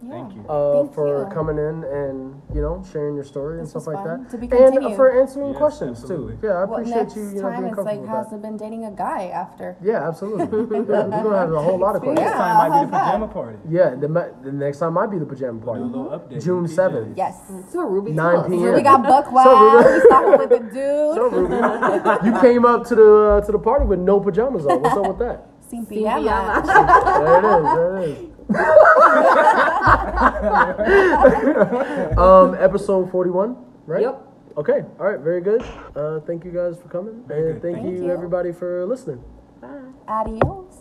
Yeah. 0.00 0.10
Thank 0.10 0.34
you. 0.36 0.46
uh, 0.48 0.82
Thank 0.82 0.94
for 0.94 1.26
you. 1.28 1.34
coming 1.34 1.58
in 1.58 1.82
and 1.82 2.40
you 2.54 2.60
know 2.62 2.84
sharing 2.92 3.16
your 3.16 3.24
story 3.24 3.58
and 3.58 3.68
stuff 3.68 3.86
like 3.88 4.02
that, 4.04 4.30
To 4.30 4.38
be 4.38 4.46
and 4.46 4.72
continued. 4.78 4.94
for 4.96 5.10
answering 5.20 5.48
Yes, 5.50 5.58
questions 5.58 6.00
absolutely. 6.02 6.36
too. 6.38 6.46
Yeah, 6.46 6.52
I 6.52 6.64
Well, 6.64 6.74
appreciate 6.74 6.96
next 6.96 7.16
you. 7.16 7.22
You 7.28 7.34
know, 7.34 7.42
time 7.50 7.62
being 7.62 7.74
it's 7.74 7.82
like, 7.84 8.06
has 8.06 8.30
that. 8.30 8.36
it 8.36 8.42
been 8.42 8.56
dating 8.56 8.84
a 8.84 8.92
guy 8.92 9.26
after? 9.34 9.76
Yeah, 9.82 10.06
absolutely. 10.06 10.46
yeah, 10.76 11.06
we're 11.06 11.22
gonna 11.22 11.38
have 11.38 11.52
a 11.52 11.60
whole 11.62 11.78
lot 11.78 11.96
of 11.96 12.02
questions. 12.02 12.20
Next 12.26 12.30
Yeah, 12.30 12.38
time 12.38 12.56
might 12.58 12.68
be 12.68 12.78
how's 12.78 12.86
the 12.86 12.90
that? 12.92 13.04
pajama 13.10 13.28
party. 13.28 13.58
Yeah, 13.68 13.94
the, 13.96 14.08
ma- 14.08 14.32
the 14.42 14.52
next 14.52 14.78
time 14.78 14.92
might 14.94 15.10
be 15.10 15.18
the 15.18 15.26
pajama 15.26 15.58
Do 15.58 15.62
a 15.62 15.66
party, 15.66 15.82
little 15.82 16.04
update. 16.16 16.44
June 16.44 16.62
with 16.62 16.72
seventh. 16.74 17.16
Yes. 17.18 17.34
So 17.72 17.80
Ruby, 17.82 18.12
9 18.12 18.34
tell 18.34 18.44
p.m. 18.48 18.74
We 18.74 18.82
got 18.82 19.02
buck 19.02 19.26
So 19.26 19.32
wild. 19.32 19.84
Ruby- 19.84 19.94
we 19.94 20.00
started 20.06 20.38
with 20.38 20.50
the 20.50 20.58
dude. 20.78 21.14
So 21.18 21.28
Ruby, 21.28 22.26
you 22.26 22.40
came 22.40 22.64
up 22.64 22.86
to 22.86 22.94
the 22.94 23.10
uh, 23.42 23.46
to 23.46 23.50
the 23.52 23.58
party 23.58 23.84
with 23.86 23.98
no 23.98 24.20
pajamas 24.20 24.64
on. 24.66 24.80
What's 24.80 24.96
up 24.96 25.08
with 25.08 25.18
that? 25.18 25.46
Sin 25.68 25.84
Sin 25.84 26.04
pijama. 26.04 26.64
There 26.64 27.38
it 27.38 27.44
is. 27.44 27.74
There 27.74 27.96
it 27.98 28.08
is. 28.08 28.37
um, 32.18 32.54
episode 32.58 33.10
forty-one, 33.10 33.56
right? 33.86 34.02
Yep. 34.02 34.24
Okay. 34.56 34.80
All 34.98 35.06
right. 35.06 35.20
Very 35.20 35.40
good. 35.40 35.62
Uh, 35.94 36.20
thank 36.20 36.44
you 36.44 36.50
guys 36.50 36.80
for 36.80 36.88
coming, 36.88 37.22
Very 37.26 37.52
and 37.52 37.60
good. 37.60 37.74
thank, 37.74 37.84
Thank 37.84 37.98
you 37.98 38.06
you. 38.06 38.10
everybody 38.10 38.52
for 38.52 38.84
listening. 38.86 39.22
Bye. 39.60 39.68
Adios. 40.08 40.80